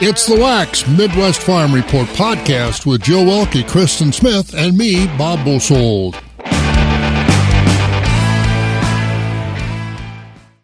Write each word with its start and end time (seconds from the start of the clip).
It's 0.00 0.26
the 0.26 0.36
Wax 0.36 0.86
Midwest 0.86 1.42
Farm 1.42 1.74
Report 1.74 2.06
podcast 2.10 2.86
with 2.86 3.02
Jill 3.02 3.24
Welke, 3.24 3.68
Kristen 3.68 4.12
Smith, 4.12 4.54
and 4.54 4.78
me, 4.78 5.08
Bob 5.18 5.44
Bosold. 5.44 6.14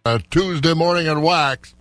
Uh, 0.05 0.21
Tuesday 0.31 0.73
morning 0.73 1.09
at 1.09 1.19
Wax 1.19 1.75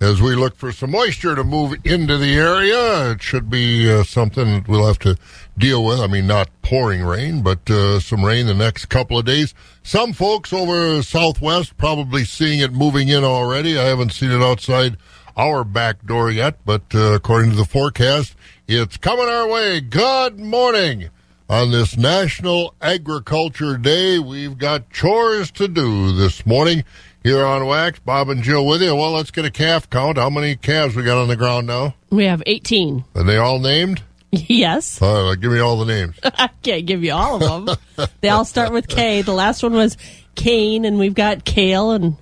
as 0.00 0.22
we 0.22 0.34
look 0.34 0.56
for 0.56 0.72
some 0.72 0.92
moisture 0.92 1.34
to 1.34 1.44
move 1.44 1.74
into 1.84 2.16
the 2.16 2.38
area. 2.38 3.10
It 3.10 3.22
should 3.22 3.50
be 3.50 3.92
uh, 3.92 4.04
something 4.04 4.46
that 4.46 4.68
we'll 4.68 4.86
have 4.86 4.98
to 5.00 5.18
deal 5.58 5.84
with. 5.84 6.00
I 6.00 6.06
mean, 6.06 6.26
not 6.26 6.48
pouring 6.62 7.02
rain, 7.02 7.42
but 7.42 7.68
uh, 7.70 8.00
some 8.00 8.24
rain 8.24 8.46
the 8.46 8.54
next 8.54 8.86
couple 8.86 9.18
of 9.18 9.26
days. 9.26 9.52
Some 9.82 10.14
folks 10.14 10.54
over 10.54 11.02
southwest 11.02 11.76
probably 11.76 12.24
seeing 12.24 12.60
it 12.60 12.72
moving 12.72 13.08
in 13.08 13.24
already. 13.24 13.78
I 13.78 13.84
haven't 13.84 14.14
seen 14.14 14.30
it 14.30 14.40
outside 14.40 14.96
our 15.36 15.64
back 15.64 16.04
door 16.06 16.30
yet, 16.30 16.58
but 16.64 16.82
uh, 16.94 17.12
according 17.14 17.50
to 17.50 17.56
the 17.56 17.64
forecast, 17.64 18.34
it's 18.66 18.96
coming 18.96 19.28
our 19.28 19.48
way. 19.48 19.80
Good 19.80 20.38
morning. 20.38 21.10
On 21.48 21.70
this 21.70 21.96
National 21.96 22.74
Agriculture 22.80 23.76
Day, 23.76 24.18
we've 24.18 24.56
got 24.56 24.88
chores 24.90 25.50
to 25.52 25.68
do 25.68 26.12
this 26.12 26.46
morning 26.46 26.84
here 27.22 27.44
on 27.44 27.66
Wax. 27.66 27.98
Bob 27.98 28.30
and 28.30 28.42
Jill 28.42 28.66
with 28.66 28.80
you. 28.82 28.96
Well, 28.96 29.12
let's 29.12 29.30
get 29.30 29.44
a 29.44 29.50
calf 29.50 29.90
count. 29.90 30.16
How 30.16 30.30
many 30.30 30.56
calves 30.56 30.96
we 30.96 31.02
got 31.02 31.18
on 31.18 31.28
the 31.28 31.36
ground 31.36 31.66
now? 31.66 31.94
We 32.10 32.24
have 32.24 32.42
18. 32.46 33.04
Are 33.14 33.22
they 33.24 33.36
all 33.36 33.58
named? 33.58 34.02
Yes. 34.30 35.00
Uh, 35.00 35.34
give 35.34 35.52
me 35.52 35.60
all 35.60 35.78
the 35.78 35.84
names. 35.84 36.16
I 36.24 36.48
can't 36.62 36.86
give 36.86 37.04
you 37.04 37.12
all 37.12 37.42
of 37.42 37.66
them. 37.66 38.08
they 38.20 38.30
all 38.30 38.44
start 38.44 38.72
with 38.72 38.88
K. 38.88 39.22
The 39.22 39.32
last 39.34 39.62
one 39.62 39.74
was 39.74 39.96
Kane, 40.34 40.84
and 40.84 40.98
we've 40.98 41.14
got 41.14 41.44
Kale 41.44 41.92
and 41.92 42.16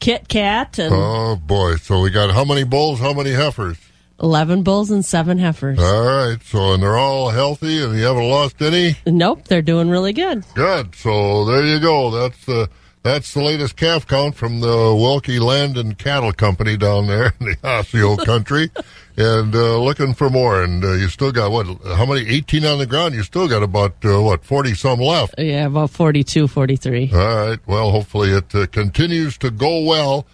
Kit 0.00 0.28
Kat 0.28 0.78
and 0.78 0.92
Oh 0.94 1.36
boy! 1.36 1.76
So 1.76 2.00
we 2.00 2.10
got 2.10 2.30
how 2.32 2.44
many 2.44 2.64
bulls? 2.64 3.00
How 3.00 3.12
many 3.12 3.32
heifers? 3.32 3.78
11 4.22 4.62
bulls 4.62 4.90
and 4.90 5.04
7 5.04 5.36
heifers. 5.38 5.78
All 5.78 6.04
right. 6.06 6.38
So 6.42 6.72
and 6.72 6.82
they're 6.82 6.96
all 6.96 7.30
healthy, 7.30 7.82
and 7.82 7.94
you 7.96 8.04
haven't 8.04 8.28
lost 8.28 8.62
any. 8.62 8.96
Nope, 9.06 9.44
they're 9.48 9.60
doing 9.62 9.90
really 9.90 10.12
good. 10.14 10.44
Good. 10.54 10.94
So 10.94 11.44
there 11.44 11.64
you 11.64 11.80
go. 11.80 12.10
That's 12.10 12.44
the 12.46 12.68
that's 13.02 13.34
the 13.34 13.42
latest 13.42 13.76
calf 13.76 14.06
count 14.06 14.34
from 14.34 14.60
the 14.60 14.66
Welke 14.68 15.38
Land 15.38 15.76
and 15.76 15.96
Cattle 15.96 16.32
Company 16.32 16.76
down 16.76 17.06
there 17.06 17.32
in 17.38 17.46
the 17.46 17.56
Osseo 17.64 18.16
country, 18.16 18.70
and 19.16 19.54
uh, 19.54 19.78
looking 19.78 20.14
for 20.14 20.28
more. 20.30 20.62
And 20.62 20.84
uh, 20.84 20.92
you 20.92 21.08
still 21.08 21.32
got 21.32 21.50
what? 21.50 21.66
How 21.84 22.06
many? 22.06 22.28
Eighteen 22.28 22.64
on 22.64 22.78
the 22.78 22.86
ground. 22.86 23.14
You 23.14 23.22
still 23.22 23.48
got 23.48 23.62
about 23.62 23.94
uh, 24.04 24.20
what? 24.20 24.44
Forty 24.44 24.74
some 24.74 25.00
left. 25.00 25.34
Yeah, 25.38 25.66
about 25.66 25.90
42, 25.90 26.48
43. 26.48 27.10
All 27.12 27.18
right. 27.18 27.58
Well, 27.66 27.90
hopefully 27.90 28.30
it 28.30 28.54
uh, 28.54 28.66
continues 28.66 29.38
to 29.38 29.50
go 29.50 29.82
well. 29.82 30.26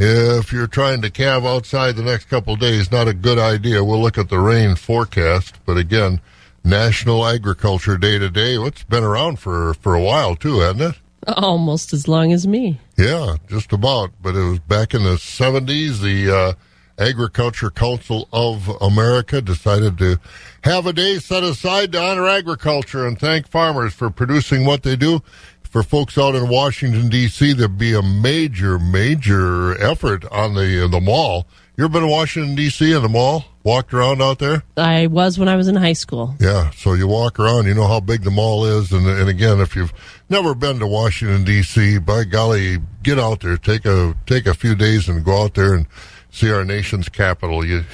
If 0.00 0.52
you're 0.52 0.68
trying 0.68 1.02
to 1.02 1.10
calve 1.10 1.44
outside 1.44 1.96
the 1.96 2.04
next 2.04 2.26
couple 2.26 2.54
of 2.54 2.60
days, 2.60 2.92
not 2.92 3.08
a 3.08 3.14
good 3.14 3.38
idea. 3.38 3.82
We'll 3.82 4.00
look 4.00 4.16
at 4.16 4.28
the 4.28 4.38
rain 4.38 4.76
forecast, 4.76 5.56
but 5.66 5.76
again, 5.76 6.20
National 6.62 7.26
Agriculture 7.26 7.98
Day 7.98 8.16
today. 8.18 8.54
It's 8.58 8.84
been 8.84 9.02
around 9.02 9.40
for 9.40 9.74
for 9.74 9.94
a 9.96 10.00
while 10.02 10.36
too, 10.36 10.60
hasn't 10.60 10.94
it? 10.94 11.00
Almost 11.26 11.92
as 11.92 12.06
long 12.06 12.32
as 12.32 12.46
me. 12.46 12.78
Yeah, 12.96 13.36
just 13.48 13.72
about. 13.72 14.12
But 14.22 14.36
it 14.36 14.44
was 14.44 14.60
back 14.60 14.94
in 14.94 15.02
the 15.02 15.16
70s. 15.16 16.00
The 16.00 16.34
uh, 16.34 16.52
Agriculture 16.98 17.70
Council 17.70 18.28
of 18.32 18.68
America 18.80 19.40
decided 19.40 19.98
to 19.98 20.18
have 20.64 20.86
a 20.86 20.92
day 20.92 21.18
set 21.18 21.42
aside 21.42 21.92
to 21.92 22.00
honor 22.00 22.26
agriculture 22.26 23.06
and 23.06 23.18
thank 23.18 23.46
farmers 23.46 23.94
for 23.94 24.10
producing 24.10 24.64
what 24.64 24.82
they 24.82 24.96
do. 24.96 25.22
For 25.62 25.82
folks 25.82 26.16
out 26.16 26.34
in 26.34 26.48
Washington 26.48 27.10
D.C., 27.10 27.52
there'd 27.52 27.76
be 27.76 27.94
a 27.94 28.02
major, 28.02 28.78
major 28.78 29.80
effort 29.82 30.24
on 30.32 30.54
the 30.54 30.84
uh, 30.84 30.88
the 30.88 31.00
mall. 31.00 31.46
You 31.76 31.84
ever 31.84 31.92
been 31.92 32.02
to 32.02 32.08
Washington 32.08 32.56
D.C. 32.56 32.92
in 32.92 33.02
the 33.02 33.08
mall? 33.08 33.44
Walked 33.62 33.92
around 33.92 34.22
out 34.22 34.38
there? 34.38 34.64
I 34.78 35.08
was 35.08 35.38
when 35.38 35.46
I 35.46 35.56
was 35.56 35.68
in 35.68 35.76
high 35.76 35.92
school. 35.92 36.34
Yeah, 36.40 36.70
so 36.70 36.94
you 36.94 37.06
walk 37.06 37.38
around, 37.38 37.66
you 37.66 37.74
know 37.74 37.86
how 37.86 38.00
big 38.00 38.22
the 38.22 38.30
mall 38.30 38.64
is, 38.64 38.92
and 38.92 39.06
and 39.06 39.28
again, 39.28 39.60
if 39.60 39.76
you've 39.76 39.92
never 40.30 40.54
been 40.54 40.78
to 40.78 40.86
Washington 40.86 41.44
D.C., 41.44 41.98
by 41.98 42.24
golly, 42.24 42.78
get 43.02 43.18
out 43.18 43.40
there, 43.40 43.58
take 43.58 43.84
a 43.84 44.16
take 44.24 44.46
a 44.46 44.54
few 44.54 44.74
days 44.74 45.06
and 45.06 45.22
go 45.22 45.42
out 45.44 45.52
there 45.52 45.74
and 45.74 45.86
see 46.30 46.50
our 46.50 46.64
nation's 46.64 47.08
capital. 47.08 47.64
You 47.64 47.84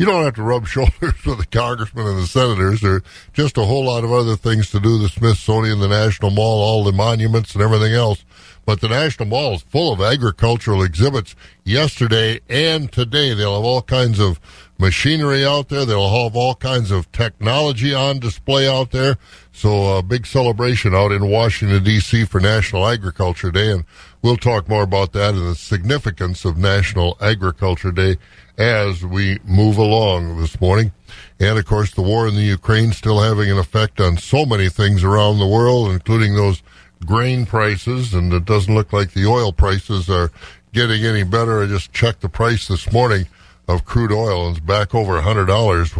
you 0.00 0.06
don't 0.06 0.24
have 0.24 0.36
to 0.36 0.42
rub 0.42 0.66
shoulders 0.66 1.24
with 1.26 1.38
the 1.38 1.46
congressmen 1.50 2.06
and 2.06 2.18
the 2.18 2.26
senators. 2.26 2.80
There 2.80 2.94
are 2.94 3.02
just 3.34 3.58
a 3.58 3.64
whole 3.64 3.84
lot 3.84 4.02
of 4.02 4.10
other 4.10 4.34
things 4.34 4.70
to 4.70 4.80
do. 4.80 4.98
The 4.98 5.10
Smithsonian, 5.10 5.78
the 5.80 5.88
National 5.88 6.30
Mall, 6.30 6.62
all 6.62 6.84
the 6.84 6.92
monuments 6.92 7.54
and 7.54 7.62
everything 7.62 7.92
else. 7.92 8.24
But 8.64 8.80
the 8.80 8.88
National 8.88 9.28
Mall 9.28 9.54
is 9.54 9.62
full 9.62 9.92
of 9.92 10.00
agricultural 10.00 10.82
exhibits 10.82 11.34
yesterday 11.64 12.40
and 12.48 12.90
today. 12.90 13.34
They'll 13.34 13.56
have 13.56 13.64
all 13.64 13.82
kinds 13.82 14.18
of 14.18 14.40
machinery 14.78 15.44
out 15.44 15.68
there. 15.68 15.84
They'll 15.84 16.24
have 16.24 16.34
all 16.34 16.54
kinds 16.54 16.90
of 16.90 17.10
technology 17.12 17.92
on 17.92 18.20
display 18.20 18.68
out 18.68 18.90
there. 18.92 19.18
So 19.52 19.98
a 19.98 20.02
big 20.02 20.26
celebration 20.26 20.94
out 20.94 21.12
in 21.12 21.28
Washington 21.28 21.84
D.C. 21.84 22.24
for 22.24 22.40
National 22.40 22.86
Agriculture 22.86 23.50
Day, 23.50 23.70
and 23.70 23.84
we'll 24.22 24.36
talk 24.36 24.68
more 24.68 24.82
about 24.82 25.12
that 25.12 25.34
and 25.34 25.46
the 25.46 25.54
significance 25.54 26.44
of 26.44 26.56
National 26.56 27.16
Agriculture 27.20 27.92
Day 27.92 28.16
as 28.58 29.04
we 29.04 29.38
move 29.44 29.78
along 29.78 30.38
this 30.40 30.60
morning. 30.60 30.92
And 31.38 31.58
of 31.58 31.64
course, 31.64 31.92
the 31.92 32.02
war 32.02 32.28
in 32.28 32.34
the 32.34 32.42
Ukraine 32.42 32.92
still 32.92 33.20
having 33.20 33.50
an 33.50 33.58
effect 33.58 34.00
on 34.00 34.18
so 34.18 34.44
many 34.44 34.68
things 34.68 35.02
around 35.02 35.38
the 35.38 35.46
world, 35.46 35.90
including 35.90 36.34
those 36.34 36.62
grain 37.06 37.46
prices. 37.46 38.12
And 38.12 38.32
it 38.32 38.44
doesn't 38.44 38.74
look 38.74 38.92
like 38.92 39.12
the 39.12 39.26
oil 39.26 39.52
prices 39.52 40.10
are 40.10 40.30
getting 40.72 41.04
any 41.04 41.22
better. 41.22 41.62
I 41.62 41.66
just 41.66 41.92
checked 41.92 42.20
the 42.20 42.28
price 42.28 42.68
this 42.68 42.92
morning 42.92 43.26
of 43.68 43.84
crude 43.84 44.12
oil 44.12 44.46
and 44.46 44.56
it's 44.56 44.64
back 44.64 44.94
over 44.94 45.16
a 45.16 45.22
hundred 45.22 45.46
dollars. 45.46 45.94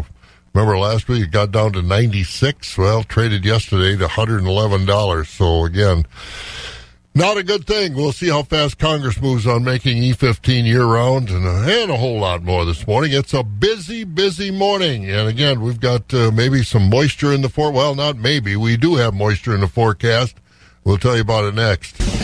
Remember 0.52 0.76
last 0.76 1.08
week 1.08 1.24
it 1.24 1.30
got 1.30 1.52
down 1.52 1.72
to 1.74 1.82
96. 1.82 2.76
Well, 2.76 3.04
traded 3.04 3.44
yesterday 3.44 3.96
to 3.96 4.06
$111. 4.06 5.26
So 5.26 5.64
again, 5.64 6.04
not 7.14 7.36
a 7.36 7.42
good 7.42 7.66
thing. 7.66 7.94
We'll 7.94 8.12
see 8.12 8.28
how 8.28 8.42
fast 8.42 8.78
Congress 8.78 9.20
moves 9.20 9.46
on 9.46 9.64
making 9.64 10.02
E15 10.02 10.64
year 10.64 10.84
round 10.84 11.28
and, 11.30 11.46
uh, 11.46 11.62
and 11.66 11.90
a 11.90 11.96
whole 11.96 12.20
lot 12.20 12.42
more 12.42 12.64
this 12.64 12.86
morning. 12.86 13.12
It's 13.12 13.34
a 13.34 13.42
busy, 13.42 14.04
busy 14.04 14.50
morning. 14.50 15.10
And 15.10 15.28
again, 15.28 15.60
we've 15.60 15.80
got 15.80 16.12
uh, 16.14 16.30
maybe 16.30 16.62
some 16.62 16.88
moisture 16.88 17.32
in 17.32 17.42
the 17.42 17.48
fore. 17.48 17.72
Well, 17.72 17.94
not 17.94 18.16
maybe. 18.16 18.56
We 18.56 18.76
do 18.76 18.94
have 18.96 19.14
moisture 19.14 19.54
in 19.54 19.60
the 19.60 19.68
forecast. 19.68 20.36
We'll 20.84 20.98
tell 20.98 21.14
you 21.14 21.22
about 21.22 21.44
it 21.44 21.54
next. 21.54 22.19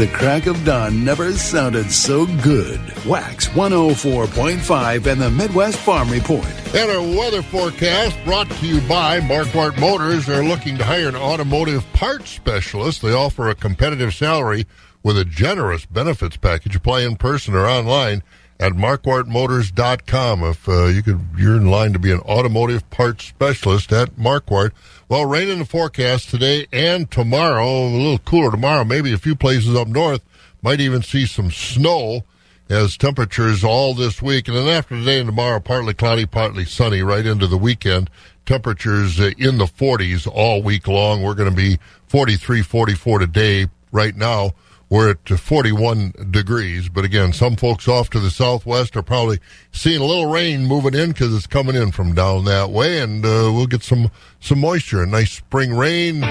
The 0.00 0.06
crack 0.06 0.46
of 0.46 0.64
dawn 0.64 1.04
never 1.04 1.30
sounded 1.32 1.92
so 1.92 2.24
good. 2.42 2.80
Wax 3.04 3.48
104.5 3.48 5.06
and 5.06 5.20
the 5.20 5.30
Midwest 5.30 5.76
Farm 5.76 6.08
Report. 6.08 6.46
And 6.74 6.90
our 6.90 7.02
weather 7.02 7.42
forecast 7.42 8.16
brought 8.24 8.48
to 8.48 8.66
you 8.66 8.80
by 8.88 9.20
Marquardt 9.20 9.78
Motors. 9.78 10.24
They're 10.24 10.42
looking 10.42 10.78
to 10.78 10.86
hire 10.86 11.06
an 11.06 11.16
automotive 11.16 11.84
parts 11.92 12.30
specialist. 12.30 13.02
They 13.02 13.12
offer 13.12 13.50
a 13.50 13.54
competitive 13.54 14.14
salary 14.14 14.64
with 15.02 15.18
a 15.18 15.24
generous 15.26 15.84
benefits 15.84 16.38
package. 16.38 16.76
Apply 16.76 17.02
in 17.02 17.16
person 17.16 17.52
or 17.52 17.66
online 17.66 18.22
at 18.60 18.74
marquardtmotors.com. 18.74 20.44
If 20.44 20.68
uh, 20.68 20.86
you 20.86 21.02
could, 21.02 21.20
you're 21.36 21.56
in 21.56 21.70
line 21.70 21.94
to 21.94 21.98
be 21.98 22.12
an 22.12 22.20
automotive 22.20 22.88
parts 22.90 23.24
specialist 23.24 23.90
at 23.90 24.16
Marquardt. 24.16 24.72
Well, 25.08 25.24
rain 25.24 25.48
in 25.48 25.60
the 25.60 25.64
forecast 25.64 26.28
today 26.28 26.66
and 26.70 27.10
tomorrow. 27.10 27.66
A 27.66 27.88
little 27.88 28.18
cooler 28.18 28.50
tomorrow. 28.50 28.84
Maybe 28.84 29.12
a 29.12 29.18
few 29.18 29.34
places 29.34 29.74
up 29.74 29.88
north 29.88 30.20
might 30.62 30.80
even 30.80 31.02
see 31.02 31.24
some 31.24 31.50
snow 31.50 32.22
as 32.68 32.98
temperatures 32.98 33.64
all 33.64 33.94
this 33.94 34.20
week. 34.20 34.46
And 34.46 34.56
then 34.56 34.68
after 34.68 34.94
today 34.94 35.20
and 35.20 35.28
tomorrow, 35.28 35.58
partly 35.58 35.94
cloudy, 35.94 36.26
partly 36.26 36.66
sunny 36.66 37.02
right 37.02 37.24
into 37.24 37.46
the 37.46 37.56
weekend. 37.56 38.10
Temperatures 38.44 39.18
uh, 39.18 39.30
in 39.38 39.56
the 39.56 39.64
40s 39.64 40.30
all 40.30 40.62
week 40.62 40.86
long. 40.86 41.22
We're 41.22 41.34
going 41.34 41.50
to 41.50 41.56
be 41.56 41.78
43, 42.08 42.62
44 42.62 43.20
today 43.20 43.68
right 43.90 44.14
now. 44.14 44.52
We're 44.90 45.10
at 45.10 45.28
41 45.28 46.14
degrees, 46.32 46.88
but 46.88 47.04
again, 47.04 47.32
some 47.32 47.54
folks 47.54 47.86
off 47.86 48.10
to 48.10 48.18
the 48.18 48.28
southwest 48.28 48.96
are 48.96 49.02
probably 49.02 49.38
seeing 49.70 50.00
a 50.00 50.04
little 50.04 50.26
rain 50.26 50.66
moving 50.66 50.94
in 50.94 51.10
because 51.10 51.32
it's 51.32 51.46
coming 51.46 51.76
in 51.76 51.92
from 51.92 52.12
down 52.12 52.44
that 52.46 52.70
way, 52.70 52.98
and 52.98 53.24
uh, 53.24 53.52
we'll 53.54 53.68
get 53.68 53.84
some 53.84 54.10
some 54.40 54.58
moisture. 54.58 55.00
A 55.00 55.06
nice 55.06 55.30
spring 55.30 55.72
rain, 55.72 56.24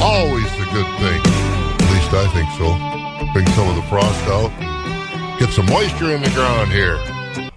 always 0.00 0.46
a 0.46 0.66
good 0.72 0.88
thing. 0.96 1.20
At 1.26 1.92
least 1.92 2.14
I 2.14 2.26
think 2.32 2.48
so. 2.56 3.32
Bring 3.34 3.46
some 3.50 3.68
of 3.68 3.76
the 3.76 3.82
frost 3.90 4.24
out, 4.28 5.38
get 5.38 5.50
some 5.50 5.66
moisture 5.66 6.14
in 6.14 6.22
the 6.22 6.30
ground 6.30 6.72
here 6.72 6.96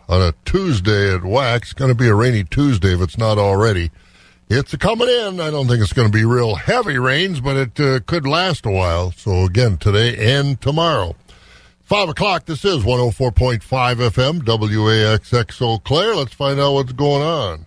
on 0.10 0.22
a 0.22 0.34
Tuesday 0.44 1.16
at 1.16 1.24
Wax. 1.24 1.70
It's 1.70 1.74
going 1.74 1.90
to 1.90 1.96
be 1.96 2.10
a 2.10 2.16
rainy 2.16 2.44
Tuesday 2.44 2.94
if 2.94 3.00
it's 3.00 3.18
not 3.18 3.38
already. 3.38 3.92
It's 4.56 4.76
coming 4.76 5.10
in. 5.10 5.40
I 5.40 5.50
don't 5.50 5.68
think 5.68 5.82
it's 5.82 5.94
going 5.94 6.08
to 6.08 6.16
be 6.16 6.26
real 6.26 6.54
heavy 6.54 7.00
rains, 7.00 7.42
but 7.42 7.58
it 7.58 7.80
uh, 7.80 8.02
could 8.06 8.28
last 8.28 8.68
a 8.68 8.70
while. 8.70 9.12
So, 9.12 9.46
again, 9.46 9.78
today 9.78 10.38
and 10.38 10.62
tomorrow. 10.62 11.16
5 11.86 12.10
o'clock, 12.10 12.46
this 12.46 12.64
is 12.64 12.84
104.5 12.84 13.62
FM, 13.62 14.42
WAXX 14.42 15.60
Eau 15.60 15.80
Claire. 15.80 16.16
Let's 16.16 16.36
find 16.36 16.60
out 16.60 16.74
what's 16.74 16.92
going 16.92 17.24
on. 17.24 17.66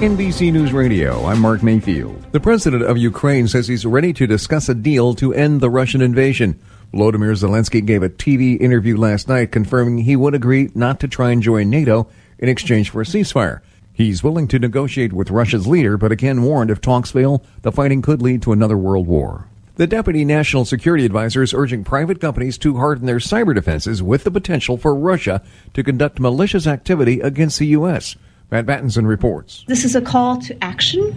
NBC 0.00 0.50
News 0.54 0.72
Radio, 0.72 1.26
I'm 1.26 1.40
Mark 1.40 1.62
Mayfield. 1.62 2.32
The 2.32 2.40
president 2.40 2.84
of 2.84 2.96
Ukraine 2.96 3.46
says 3.46 3.68
he's 3.68 3.84
ready 3.84 4.14
to 4.14 4.26
discuss 4.26 4.70
a 4.70 4.74
deal 4.74 5.12
to 5.16 5.34
end 5.34 5.60
the 5.60 5.68
Russian 5.68 6.00
invasion. 6.00 6.58
Volodymyr 6.94 7.36
Zelensky 7.36 7.84
gave 7.84 8.02
a 8.02 8.08
TV 8.08 8.58
interview 8.58 8.96
last 8.96 9.28
night 9.28 9.52
confirming 9.52 9.98
he 9.98 10.16
would 10.16 10.34
agree 10.34 10.70
not 10.74 10.98
to 11.00 11.08
try 11.08 11.30
and 11.30 11.42
join 11.42 11.68
NATO 11.68 12.08
in 12.38 12.48
exchange 12.48 12.88
for 12.88 13.02
a 13.02 13.04
ceasefire. 13.04 13.60
He's 13.94 14.24
willing 14.24 14.48
to 14.48 14.58
negotiate 14.58 15.12
with 15.12 15.30
Russia's 15.30 15.66
leader, 15.66 15.96
but 15.96 16.12
again 16.12 16.42
warned 16.42 16.70
if 16.70 16.80
talks 16.80 17.10
fail, 17.10 17.44
the 17.60 17.72
fighting 17.72 18.00
could 18.00 18.22
lead 18.22 18.42
to 18.42 18.52
another 18.52 18.76
world 18.78 19.06
war. 19.06 19.48
The 19.76 19.86
Deputy 19.86 20.24
National 20.24 20.64
Security 20.64 21.04
Advisor 21.04 21.42
is 21.42 21.54
urging 21.54 21.84
private 21.84 22.20
companies 22.20 22.58
to 22.58 22.76
harden 22.76 23.06
their 23.06 23.18
cyber 23.18 23.54
defenses 23.54 24.02
with 24.02 24.24
the 24.24 24.30
potential 24.30 24.76
for 24.76 24.94
Russia 24.94 25.42
to 25.74 25.82
conduct 25.82 26.20
malicious 26.20 26.66
activity 26.66 27.20
against 27.20 27.58
the 27.58 27.66
U.S. 27.68 28.16
Matt 28.52 28.66
Battinson 28.66 29.06
reports. 29.06 29.64
This 29.66 29.82
is 29.82 29.96
a 29.96 30.02
call 30.02 30.36
to 30.42 30.62
action 30.62 31.16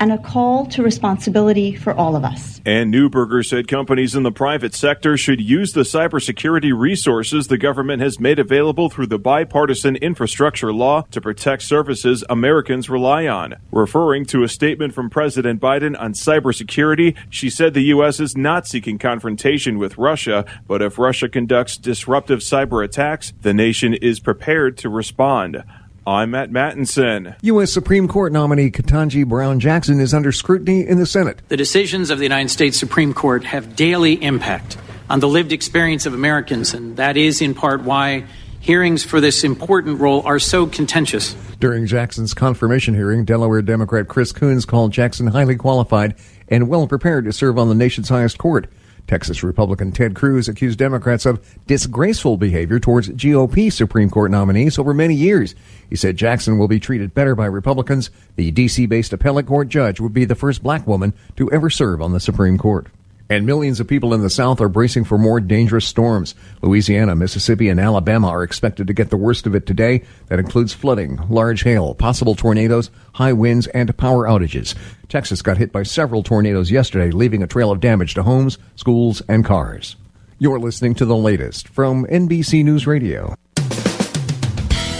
and 0.00 0.12
a 0.12 0.18
call 0.18 0.66
to 0.66 0.82
responsibility 0.82 1.74
for 1.74 1.94
all 1.94 2.14
of 2.14 2.24
us. 2.24 2.60
And 2.66 2.92
Neuberger 2.92 3.42
said 3.42 3.68
companies 3.68 4.14
in 4.14 4.22
the 4.22 4.30
private 4.30 4.74
sector 4.74 5.16
should 5.16 5.40
use 5.40 5.72
the 5.72 5.80
cybersecurity 5.80 6.78
resources 6.78 7.46
the 7.46 7.56
government 7.56 8.02
has 8.02 8.20
made 8.20 8.38
available 8.38 8.90
through 8.90 9.06
the 9.06 9.18
bipartisan 9.18 9.96
infrastructure 9.96 10.74
law 10.74 11.06
to 11.10 11.22
protect 11.22 11.62
services 11.62 12.22
Americans 12.28 12.90
rely 12.90 13.26
on. 13.26 13.54
Referring 13.72 14.26
to 14.26 14.42
a 14.42 14.48
statement 14.48 14.92
from 14.92 15.08
President 15.08 15.62
Biden 15.62 15.98
on 15.98 16.12
cybersecurity, 16.12 17.16
she 17.30 17.48
said 17.48 17.72
the 17.72 17.80
U.S. 17.84 18.20
is 18.20 18.36
not 18.36 18.66
seeking 18.66 18.98
confrontation 18.98 19.78
with 19.78 19.96
Russia, 19.96 20.44
but 20.66 20.82
if 20.82 20.98
Russia 20.98 21.30
conducts 21.30 21.78
disruptive 21.78 22.40
cyber 22.40 22.84
attacks, 22.84 23.32
the 23.40 23.54
nation 23.54 23.94
is 23.94 24.20
prepared 24.20 24.76
to 24.76 24.90
respond. 24.90 25.64
I'm 26.06 26.32
Matt 26.32 26.50
Mattinson. 26.50 27.34
U.S. 27.40 27.72
Supreme 27.72 28.08
Court 28.08 28.30
nominee 28.30 28.70
Ketanji 28.70 29.26
Brown 29.26 29.58
Jackson 29.58 30.00
is 30.00 30.12
under 30.12 30.32
scrutiny 30.32 30.86
in 30.86 30.98
the 30.98 31.06
Senate. 31.06 31.40
The 31.48 31.56
decisions 31.56 32.10
of 32.10 32.18
the 32.18 32.26
United 32.26 32.50
States 32.50 32.78
Supreme 32.78 33.14
Court 33.14 33.44
have 33.44 33.74
daily 33.74 34.22
impact 34.22 34.76
on 35.08 35.20
the 35.20 35.28
lived 35.28 35.50
experience 35.50 36.04
of 36.04 36.12
Americans, 36.12 36.74
and 36.74 36.98
that 36.98 37.16
is 37.16 37.40
in 37.40 37.54
part 37.54 37.84
why 37.84 38.26
hearings 38.60 39.02
for 39.02 39.18
this 39.18 39.44
important 39.44 39.98
role 39.98 40.20
are 40.26 40.38
so 40.38 40.66
contentious. 40.66 41.34
During 41.58 41.86
Jackson's 41.86 42.34
confirmation 42.34 42.92
hearing, 42.92 43.24
Delaware 43.24 43.62
Democrat 43.62 44.06
Chris 44.06 44.30
Coons 44.30 44.66
called 44.66 44.92
Jackson 44.92 45.28
highly 45.28 45.56
qualified 45.56 46.16
and 46.48 46.68
well 46.68 46.86
prepared 46.86 47.24
to 47.24 47.32
serve 47.32 47.58
on 47.58 47.70
the 47.70 47.74
nation's 47.74 48.10
highest 48.10 48.36
court. 48.36 48.66
Texas 49.06 49.42
Republican 49.42 49.92
Ted 49.92 50.14
Cruz 50.14 50.48
accused 50.48 50.78
Democrats 50.78 51.26
of 51.26 51.44
disgraceful 51.66 52.36
behavior 52.36 52.78
towards 52.78 53.10
GOP 53.10 53.72
Supreme 53.72 54.10
Court 54.10 54.30
nominees 54.30 54.78
over 54.78 54.94
many 54.94 55.14
years. 55.14 55.54
He 55.88 55.96
said 55.96 56.16
Jackson 56.16 56.58
will 56.58 56.68
be 56.68 56.80
treated 56.80 57.14
better 57.14 57.34
by 57.34 57.46
Republicans. 57.46 58.10
The 58.36 58.50
D.C. 58.50 58.86
based 58.86 59.12
appellate 59.12 59.46
court 59.46 59.68
judge 59.68 60.00
would 60.00 60.14
be 60.14 60.24
the 60.24 60.34
first 60.34 60.62
black 60.62 60.86
woman 60.86 61.12
to 61.36 61.50
ever 61.52 61.68
serve 61.70 62.00
on 62.00 62.12
the 62.12 62.20
Supreme 62.20 62.58
Court. 62.58 62.88
And 63.30 63.46
millions 63.46 63.80
of 63.80 63.88
people 63.88 64.12
in 64.12 64.20
the 64.20 64.28
South 64.28 64.60
are 64.60 64.68
bracing 64.68 65.04
for 65.04 65.16
more 65.16 65.40
dangerous 65.40 65.86
storms. 65.86 66.34
Louisiana, 66.60 67.16
Mississippi, 67.16 67.70
and 67.70 67.80
Alabama 67.80 68.28
are 68.28 68.42
expected 68.42 68.86
to 68.86 68.92
get 68.92 69.08
the 69.08 69.16
worst 69.16 69.46
of 69.46 69.54
it 69.54 69.66
today. 69.66 70.02
That 70.26 70.38
includes 70.38 70.74
flooding, 70.74 71.18
large 71.30 71.62
hail, 71.62 71.94
possible 71.94 72.34
tornadoes, 72.34 72.90
high 73.14 73.32
winds, 73.32 73.66
and 73.68 73.96
power 73.96 74.24
outages. 74.24 74.74
Texas 75.08 75.40
got 75.40 75.56
hit 75.56 75.72
by 75.72 75.84
several 75.84 76.22
tornadoes 76.22 76.70
yesterday, 76.70 77.10
leaving 77.10 77.42
a 77.42 77.46
trail 77.46 77.70
of 77.70 77.80
damage 77.80 78.12
to 78.14 78.22
homes, 78.22 78.58
schools, 78.76 79.22
and 79.26 79.44
cars. 79.44 79.96
You're 80.38 80.60
listening 80.60 80.94
to 80.96 81.06
the 81.06 81.16
latest 81.16 81.68
from 81.68 82.04
NBC 82.06 82.62
News 82.62 82.86
Radio. 82.86 83.34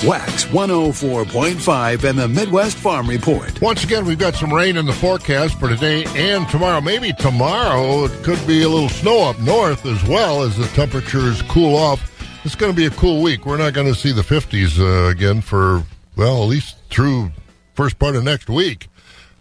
Wax 0.07 0.45
104.5 0.45 2.05
and 2.05 2.19
the 2.19 2.29
Midwest 2.29 2.77
Farm 2.77 3.09
Report. 3.09 3.59
Once 3.63 3.85
again, 3.85 4.05
we've 4.05 4.19
got 4.19 4.35
some 4.35 4.53
rain 4.53 4.77
in 4.77 4.85
the 4.85 4.93
forecast 4.93 5.59
for 5.59 5.71
today 5.71 6.05
and 6.15 6.47
tomorrow. 6.51 6.83
Maybe 6.83 7.15
tomorrow 7.15 8.05
it 8.05 8.23
could 8.23 8.47
be 8.47 8.65
a 8.65 8.69
little 8.69 8.91
snow 8.91 9.23
up 9.31 9.41
north 9.41 9.87
as 9.87 10.05
well 10.05 10.43
as 10.43 10.59
the 10.59 10.67
temperatures 10.69 11.41
cool 11.43 11.75
off. 11.75 12.13
It's 12.45 12.55
going 12.55 12.71
to 12.71 12.77
be 12.77 12.85
a 12.85 12.91
cool 12.91 13.23
week. 13.23 13.47
We're 13.47 13.57
not 13.57 13.73
going 13.73 13.87
to 13.87 13.99
see 13.99 14.13
the 14.13 14.21
50s 14.21 14.79
uh, 14.79 15.09
again 15.09 15.41
for, 15.41 15.83
well, 16.17 16.43
at 16.43 16.49
least 16.49 16.77
through 16.91 17.31
first 17.73 17.99
part 17.99 18.15
of 18.15 18.25
next 18.25 18.51
week. 18.51 18.89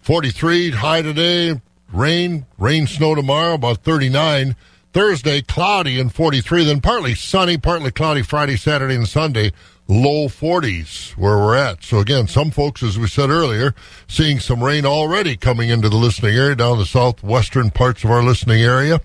43 0.00 0.70
high 0.70 1.02
today, 1.02 1.60
rain, 1.92 2.46
rain, 2.56 2.86
snow 2.86 3.14
tomorrow, 3.14 3.52
about 3.52 3.82
39. 3.82 4.56
Thursday, 4.94 5.42
cloudy 5.42 5.98
and 5.98 6.14
43, 6.14 6.64
then 6.64 6.80
partly 6.80 7.16
sunny, 7.16 7.58
partly 7.58 7.90
cloudy 7.90 8.22
Friday, 8.22 8.56
Saturday, 8.56 8.94
and 8.94 9.08
Sunday 9.08 9.50
low 9.88 10.28
40s 10.28 11.10
where 11.16 11.36
we're 11.36 11.56
at. 11.56 11.82
So 11.82 11.98
again, 11.98 12.26
some 12.26 12.50
folks, 12.50 12.82
as 12.82 12.98
we 12.98 13.06
said 13.06 13.30
earlier, 13.30 13.74
seeing 14.08 14.40
some 14.40 14.62
rain 14.62 14.86
already 14.86 15.36
coming 15.36 15.68
into 15.68 15.88
the 15.88 15.96
listening 15.96 16.34
area 16.36 16.56
down 16.56 16.78
the 16.78 16.86
southwestern 16.86 17.70
parts 17.70 18.04
of 18.04 18.10
our 18.10 18.22
listening 18.22 18.62
area. 18.62 19.00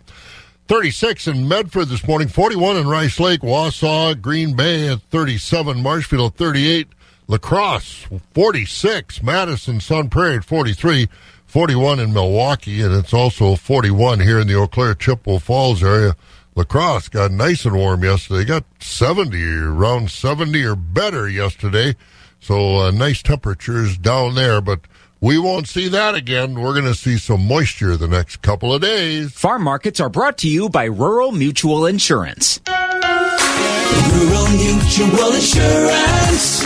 36 0.68 1.28
in 1.28 1.48
Medford 1.48 1.88
this 1.88 2.08
morning, 2.08 2.28
41 2.28 2.78
in 2.78 2.88
Rice 2.88 3.20
Lake, 3.20 3.42
Wausau, 3.42 4.20
Green 4.22 4.56
Bay 4.56 4.88
at 4.88 5.02
37, 5.02 5.82
Marshfield 5.82 6.32
at 6.34 6.38
38, 6.38 6.88
La 7.28 7.38
Crosse 7.40 8.06
46, 8.34 9.24
Madison, 9.24 9.80
Sun 9.80 10.10
Prairie 10.10 10.38
at 10.38 10.46
43, 10.46 11.10
41 11.48 12.00
in 12.00 12.14
Milwaukee, 12.14 12.82
and 12.84 12.94
it's 12.94 13.14
also 13.14 13.56
41 13.56 14.20
here 14.20 14.40
in 14.40 14.48
the 14.48 14.56
Eau 14.56 14.68
Claire, 14.68 14.94
Chippewa 14.94 15.40
Falls 15.40 15.84
area. 15.84 16.16
La 16.60 16.66
Crosse 16.66 17.08
got 17.08 17.32
nice 17.32 17.64
and 17.64 17.74
warm 17.74 18.04
yesterday. 18.04 18.44
Got 18.44 18.66
70, 18.82 19.42
around 19.62 20.12
70 20.12 20.62
or 20.66 20.76
better 20.76 21.30
yesterday. 21.30 21.96
So 22.42 22.82
uh, 22.82 22.92
nice 22.92 23.24
temperatures 23.24 23.98
down 23.98 24.36
there, 24.36 24.60
but 24.60 24.82
we 25.22 25.40
won't 25.40 25.70
see 25.70 25.88
that 25.88 26.16
again. 26.16 26.60
We're 26.60 26.74
going 26.74 26.84
to 26.84 26.94
see 26.94 27.18
some 27.18 27.48
moisture 27.48 27.96
the 27.96 28.10
next 28.10 28.42
couple 28.42 28.74
of 28.74 28.82
days. 28.82 29.32
Farm 29.32 29.64
markets 29.64 30.02
are 30.02 30.10
brought 30.10 30.38
to 30.40 30.50
you 30.50 30.68
by 30.68 30.84
Rural 30.84 31.32
Mutual 31.32 31.86
Insurance. 31.86 32.60
Rural 32.68 34.48
Mutual 34.50 35.36
Insurance, 35.36 36.66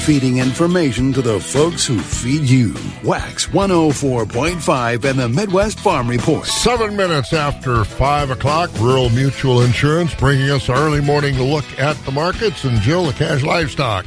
feeding 0.00 0.38
information 0.38 1.12
to 1.12 1.22
the 1.22 1.38
folks 1.38 1.86
who 1.86 1.98
feed 1.98 2.42
you. 2.42 2.74
Wax 3.04 3.46
104.5 3.46 5.04
and 5.04 5.18
the 5.18 5.28
Midwest 5.28 5.78
Farm 5.80 6.08
Report. 6.08 6.46
Seven 6.46 6.96
minutes 6.96 7.32
after 7.32 7.84
5 7.84 8.30
o'clock, 8.30 8.70
Rural 8.80 9.10
Mutual 9.10 9.62
Insurance 9.62 10.14
bringing 10.14 10.50
us 10.50 10.68
our 10.68 10.78
early 10.78 11.00
morning 11.00 11.36
look 11.38 11.64
at 11.78 11.96
the 12.04 12.12
markets. 12.12 12.64
And 12.64 12.80
Jill, 12.80 13.04
the 13.04 13.12
cash 13.12 13.42
livestock. 13.42 14.06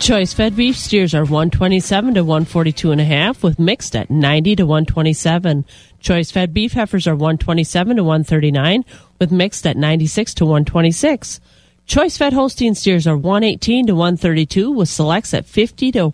Choice 0.00 0.32
fed 0.32 0.56
beef 0.56 0.76
steers 0.76 1.14
are 1.14 1.22
127 1.22 2.14
to 2.14 2.24
142 2.24 2.90
and 2.90 3.00
a 3.00 3.04
half 3.04 3.44
with 3.44 3.60
mixed 3.60 3.94
at 3.94 4.10
90 4.10 4.56
to 4.56 4.66
127. 4.66 5.64
Choice 6.00 6.32
fed 6.32 6.52
beef 6.52 6.72
heifers 6.72 7.06
are 7.06 7.14
127 7.14 7.96
to 7.96 8.02
139 8.02 8.84
with 9.20 9.30
mixed 9.30 9.64
at 9.64 9.76
96 9.76 10.34
to 10.34 10.44
126. 10.44 11.40
Choice 11.86 12.18
fed 12.18 12.32
Holstein 12.32 12.74
steers 12.74 13.06
are 13.06 13.16
118 13.16 13.86
to 13.86 13.94
132 13.94 14.72
with 14.72 14.88
selects 14.88 15.32
at 15.32 15.46
50 15.46 15.92
to 15.92 16.04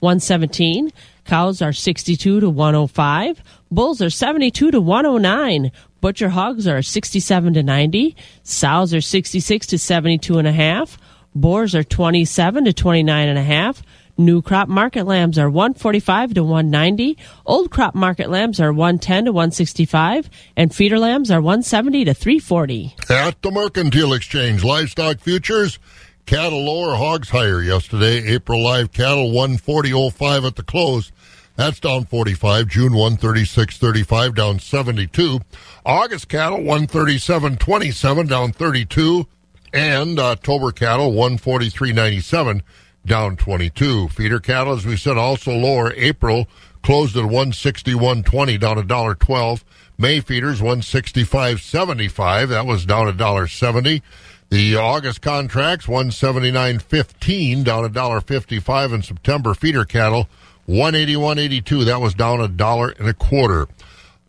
117. 0.00 0.92
Cows 1.24 1.62
are 1.62 1.72
62 1.72 2.40
to 2.40 2.50
105. 2.50 3.42
Bulls 3.70 4.02
are 4.02 4.10
72 4.10 4.70
to 4.70 4.80
109. 4.80 5.72
Butcher 6.02 6.28
hogs 6.28 6.68
are 6.68 6.82
67 6.82 7.54
to 7.54 7.62
90. 7.62 8.14
Sows 8.42 8.92
are 8.92 9.00
66 9.00 9.66
to 9.68 9.78
72 9.78 10.38
and 10.38 10.48
a 10.48 10.52
half. 10.52 10.98
Boars 11.34 11.74
are 11.74 11.84
27 11.84 12.66
to 12.66 12.72
29 12.74 13.28
and 13.28 13.38
a 13.38 13.42
half. 13.42 13.82
New 14.18 14.42
crop 14.42 14.68
market 14.68 15.06
lambs 15.06 15.38
are 15.38 15.48
145 15.48 16.34
to 16.34 16.42
190. 16.42 17.16
Old 17.46 17.70
crop 17.70 17.94
market 17.94 18.28
lambs 18.28 18.60
are 18.60 18.72
110 18.72 19.24
to 19.24 19.32
165. 19.32 20.28
And 20.56 20.74
feeder 20.74 20.98
lambs 20.98 21.30
are 21.30 21.40
170 21.40 22.04
to 22.04 22.14
340. 22.14 22.94
At 23.08 23.40
the 23.40 23.50
Mercantile 23.50 24.12
Exchange, 24.12 24.62
livestock 24.62 25.18
futures, 25.18 25.78
cattle 26.26 26.64
lower, 26.64 26.94
hogs 26.96 27.30
higher 27.30 27.62
yesterday. 27.62 28.22
April 28.28 28.62
live 28.62 28.92
cattle 28.92 29.30
140.05 29.30 30.46
at 30.46 30.56
the 30.56 30.62
close. 30.62 31.10
That's 31.56 31.80
down 31.80 32.04
45. 32.04 32.68
June 32.68 32.92
136.35 32.92 34.34
down 34.34 34.58
72. 34.58 35.40
August 35.86 36.28
cattle 36.28 36.60
137.27 36.60 38.28
down 38.28 38.52
32. 38.52 39.26
And 39.72 40.18
October 40.18 40.70
cattle 40.70 41.12
143.97 41.12 42.60
down 43.06 43.36
22. 43.36 44.08
Feeder 44.08 44.40
cattle, 44.40 44.74
as 44.74 44.86
we 44.86 44.96
said, 44.96 45.16
also 45.16 45.52
lower. 45.52 45.92
April 45.94 46.48
closed 46.82 47.16
at 47.16 47.24
161.20, 47.24 48.58
down 48.58 48.78
a 48.78 48.82
dollar 48.82 49.14
12. 49.14 49.64
May 49.98 50.20
feeders 50.20 50.60
165.75. 50.60 52.48
That 52.48 52.66
was 52.66 52.84
down 52.86 53.08
a 53.08 53.12
dollar 53.12 53.46
seventy. 53.46 54.02
The 54.48 54.76
August 54.76 55.22
contracts 55.22 55.86
179.15 55.86 57.64
down 57.64 57.84
a 57.84 57.88
dollar 57.88 58.20
55 58.20 58.92
and 58.92 59.04
September 59.04 59.54
feeder 59.54 59.84
cattle 59.86 60.28
181.82 60.68 61.86
that 61.86 62.00
was 62.00 62.14
down 62.14 62.40
a 62.40 62.48
dollar 62.48 62.90
and 62.90 63.08
a 63.08 63.14
quarter. 63.14 63.66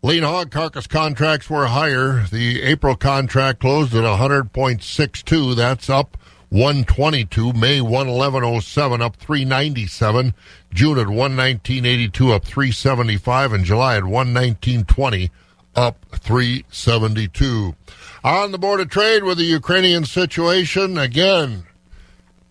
Lean 0.02 0.22
hog 0.22 0.50
carcass 0.50 0.86
contracts 0.86 1.50
were 1.50 1.66
higher. 1.66 2.24
The 2.30 2.62
April 2.62 2.96
contract 2.96 3.60
closed 3.60 3.94
at 3.94 4.04
100.62 4.04 5.56
that's 5.56 5.90
up 5.90 6.16
122. 6.54 7.52
May 7.52 7.80
111.07 7.80 9.00
up 9.00 9.16
397. 9.16 10.34
June 10.72 10.98
at 11.00 11.08
119.82 11.08 12.30
up 12.30 12.44
375 12.44 13.52
and 13.52 13.64
July 13.64 13.96
at 13.96 14.04
119.20 14.04 15.30
up 15.74 16.06
372. 16.12 17.74
On 18.22 18.52
the 18.52 18.58
Board 18.58 18.78
of 18.78 18.88
Trade 18.88 19.24
with 19.24 19.38
the 19.38 19.44
Ukrainian 19.44 20.04
situation, 20.04 20.96
again, 20.96 21.64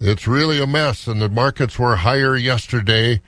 it's 0.01 0.27
really 0.27 0.61
a 0.61 0.67
mess, 0.67 1.07
and 1.07 1.21
the 1.21 1.29
markets 1.29 1.79
were 1.79 1.95
higher 1.95 2.35
yesterday, 2.35 3.21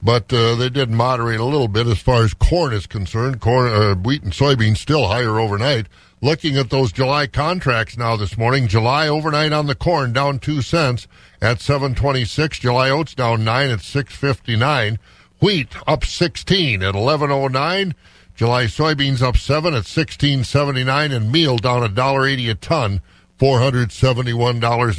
but 0.00 0.32
uh, 0.32 0.54
they 0.54 0.70
did 0.70 0.92
moderate 0.92 1.40
a 1.40 1.44
little 1.44 1.66
bit 1.66 1.88
as 1.88 1.98
far 1.98 2.22
as 2.22 2.34
corn 2.34 2.72
is 2.72 2.86
concerned. 2.86 3.40
Corn, 3.40 3.72
uh, 3.72 3.96
wheat, 3.96 4.22
and 4.22 4.32
soybeans 4.32 4.76
still 4.76 5.08
higher 5.08 5.40
overnight. 5.40 5.88
Looking 6.22 6.58
at 6.58 6.68
those 6.68 6.92
July 6.92 7.26
contracts 7.26 7.96
now 7.96 8.14
this 8.14 8.36
morning, 8.36 8.68
July 8.68 9.08
overnight 9.08 9.54
on 9.54 9.66
the 9.66 9.74
corn 9.74 10.12
down 10.12 10.38
two 10.38 10.60
cents 10.60 11.08
at 11.40 11.60
726. 11.62 12.58
July 12.58 12.90
oats 12.90 13.14
down 13.14 13.42
nine 13.42 13.70
at 13.70 13.80
659. 13.80 14.98
Wheat 15.40 15.68
up 15.86 16.04
16 16.04 16.82
at 16.82 16.94
1109. 16.94 17.94
July 18.40 18.64
soybeans 18.64 19.20
up 19.20 19.36
seven 19.36 19.74
at 19.74 19.84
sixteen 19.84 20.44
seventy 20.44 20.82
nine, 20.82 21.12
and 21.12 21.30
meal 21.30 21.58
down 21.58 21.82
a 21.82 21.90
dollar 21.90 22.26
eighty 22.26 22.48
a 22.48 22.54
ton, 22.54 23.02
four 23.36 23.58
hundred 23.58 23.92
seventy 23.92 24.32
one 24.32 24.58
dollars 24.58 24.98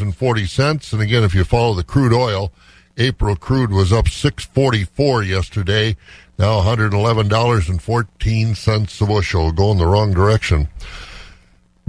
and 0.93 1.01
again, 1.01 1.23
if 1.23 1.33
you 1.33 1.43
follow 1.43 1.73
the 1.73 1.83
crude 1.83 2.13
oil, 2.13 2.51
April 2.97 3.35
crude 3.35 3.71
was 3.71 3.91
up 3.91 4.07
six 4.07 4.45
forty 4.45 4.83
four 4.83 5.23
yesterday, 5.23 5.97
now 6.37 6.57
one 6.57 6.65
hundred 6.65 6.93
eleven 6.93 7.27
dollars 7.27 7.67
and 7.67 7.81
fourteen 7.81 8.53
cents 8.53 9.01
a 9.01 9.07
bushel, 9.07 9.51
going 9.51 9.79
the 9.79 9.87
wrong 9.87 10.13
direction. 10.13 10.67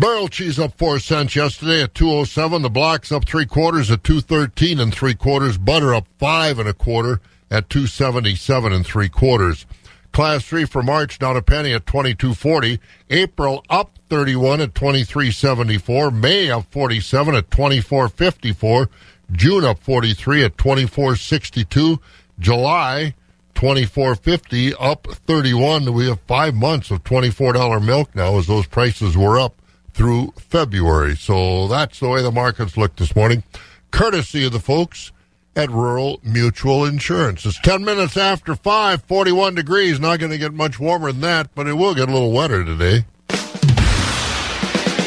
Barrel 0.03 0.27
cheese 0.27 0.59
up 0.59 0.77
four 0.77 0.99
cents 0.99 1.37
yesterday 1.37 1.81
at 1.81 1.95
two 1.95 2.11
oh 2.11 2.25
seven. 2.25 2.63
The 2.63 2.69
blocks 2.69 3.13
up 3.13 3.25
three 3.25 3.47
quarters 3.47 3.89
at 3.89 4.03
two 4.03 4.21
thirteen 4.21 4.81
and 4.81 4.93
three 4.93 5.15
quarters. 5.15 5.59
Butter 5.59 5.95
up 5.95 6.09
five 6.19 6.59
and 6.59 6.69
a 6.69 6.75
quarter 6.75 7.21
at 7.53 7.71
two 7.71 7.87
seventy 7.87 8.35
seven 8.35 8.73
and 8.73 8.85
three 8.85 9.09
quarters. 9.09 9.65
Class 10.11 10.45
3 10.45 10.65
for 10.65 10.83
March 10.83 11.21
down 11.21 11.37
a 11.37 11.41
penny 11.41 11.73
at 11.73 11.87
22.40. 11.87 12.81
April 13.11 13.65
up 13.71 13.97
31 14.11 14.61
at 14.61 14.75
23.74. 14.75 16.13
May 16.13 16.51
up 16.51 16.67
47 16.73 17.37
at 17.37 17.49
24.54. 17.49 18.89
June 19.31 19.65
up 19.65 19.79
43 19.79 20.45
at 20.45 20.57
24.62. 20.57 21.99
July 22.41 23.15
24.50 23.55 24.75
up 24.81 25.07
31. 25.07 25.93
We 25.95 26.09
have 26.09 26.21
five 26.23 26.57
months 26.57 26.91
of 26.91 27.05
$24 27.05 27.83
milk 27.83 28.15
now 28.17 28.37
as 28.37 28.49
those 28.49 28.67
prices 28.67 29.17
were 29.17 29.39
up 29.39 29.55
through 29.95 30.33
February. 30.39 31.17
So 31.17 31.69
that's 31.69 32.01
the 32.01 32.09
way 32.09 32.23
the 32.23 32.33
markets 32.33 32.77
look 32.77 32.97
this 32.97 33.15
morning. 33.15 33.43
Courtesy 33.91 34.47
of 34.47 34.53
the 34.53 34.61
folks 34.61 35.13
at 35.55 35.71
Rural 35.71 36.21
Mutual 36.23 36.85
Insurance. 36.85 37.45
It's 37.45 37.61
10 37.61 37.85
minutes 37.85 38.17
after 38.17 38.55
5, 38.55 39.03
41 39.03 39.55
degrees. 39.55 40.01
Not 40.01 40.19
going 40.19 40.33
to 40.33 40.39
get 40.39 40.55
much 40.55 40.81
warmer 40.81 41.13
than 41.13 41.21
that, 41.23 41.55
but 41.55 41.67
it 41.67 41.75
will 41.75 41.95
get 41.95 42.09
a 42.09 42.13
little 42.13 42.33
wetter 42.33 42.65
today. 42.65 43.05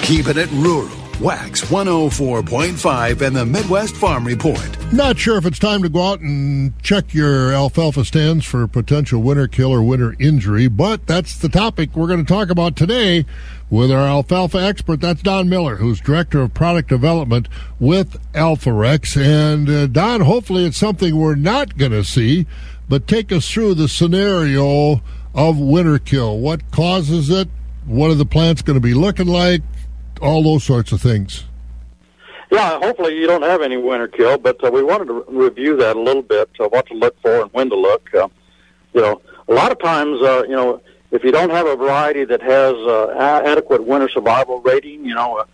Keeping 0.04 0.38
it 0.38 0.52
rural. 0.52 0.96
Wax 1.22 1.64
104.5 1.64 3.22
and 3.22 3.36
the 3.36 3.46
Midwest 3.46 3.96
Farm 3.96 4.26
Report. 4.26 4.60
Not 4.92 5.18
sure 5.18 5.38
if 5.38 5.46
it's 5.46 5.58
time 5.58 5.82
to 5.82 5.90
go 5.90 6.02
out 6.02 6.20
and 6.20 6.78
check 6.84 7.14
your 7.14 7.54
alfalfa 7.54 8.04
stands 8.04 8.46
for 8.46 8.68
potential 8.68 9.22
winter 9.22 9.48
kill 9.48 9.72
or 9.72 9.82
winter 9.82 10.16
injury, 10.20 10.68
but 10.68 11.08
that's 11.08 11.38
the 11.38 11.48
topic 11.48 11.96
we're 11.96 12.08
going 12.08 12.24
to 12.24 12.32
talk 12.32 12.50
about 12.50 12.76
today 12.76 13.26
with 13.70 13.92
our 13.92 14.08
alfalfa 14.08 14.60
expert. 14.60 15.02
That's 15.02 15.22
Don 15.22 15.50
Miller, 15.50 15.78
who's 15.78 16.00
Director 16.00 16.42
of 16.42 16.54
Product 16.54 16.88
Development 16.88 17.48
with 17.80 18.18
Alforex. 18.34 19.18
And 19.18 19.70
uh, 19.70 19.88
Don, 19.88 20.22
hopefully 20.22 20.66
it's 20.66 20.78
something 20.78 21.16
we're 21.16 21.36
not 21.36 21.78
going 21.78 21.92
to 21.92 22.04
see, 22.04 22.46
but 22.88 23.08
take 23.08 23.32
us 23.32 23.50
through 23.50 23.76
the 23.76 23.88
scenario 23.88 25.02
of 25.34 25.60
winter 25.60 26.00
kill. 26.00 26.40
What 26.40 26.72
causes 26.72 27.30
it? 27.30 27.50
What 27.86 28.10
are 28.12 28.16
the 28.16 28.26
plants 28.26 28.62
going 28.62 28.76
to 28.76 28.82
be 28.82 28.94
looking 28.94 29.28
like? 29.28 29.62
All 30.22 30.44
those 30.44 30.64
sorts 30.64 30.92
of 30.92 31.02
things. 31.02 31.44
Yeah, 32.52 32.80
hopefully 32.80 33.18
you 33.18 33.28
don't 33.28 33.42
have 33.42 33.62
any 33.62 33.76
winter 33.76 34.08
kill, 34.08 34.38
but 34.38 34.64
uh, 34.64 34.72
we 34.72 34.84
wanted 34.84 35.06
to 35.06 35.26
review 35.28 35.76
that 35.78 35.96
a 35.96 36.00
little 36.00 36.22
bit, 36.22 36.50
uh, 36.60 36.70
what 36.70 36.86
to 36.88 36.94
look 36.94 37.20
for 37.22 37.42
and 37.42 37.52
when 37.52 37.70
to 37.70 37.76
look. 37.76 38.08
Uh, 38.14 38.30
you 38.94 39.02
know, 39.02 39.22
a 39.50 39.54
lot 39.54 39.72
of 39.72 39.80
times, 39.80 40.22
uh, 40.22 40.44
you 40.44 40.56
know, 40.56 40.82
if 41.12 41.24
you 41.24 41.32
don't 41.32 41.50
have 41.50 41.68
a 41.68 41.76
variety 41.76 42.26
that 42.26 42.42
has 42.42 42.74
uh, 42.74 43.14
a- 43.16 43.48
adequate 43.48 43.86
winter 43.86 44.10
survival 44.10 44.62
rating, 44.62 45.06
you 45.06 45.16
know, 45.16 45.38
uh, 45.38 45.46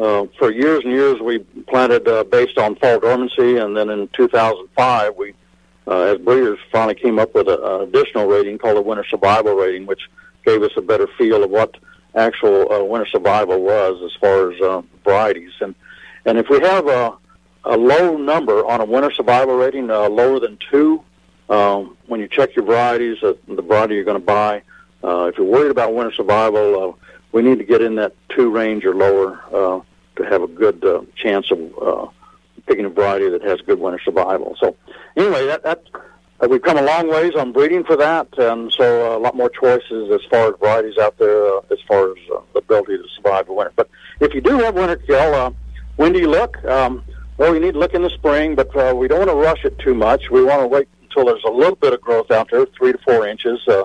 uh, 0.00 0.26
for 0.38 0.52
years 0.52 0.84
and 0.84 0.92
years 0.92 1.20
we 1.20 1.38
planted 1.66 2.06
uh, 2.06 2.22
based 2.24 2.56
on 2.58 2.76
fall 2.76 3.00
dormancy, 3.00 3.56
and 3.56 3.76
then 3.76 3.90
in 3.90 4.08
2005 4.08 5.16
we, 5.16 5.34
uh, 5.88 6.00
as 6.02 6.18
breeders, 6.18 6.58
finally 6.70 6.94
came 6.94 7.18
up 7.18 7.34
with 7.34 7.48
an 7.48 7.58
additional 7.82 8.26
rating 8.26 8.58
called 8.58 8.76
the 8.76 8.82
winter 8.82 9.04
survival 9.08 9.54
rating, 9.54 9.86
which 9.86 10.02
gave 10.44 10.62
us 10.62 10.70
a 10.76 10.82
better 10.82 11.08
feel 11.18 11.42
of 11.42 11.50
what 11.50 11.76
actual 12.14 12.72
uh, 12.72 12.82
winter 12.84 13.06
survival 13.06 13.60
was 13.60 14.00
as 14.04 14.12
far 14.20 14.52
as 14.52 14.60
uh, 14.60 14.82
varieties. 15.04 15.52
And 15.60 15.74
and 16.24 16.38
if 16.38 16.48
we 16.48 16.60
have 16.60 16.86
a, 16.86 17.16
a 17.64 17.76
low 17.76 18.16
number 18.16 18.66
on 18.66 18.80
a 18.80 18.84
winter 18.84 19.10
survival 19.10 19.56
rating, 19.56 19.90
uh, 19.90 20.08
lower 20.08 20.38
than 20.38 20.58
two, 20.70 21.02
um, 21.48 21.96
when 22.06 22.20
you 22.20 22.28
check 22.28 22.54
your 22.54 22.64
varieties, 22.64 23.22
uh, 23.22 23.32
the 23.48 23.62
variety 23.62 23.94
you're 23.94 24.04
going 24.04 24.20
to 24.20 24.24
buy, 24.24 24.62
uh, 25.04 25.26
if 25.26 25.38
you're 25.38 25.46
worried 25.46 25.70
about 25.70 25.94
winter 25.94 26.12
survival, 26.12 26.90
uh, 26.90 27.06
we 27.32 27.42
need 27.42 27.58
to 27.58 27.64
get 27.64 27.82
in 27.82 27.96
that 27.96 28.14
two 28.30 28.50
range 28.50 28.84
or 28.84 28.94
lower 28.94 29.40
uh, 29.52 29.80
to 30.16 30.22
have 30.24 30.42
a 30.42 30.48
good 30.48 30.84
uh, 30.84 31.02
chance 31.14 31.50
of 31.50 31.58
uh, 31.80 32.06
picking 32.66 32.84
a 32.84 32.88
variety 32.88 33.28
that 33.28 33.42
has 33.42 33.60
good 33.60 33.78
winter 33.78 34.00
survival. 34.04 34.56
So 34.60 34.76
anyway, 35.16 35.46
that, 35.46 35.62
that 35.62 35.82
uh, 36.40 36.46
we've 36.48 36.62
come 36.62 36.78
a 36.78 36.82
long 36.82 37.10
ways 37.10 37.34
on 37.34 37.52
breeding 37.52 37.84
for 37.84 37.96
that, 37.96 38.28
and 38.38 38.72
so 38.72 39.12
uh, 39.12 39.18
a 39.18 39.20
lot 39.20 39.34
more 39.34 39.50
choices 39.50 40.10
as 40.12 40.20
far 40.30 40.48
as 40.48 40.54
varieties 40.60 40.96
out 40.98 41.18
there 41.18 41.46
uh, 41.46 41.60
as 41.70 41.78
far 41.88 42.10
as 42.10 42.16
uh, 42.34 42.40
the 42.52 42.60
ability 42.60 42.96
to 42.96 43.04
survive 43.16 43.46
the 43.46 43.52
winter. 43.52 43.72
But 43.74 43.88
if 44.20 44.34
you 44.34 44.40
do 44.40 44.58
have 44.58 44.74
winter 44.74 44.96
kill, 44.96 45.34
uh, 45.34 45.50
when 45.96 46.12
do 46.12 46.20
you 46.20 46.28
look? 46.28 46.62
Um, 46.64 47.02
well, 47.38 47.54
you 47.54 47.60
need 47.60 47.72
to 47.72 47.78
look 47.78 47.94
in 47.94 48.02
the 48.02 48.10
spring, 48.10 48.54
but 48.54 48.74
uh, 48.76 48.94
we 48.94 49.08
don't 49.08 49.18
want 49.18 49.30
to 49.30 49.36
rush 49.36 49.64
it 49.64 49.78
too 49.78 49.94
much. 49.94 50.30
We 50.30 50.44
want 50.44 50.60
to 50.62 50.66
wait 50.66 50.88
until 51.02 51.24
there's 51.24 51.44
a 51.44 51.50
little 51.50 51.76
bit 51.76 51.92
of 51.92 52.00
growth 52.00 52.30
out 52.30 52.50
there, 52.50 52.66
three 52.66 52.92
to 52.92 52.98
four 52.98 53.26
inches, 53.26 53.60
uh, 53.66 53.84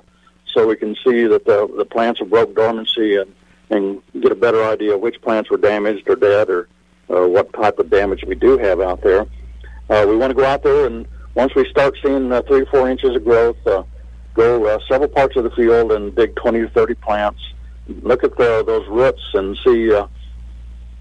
so 0.54 0.68
we 0.68 0.76
can 0.76 0.96
see 1.06 1.26
that 1.26 1.46
the, 1.46 1.68
the 1.78 1.86
plants 1.86 2.20
have 2.20 2.30
broke 2.30 2.56
dormancy 2.56 3.18
and, 3.18 3.34
and 3.70 4.02
get 4.22 4.32
a 4.32 4.36
better 4.36 4.64
idea 4.64 4.96
of 4.96 5.02
which 5.02 5.22
plants 5.22 5.50
were 5.50 5.58
damaged 5.58 6.08
or 6.10 6.16
dead 6.16 6.50
or 6.50 6.68
uh, 7.10 7.28
what 7.28 7.52
type 7.54 7.80
of 7.80 7.90
damage 7.90 8.24
we 8.26 8.36
do 8.36 8.58
have 8.58 8.80
out 8.80 9.02
there. 9.02 9.26
Uh, 9.90 10.06
we 10.08 10.16
want 10.16 10.32
to 10.32 10.36
go 10.36 10.46
out 10.46 10.64
there 10.64 10.86
and 10.86 11.08
once 11.36 11.54
we 11.56 11.68
start 11.70 11.98
seeing 12.04 12.32
uh, 12.32 12.42
three 12.44 12.62
or 12.62 12.66
four 12.68 12.90
inches 12.90 13.16
of 13.16 13.24
growth, 13.24 13.58
uh, 13.66 13.84
go 14.34 14.66
uh, 14.68 14.80
several 14.88 15.10
parts 15.10 15.36
of 15.36 15.44
the 15.44 15.52
field 15.52 15.92
and 15.92 16.16
dig 16.16 16.36
20 16.36 16.62
to 16.62 16.70
30 16.70 16.94
plants. 16.96 17.40
Look 17.88 18.24
at 18.24 18.38
the, 18.38 18.64
those 18.66 18.88
roots 18.88 19.22
and 19.34 19.58
see 19.64 19.94
uh, 19.94 20.08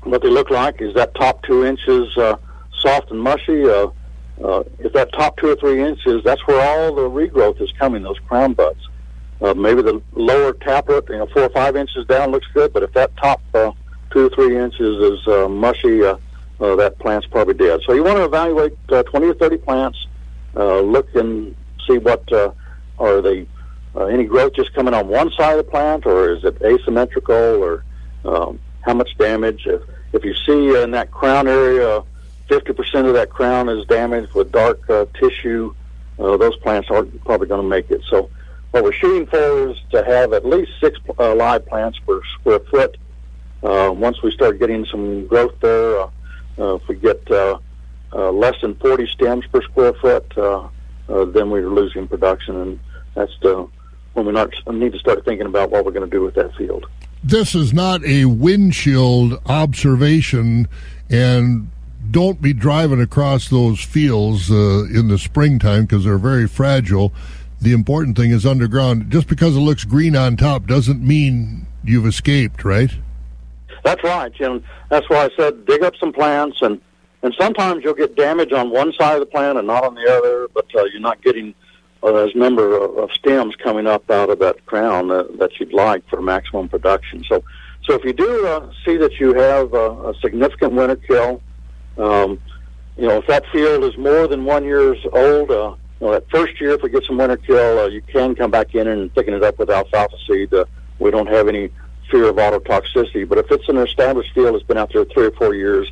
what 0.05 0.23
they 0.23 0.31
look 0.31 0.51
like. 0.51 0.81
Is 0.81 0.95
that 0.95 1.15
top 1.15 1.43
two 1.43 1.65
inches 1.65 2.17
uh, 2.17 2.37
soft 2.81 3.11
and 3.11 3.21
mushy? 3.21 3.65
Uh, 3.65 3.89
uh, 4.43 4.65
if 4.79 4.93
that 4.93 5.13
top 5.13 5.37
two 5.37 5.51
or 5.51 5.57
three 5.57 5.83
inches, 5.83 6.23
that's 6.25 6.45
where 6.47 6.61
all 6.61 6.95
the 6.95 7.03
regrowth 7.03 7.61
is 7.61 7.71
coming, 7.79 8.03
those 8.03 8.19
crown 8.27 8.55
buds. 8.55 8.89
Uh, 9.43 9.55
maybe 9.55 9.83
the 9.83 10.01
lower 10.13 10.53
taproot, 10.53 11.09
you 11.09 11.19
know, 11.19 11.27
four 11.27 11.43
or 11.43 11.49
five 11.51 11.75
inches 11.75 12.07
down 12.07 12.31
looks 12.31 12.47
good, 12.55 12.73
but 12.73 12.85
if 12.85 12.93
that 12.93 13.15
top 13.17 13.41
uh, 13.55 13.73
two 14.11 14.27
or 14.27 14.31
three 14.31 14.57
inches 14.57 14.81
is 14.81 15.27
uh, 15.27 15.49
mushy, 15.49 16.05
uh, 16.05 16.17
uh, 16.61 16.77
that 16.77 16.97
plant's 17.01 17.27
probably 17.27 17.55
dead. 17.55 17.81
So 17.85 17.93
you 17.93 18.05
want 18.05 18.19
to 18.19 18.25
evaluate 18.25 18.79
uh, 18.91 19.03
20 19.03 19.27
or 19.27 19.35
30 19.35 19.57
plants, 19.59 20.07
uh, 20.55 20.81
look 20.81 21.13
and 21.17 21.57
see 21.89 21.99
what 21.99 22.31
uh, 22.33 22.53
are 22.99 23.21
they 23.21 23.47
uh, 23.95 24.07
any 24.07 24.25
growth 24.25 24.55
just 24.55 24.73
coming 24.75 24.95
on 24.95 25.09
one 25.09 25.31
side 25.33 25.59
of 25.59 25.65
the 25.65 25.71
plant, 25.71 26.07
or 26.07 26.33
is 26.33 26.45
it 26.45 26.63
asymmetrical, 26.63 27.35
or 27.35 27.85
um, 28.25 28.59
how 28.83 28.95
much 28.95 29.11
damage? 29.19 29.67
If 29.67 29.83
if 30.13 30.25
you 30.25 30.35
see 30.47 30.81
in 30.83 30.93
that 30.93 31.11
crown 31.11 31.49
area, 31.49 32.03
50% 32.49 33.07
of 33.07 33.15
that 33.15 33.31
crown 33.31 33.69
is 33.69 33.87
damaged 33.87 34.35
with 34.35 34.53
dark 34.53 34.89
uh, 34.91 35.07
tissue, 35.19 35.75
uh, 36.19 36.37
those 36.37 36.57
plants 36.59 36.89
aren't 36.91 37.25
probably 37.25 37.47
going 37.49 37.63
to 37.63 37.69
make 37.69 37.91
it. 37.91 38.03
So 38.11 38.31
what 38.73 38.83
we're 38.83 38.93
shooting 38.93 39.27
for 39.27 39.71
is 39.71 39.77
to 39.91 40.03
have 40.05 40.33
at 40.33 40.45
least 40.45 40.73
six 40.81 40.99
uh, 41.19 41.35
live 41.35 41.65
plants 41.67 41.99
per 42.01 42.21
square 42.41 42.61
foot. 42.71 42.97
Uh, 43.63 43.93
once 43.95 44.21
we 44.23 44.33
start 44.33 44.59
getting 44.59 44.85
some 44.87 45.27
growth 45.27 45.55
there, 45.61 46.01
uh, 46.01 46.11
uh, 46.59 46.75
if 46.75 46.89
we 46.89 46.97
get 46.97 47.31
uh, 47.31 47.59
uh, 48.13 48.33
less 48.33 48.61
than 48.61 48.75
40 48.77 49.07
stems 49.09 49.47
per 49.47 49.63
square 49.63 49.93
foot, 49.95 50.37
uh, 50.37 50.69
uh, 51.09 51.25
then 51.27 51.51
we're 51.51 51.69
losing 51.69 52.09
production, 52.09 52.57
and 52.57 52.81
that's 53.15 53.33
the 53.43 53.69
when 54.15 54.27
we 54.27 54.33
not, 54.33 54.51
need 54.73 54.93
to 54.93 54.99
start 54.99 55.25
thinking 55.25 55.47
about 55.47 55.71
what 55.71 55.85
we're 55.85 55.93
going 55.93 56.09
to 56.09 56.17
do 56.17 56.23
with 56.23 56.35
that 56.35 56.55
field. 56.57 56.87
This 57.25 57.55
is 57.55 57.73
not 57.73 58.05
a 58.05 58.27
windshield 58.27 59.41
observation, 59.47 60.69
and 61.09 61.71
don't 62.11 62.43
be 62.43 62.53
driving 62.53 63.01
across 63.01 63.49
those 63.49 63.83
fields 63.83 64.51
uh, 64.51 64.85
in 64.93 65.09
the 65.09 65.19
springtime 65.19 65.83
because 65.83 66.05
they're 66.05 66.19
very 66.19 66.47
fragile. 66.47 67.13
The 67.63 67.73
important 67.73 68.17
thing 68.17 68.33
is 68.33 68.45
underground. 68.45 69.13
Just 69.13 69.29
because 69.29 69.57
it 69.57 69.61
looks 69.61 69.85
green 69.85 70.17
on 70.17 70.37
top 70.37 70.67
doesn't 70.67 71.01
mean 71.01 71.69
you've 71.85 72.07
escaped, 72.07 72.65
right? 72.65 72.91
That's 73.85 74.03
right, 74.03 74.33
and 74.41 74.65
that's 74.91 75.09
why 75.09 75.27
I 75.27 75.31
said 75.37 75.65
dig 75.65 75.85
up 75.85 75.95
some 75.97 76.13
plants, 76.13 76.59
and 76.61 76.81
and 77.23 77.33
sometimes 77.41 77.85
you'll 77.85 77.95
get 77.95 78.17
damage 78.17 78.53
on 78.53 78.71
one 78.71 78.93
side 78.99 79.15
of 79.15 79.21
the 79.21 79.27
plant 79.27 79.59
and 79.59 79.69
not 79.69 79.85
on 79.85 79.95
the 79.95 80.11
other, 80.11 80.49
but 80.53 80.67
uh, 80.75 80.83
you're 80.87 81.01
not 81.01 81.23
getting 81.23 81.55
uh, 82.03 82.13
as 82.17 82.35
number 82.35 82.77
of, 82.77 82.99
of 82.99 83.13
stems 83.13 83.55
coming 83.55 83.87
up 83.87 84.11
out 84.11 84.29
of 84.29 84.41
that 84.41 84.67
crown 84.67 85.13
uh, 85.13 85.23
that 85.39 85.51
you'd 85.61 85.73
like 85.73 86.07
for 86.09 86.21
maximum 86.21 86.69
production. 86.69 87.23
So, 87.29 87.45
so 87.85 87.95
if 87.95 88.05
you 88.05 88.13
do 88.13 88.47
uh, 88.49 88.73
see 88.85 88.97
that 88.97 89.21
you 89.21 89.35
have 89.35 89.73
uh, 89.73 90.09
a 90.09 90.15
significant 90.21 90.73
winter 90.73 90.97
kill, 90.97 91.41
um, 91.97 92.41
you 92.97 93.07
know, 93.07 93.19
if 93.19 93.27
that 93.29 93.45
field 93.53 93.85
is 93.85 93.97
more 93.97 94.27
than 94.27 94.45
one 94.45 94.65
years 94.65 94.99
old, 95.13 95.53
uh, 95.53 95.77
know, 96.03 96.13
that 96.13 96.29
first 96.31 96.61
year, 96.61 96.71
if 96.73 96.83
we 96.83 96.91
get 96.91 97.05
some 97.05 97.17
winter 97.17 97.37
kill, 97.37 97.79
uh, 97.81 97.87
you 97.87 98.03
can 98.03 98.35
come 98.35 98.51
back 98.51 98.75
in 98.75 98.87
and 98.89 99.13
thicken 99.15 99.35
it 99.35 99.43
up 99.43 99.59
with 99.59 99.71
alfalfa 99.71 100.17
seed. 100.27 100.53
Uh, 100.53 100.65
we 100.99 101.11
don't 101.11 101.29
have 101.29 101.49
any 101.49 101.71
fear 102.11 102.29
of 102.29 102.37
autotoxicity. 102.37 103.29
But 103.29 103.39
if 103.39 103.51
it's 103.51 103.69
an 103.69 103.79
established 103.79 104.35
field 104.35 104.55
that's 104.55 104.67
been 104.67 104.79
out 104.79 104.93
there 104.93 105.05
three 105.05 105.27
or 105.27 105.31
four 105.33 105.55
years, 105.55 105.91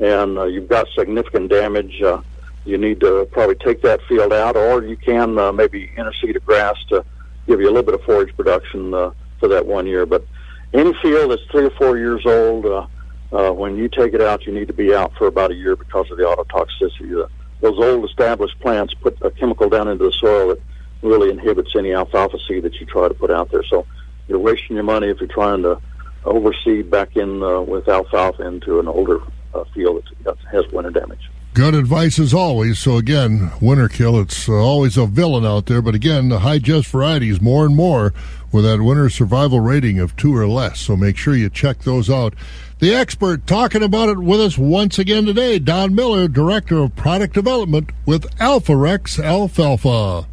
and 0.00 0.38
uh, 0.38 0.44
you've 0.44 0.68
got 0.68 0.86
significant 0.96 1.50
damage, 1.50 2.00
uh, 2.02 2.22
you 2.64 2.78
need 2.78 3.00
to 3.00 3.28
probably 3.32 3.56
take 3.56 3.82
that 3.82 4.00
field 4.08 4.32
out, 4.32 4.56
or 4.56 4.84
you 4.84 4.96
can 4.96 5.38
uh, 5.38 5.52
maybe 5.52 5.90
interseed 5.96 6.36
a 6.36 6.40
grass 6.40 6.76
to 6.88 7.04
give 7.46 7.60
you 7.60 7.66
a 7.66 7.72
little 7.72 7.82
bit 7.82 7.94
of 7.94 8.02
forage 8.02 8.34
production 8.36 8.94
uh, 8.94 9.10
for 9.40 9.48
that 9.48 9.66
one 9.66 9.86
year. 9.86 10.06
But 10.06 10.26
any 10.72 10.92
field 11.02 11.30
that's 11.30 11.42
three 11.50 11.64
or 11.64 11.70
four 11.70 11.98
years 11.98 12.24
old, 12.26 12.66
uh, 12.66 12.86
uh, 13.32 13.52
when 13.52 13.76
you 13.76 13.88
take 13.88 14.14
it 14.14 14.20
out, 14.20 14.46
you 14.46 14.52
need 14.52 14.68
to 14.68 14.74
be 14.74 14.94
out 14.94 15.12
for 15.16 15.26
about 15.26 15.50
a 15.50 15.54
year 15.54 15.76
because 15.76 16.10
of 16.10 16.18
the 16.18 16.24
autotoxicity. 16.24 17.24
Uh, 17.24 17.28
those 17.60 17.78
old 17.78 18.04
established 18.04 18.58
plants 18.60 18.94
put 18.94 19.18
a 19.22 19.30
chemical 19.30 19.68
down 19.68 19.88
into 19.88 20.04
the 20.04 20.12
soil 20.12 20.48
that 20.48 20.60
really 21.02 21.30
inhibits 21.30 21.74
any 21.76 21.92
alfalfa 21.92 22.38
seed 22.46 22.62
that 22.64 22.74
you 22.74 22.86
try 22.86 23.08
to 23.08 23.14
put 23.14 23.30
out 23.30 23.50
there. 23.50 23.64
So 23.64 23.86
you're 24.26 24.38
wasting 24.38 24.76
your 24.76 24.84
money 24.84 25.08
if 25.08 25.18
you're 25.20 25.28
trying 25.28 25.62
to 25.62 25.80
overseed 26.24 26.90
back 26.90 27.16
in 27.16 27.42
uh, 27.42 27.60
with 27.60 27.88
alfalfa 27.88 28.46
into 28.46 28.80
an 28.80 28.88
older 28.88 29.20
uh, 29.54 29.64
field 29.74 30.08
that 30.24 30.36
has 30.50 30.66
winter 30.72 30.90
damage. 30.90 31.30
Good 31.54 31.74
advice 31.74 32.18
as 32.18 32.34
always. 32.34 32.78
So 32.78 32.98
again, 32.98 33.50
winter 33.60 33.88
kill, 33.88 34.20
it's 34.20 34.48
uh, 34.48 34.52
always 34.52 34.96
a 34.96 35.06
villain 35.06 35.44
out 35.44 35.66
there. 35.66 35.82
But 35.82 35.94
again, 35.94 36.28
the 36.28 36.40
high 36.40 36.58
just 36.58 36.88
varieties 36.88 37.40
more 37.40 37.64
and 37.64 37.74
more 37.74 38.14
with 38.52 38.64
that 38.64 38.80
winter 38.80 39.10
survival 39.10 39.60
rating 39.60 39.98
of 39.98 40.14
two 40.16 40.36
or 40.36 40.46
less. 40.46 40.80
So 40.80 40.96
make 40.96 41.16
sure 41.16 41.34
you 41.34 41.50
check 41.50 41.80
those 41.80 42.08
out. 42.08 42.34
The 42.80 42.94
expert 42.94 43.44
talking 43.48 43.82
about 43.82 44.08
it 44.08 44.18
with 44.18 44.40
us 44.40 44.56
once 44.56 45.00
again 45.00 45.26
today, 45.26 45.58
Don 45.58 45.96
Miller, 45.96 46.28
Director 46.28 46.78
of 46.78 46.94
Product 46.94 47.34
Development 47.34 47.90
with 48.06 48.22
Alforex 48.36 49.18
Alfalfa. 49.18 50.28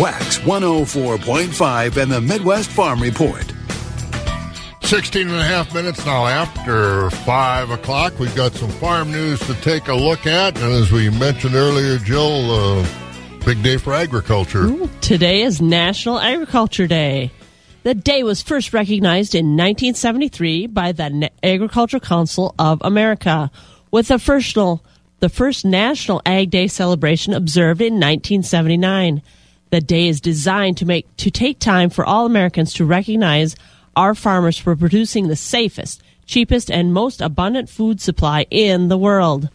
Wax 0.00 0.38
104.5 0.38 1.96
and 1.96 2.10
the 2.10 2.20
Midwest 2.20 2.70
Farm 2.70 3.00
Report. 3.00 3.44
16 4.82 5.28
and 5.28 5.36
a 5.36 5.44
half 5.44 5.72
minutes 5.72 6.04
now 6.04 6.26
after 6.26 7.08
5 7.10 7.70
o'clock. 7.70 8.18
We've 8.18 8.34
got 8.34 8.52
some 8.54 8.70
farm 8.70 9.12
news 9.12 9.38
to 9.46 9.54
take 9.60 9.86
a 9.86 9.94
look 9.94 10.26
at. 10.26 10.56
And 10.60 10.72
as 10.72 10.90
we 10.90 11.08
mentioned 11.08 11.54
earlier, 11.54 11.98
Jill, 11.98 12.50
uh, 12.50 12.86
big 13.44 13.62
day 13.62 13.76
for 13.76 13.94
agriculture. 13.94 14.64
Ooh, 14.64 14.90
today 15.02 15.42
is 15.42 15.62
National 15.62 16.18
Agriculture 16.18 16.88
Day. 16.88 17.30
The 17.88 17.94
day 17.94 18.22
was 18.22 18.42
first 18.42 18.74
recognized 18.74 19.34
in 19.34 19.56
1973 19.56 20.66
by 20.66 20.92
the 20.92 21.30
Agricultural 21.42 22.02
Council 22.02 22.54
of 22.58 22.82
America, 22.82 23.50
with 23.90 24.08
the 24.08 24.18
first, 24.18 24.54
the 24.56 25.28
first 25.30 25.64
National 25.64 26.20
Ag 26.26 26.50
Day 26.50 26.66
celebration 26.66 27.32
observed 27.32 27.80
in 27.80 27.94
1979. 27.94 29.22
The 29.70 29.80
day 29.80 30.06
is 30.06 30.20
designed 30.20 30.76
to 30.76 30.84
make 30.84 31.06
to 31.16 31.30
take 31.30 31.60
time 31.60 31.88
for 31.88 32.04
all 32.04 32.26
Americans 32.26 32.74
to 32.74 32.84
recognize 32.84 33.56
our 33.96 34.14
farmers 34.14 34.58
for 34.58 34.76
producing 34.76 35.28
the 35.28 35.34
safest, 35.34 36.02
cheapest, 36.26 36.70
and 36.70 36.92
most 36.92 37.22
abundant 37.22 37.70
food 37.70 38.02
supply 38.02 38.44
in 38.50 38.88
the 38.88 38.98
world. 38.98 39.48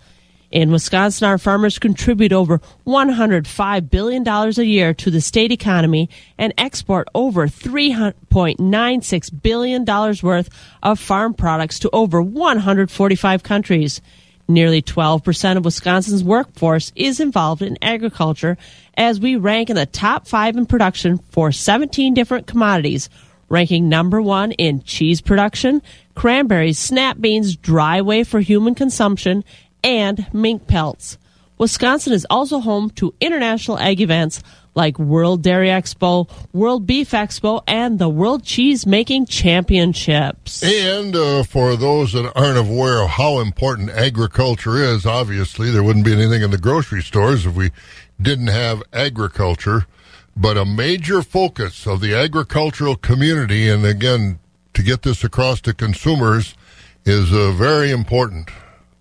In 0.53 0.71
Wisconsin, 0.71 1.27
our 1.27 1.39
farmers 1.39 1.79
contribute 1.79 2.31
over 2.31 2.61
$105 2.85 3.89
billion 3.89 4.27
a 4.27 4.51
year 4.61 4.93
to 4.93 5.09
the 5.09 5.19
state 5.19 5.51
economy 5.51 6.11
and 6.37 6.53
export 6.59 7.07
over 7.15 7.47
$3.96 7.47 9.41
billion 9.41 9.83
worth 9.83 10.49
of 10.83 10.99
farm 10.99 11.33
products 11.33 11.79
to 11.79 11.89
over 11.91 12.21
145 12.21 13.41
countries. 13.41 13.99
Nearly 14.47 14.83
12% 14.83 15.57
of 15.57 15.65
Wisconsin's 15.65 16.23
workforce 16.23 16.91
is 16.95 17.19
involved 17.19 17.63
in 17.63 17.79
agriculture 17.81 18.55
as 18.95 19.19
we 19.19 19.35
rank 19.35 19.71
in 19.71 19.75
the 19.75 19.87
top 19.87 20.27
five 20.27 20.55
in 20.55 20.67
production 20.67 21.17
for 21.31 21.51
17 21.51 22.13
different 22.13 22.45
commodities, 22.45 23.09
ranking 23.49 23.89
number 23.89 24.21
one 24.21 24.51
in 24.51 24.83
cheese 24.83 25.19
production, 25.19 25.81
cranberries, 26.13 26.77
snap 26.77 27.19
beans, 27.19 27.55
dry 27.55 28.01
whey 28.01 28.23
for 28.23 28.39
human 28.39 28.75
consumption, 28.75 29.43
and 29.83 30.27
mink 30.33 30.67
pelts. 30.67 31.17
Wisconsin 31.57 32.13
is 32.13 32.25
also 32.29 32.59
home 32.59 32.89
to 32.91 33.13
international 33.21 33.77
ag 33.79 34.01
events 34.01 34.41
like 34.75 34.97
World 34.97 35.43
Dairy 35.43 35.67
Expo, 35.67 36.29
World 36.51 36.87
Beef 36.87 37.11
Expo, 37.11 37.61
and 37.67 37.99
the 37.99 38.09
World 38.09 38.43
Cheese 38.43 38.87
Making 38.87 39.27
Championships. 39.27 40.63
And 40.63 41.15
uh, 41.15 41.43
for 41.43 41.75
those 41.75 42.13
that 42.13 42.31
aren't 42.35 42.57
aware 42.57 43.03
of 43.03 43.11
how 43.11 43.39
important 43.39 43.91
agriculture 43.91 44.77
is, 44.77 45.05
obviously 45.05 45.69
there 45.69 45.83
wouldn't 45.83 46.05
be 46.05 46.13
anything 46.13 46.41
in 46.41 46.49
the 46.49 46.57
grocery 46.57 47.03
stores 47.03 47.45
if 47.45 47.55
we 47.55 47.71
didn't 48.19 48.47
have 48.47 48.81
agriculture 48.91 49.85
but 50.35 50.57
a 50.57 50.65
major 50.65 51.21
focus 51.21 51.85
of 51.85 52.01
the 52.01 52.15
agricultural 52.15 52.95
community, 52.95 53.69
and 53.69 53.85
again, 53.85 54.39
to 54.73 54.81
get 54.81 55.03
this 55.03 55.23
across 55.23 55.61
to 55.61 55.73
consumers, 55.73 56.55
is 57.05 57.31
uh, 57.31 57.51
very 57.51 57.91
important. 57.91 58.49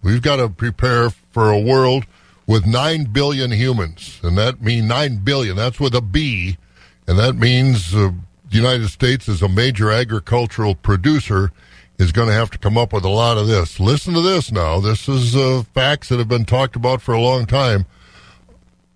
We've 0.03 0.23
got 0.23 0.37
to 0.37 0.49
prepare 0.49 1.11
for 1.11 1.51
a 1.51 1.61
world 1.61 2.07
with 2.47 2.67
9 2.67 3.05
billion 3.07 3.53
humans, 3.53 4.21
and 4.23 4.37
that 4.37 4.61
means 4.61 4.87
9 4.87 5.19
billion, 5.19 5.57
that's 5.57 5.79
with 5.79 5.95
a 5.95 6.01
B, 6.01 6.59
and 7.07 7.19
that 7.19 7.35
means 7.35 7.95
uh, 7.95 8.11
the 8.51 8.57
United 8.57 8.89
States 8.89 9.29
is 9.29 9.43
a 9.43 9.49
major 9.49 9.91
agricultural 9.91 10.75
producer 10.75 11.53
is 11.99 12.11
going 12.11 12.29
to 12.29 12.35
have 12.35 12.51
to 12.51 12.59
come 12.59 12.77
up 12.77 12.93
with 12.93 13.05
a 13.05 13.09
lot 13.09 13.39
of 13.39 13.47
this. 13.47 13.79
Listen 13.79 14.13
to 14.15 14.21
this 14.21 14.51
now. 14.51 14.81
This 14.81 15.09
is 15.09 15.37
uh, 15.37 15.63
facts 15.73 16.09
that 16.09 16.19
have 16.19 16.29
been 16.29 16.45
talked 16.45 16.75
about 16.75 17.01
for 17.01 17.15
a 17.15 17.21
long 17.21 17.47
time. 17.47 17.87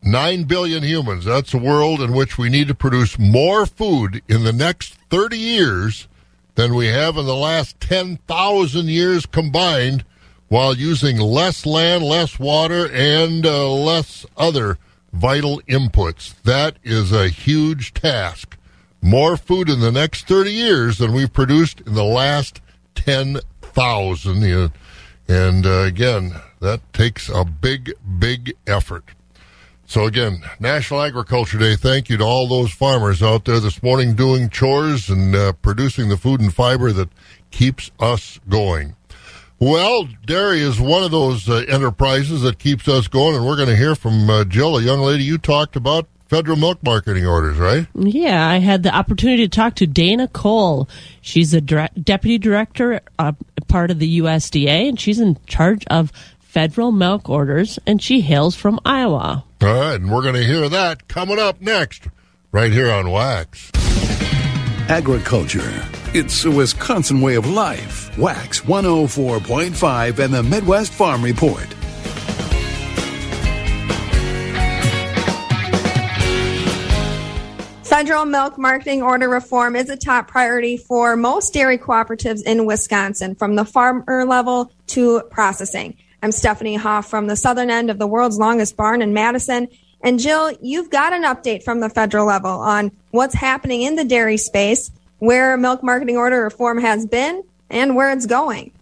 9 0.03 0.45
billion 0.45 0.83
humans. 0.83 1.25
That's 1.25 1.55
a 1.55 1.59
world 1.59 2.01
in 2.01 2.13
which 2.13 2.37
we 2.37 2.49
need 2.49 2.69
to 2.69 2.75
produce 2.75 3.19
more 3.19 3.65
food 3.65 4.23
in 4.29 4.45
the 4.45 4.53
next 4.53 4.95
30 5.11 5.39
years 5.39 6.09
than 6.57 6.75
we 6.75 6.87
have 6.89 7.17
in 7.17 7.27
the 7.27 7.37
last 7.37 7.81
10,000 7.81 8.87
years 8.87 9.27
combined 9.27 10.05
while 10.49 10.75
using 10.75 11.19
less 11.19 11.67
land, 11.67 12.05
less 12.05 12.39
water, 12.39 12.89
and 12.93 13.45
uh, 13.45 13.71
less 13.73 14.25
other 14.37 14.79
vital 15.13 15.61
inputs. 15.69 16.41
That 16.43 16.77
is 16.83 17.13
a 17.13 17.29
huge 17.29 17.95
task. 17.95 18.57
More 19.01 19.37
food 19.37 19.69
in 19.69 19.81
the 19.81 19.93
next 19.93 20.27
30 20.27 20.53
years 20.53 20.99
than 20.99 21.13
we've 21.13 21.33
produced 21.33 21.81
in 21.83 21.95
the 21.95 22.05
last 22.05 22.61
10,000. 22.95 24.73
And 25.29 25.67
uh, 25.67 25.71
again, 25.71 26.35
that 26.61 26.81
takes 26.93 27.29
a 27.29 27.45
big, 27.45 27.93
big 28.19 28.55
effort. 28.67 29.05
So 29.87 30.07
again, 30.07 30.43
National 30.59 31.03
Agriculture 31.03 31.59
Day. 31.59 31.77
Thank 31.77 32.09
you 32.09 32.17
to 32.17 32.25
all 32.25 32.49
those 32.49 32.73
farmers 32.73 33.23
out 33.23 33.45
there 33.45 33.61
this 33.61 33.83
morning 33.85 34.17
doing 34.17 34.51
chores 34.51 35.09
and 35.09 35.35
uh, 35.35 35.53
producing 35.53 36.09
the 36.09 36.17
food 36.17 36.41
and 36.41 36.53
fiber 36.53 36.91
that 36.93 37.09
keeps 37.53 37.93
us 38.01 38.41
going. 38.49 38.96
Well, 39.59 40.07
dairy 40.27 40.61
is 40.61 40.79
one 40.79 41.03
of 41.03 41.11
those 41.11 41.49
uh, 41.49 41.65
enterprises 41.69 42.43
that 42.43 42.59
keeps 42.59 42.89
us 42.89 43.09
going, 43.09 43.37
and 43.37 43.47
we're 43.47 43.57
going 43.57 43.69
to 43.71 43.77
hear 43.77 43.95
from 43.95 44.29
uh, 44.29 44.45
Jill, 44.45 44.77
a 44.77 44.83
young 44.83 45.01
lady 45.01 45.25
you 45.25 45.39
talked 45.39 45.77
about 45.77 46.07
federal 46.29 46.59
milk 46.59 46.83
marketing 46.83 47.27
orders, 47.27 47.57
right? 47.57 47.87
Yeah, 47.95 48.47
I 48.47 48.59
had 48.59 48.83
the 48.83 48.95
opportunity 48.95 49.45
to 49.45 49.49
talk 49.49 49.75
to 49.77 49.87
Dana 49.87 50.29
Coale. 50.29 50.89
She's 51.23 51.55
a 51.55 51.63
dire- 51.63 51.89
deputy 51.99 52.37
director, 52.37 53.01
uh, 53.19 53.33
part 53.67 53.91
of 53.91 53.99
the 53.99 54.19
USDA, 54.21 54.89
and 54.91 55.01
she's 55.01 55.21
in 55.21 55.39
charge 55.47 55.87
of 55.87 56.13
federal 56.39 56.93
milk 56.93 57.31
orders, 57.31 57.79
and 57.87 58.03
she 58.03 58.21
hails 58.21 58.55
from 58.57 58.79
Iowa. 58.85 59.45
All 59.63 59.69
right, 59.69 59.95
and 59.95 60.11
we're 60.11 60.23
going 60.23 60.35
to 60.35 60.45
hear 60.45 60.69
that 60.69 61.09
coming 61.09 61.39
up 61.39 61.63
next, 61.63 62.09
right 62.53 62.73
here 62.73 62.91
on 62.91 63.11
Wax. 63.11 63.71
Agriculture. 64.89 65.83
It's 66.19 66.47
a 66.47 66.51
Wisconsin 66.51 67.21
way 67.21 67.35
of 67.35 67.47
life. 67.47 68.17
Wax 68.17 68.63
104.5 68.63 70.19
and 70.19 70.33
the 70.33 70.43
Midwest 70.43 70.91
Farm 70.95 71.23
Report. 71.23 71.67
Federal 77.85 78.25
milk 78.25 78.57
marketing 78.57 79.03
order 79.03 79.29
reform 79.29 79.77
is 79.77 79.91
a 79.91 79.97
top 79.99 80.27
priority 80.27 80.79
for 80.79 81.17
most 81.17 81.53
dairy 81.53 81.77
cooperatives 81.77 82.43
in 82.45 82.65
Wisconsin, 82.65 83.35
from 83.35 83.57
the 83.57 83.67
farmer 83.67 84.25
level 84.25 84.73
to 84.87 85.21
processing. 85.31 85.99
I'm 86.23 86.33
Stephanie 86.33 86.77
Hoff 86.77 87.11
from 87.11 87.27
the 87.27 87.37
southern 87.37 87.69
end 87.69 87.91
of 87.91 87.99
the 87.99 88.07
world's 88.07 88.39
longest 88.39 88.75
barn 88.75 89.03
in 89.03 89.13
Madison. 89.13 89.69
And 90.01 90.19
Jill, 90.19 90.57
you've 90.63 90.89
got 90.89 91.13
an 91.13 91.25
update 91.25 91.63
from 91.63 91.81
the 91.81 91.91
federal 91.91 92.27
level 92.27 92.53
on 92.53 92.91
what's 93.11 93.35
happening 93.35 93.83
in 93.83 93.97
the 93.97 94.05
dairy 94.05 94.39
space, 94.39 94.91
where 95.19 95.57
milk 95.57 95.83
marketing 95.83 96.17
order 96.17 96.43
reform 96.43 96.81
has 96.81 97.07
been, 97.07 97.43
and 97.71 97.97
where 97.97 98.13
it's 98.13 98.27
going. 98.27 98.73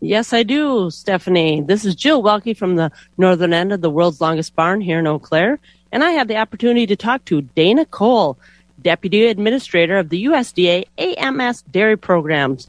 Yes, 0.00 0.32
I 0.32 0.42
do, 0.42 0.90
Stephanie. 0.90 1.62
This 1.62 1.84
is 1.84 1.94
Jill 1.94 2.22
Welke 2.22 2.56
from 2.56 2.76
the 2.76 2.92
northern 3.16 3.52
end 3.52 3.72
of 3.72 3.80
the 3.80 3.90
world's 3.90 4.20
longest 4.20 4.54
barn 4.54 4.80
here 4.80 4.98
in 4.98 5.06
Eau 5.06 5.18
Claire 5.18 5.58
and 5.92 6.04
I 6.04 6.10
had 6.10 6.28
the 6.28 6.36
opportunity 6.36 6.86
to 6.86 6.96
talk 6.96 7.24
to 7.26 7.40
Dana 7.42 7.84
Coale, 7.86 8.38
Deputy 8.82 9.26
Administrator 9.26 9.96
of 9.96 10.08
the 10.08 10.26
USDA 10.26 10.84
AMS 10.98 11.62
Dairy 11.62 11.96
Programs. 11.96 12.68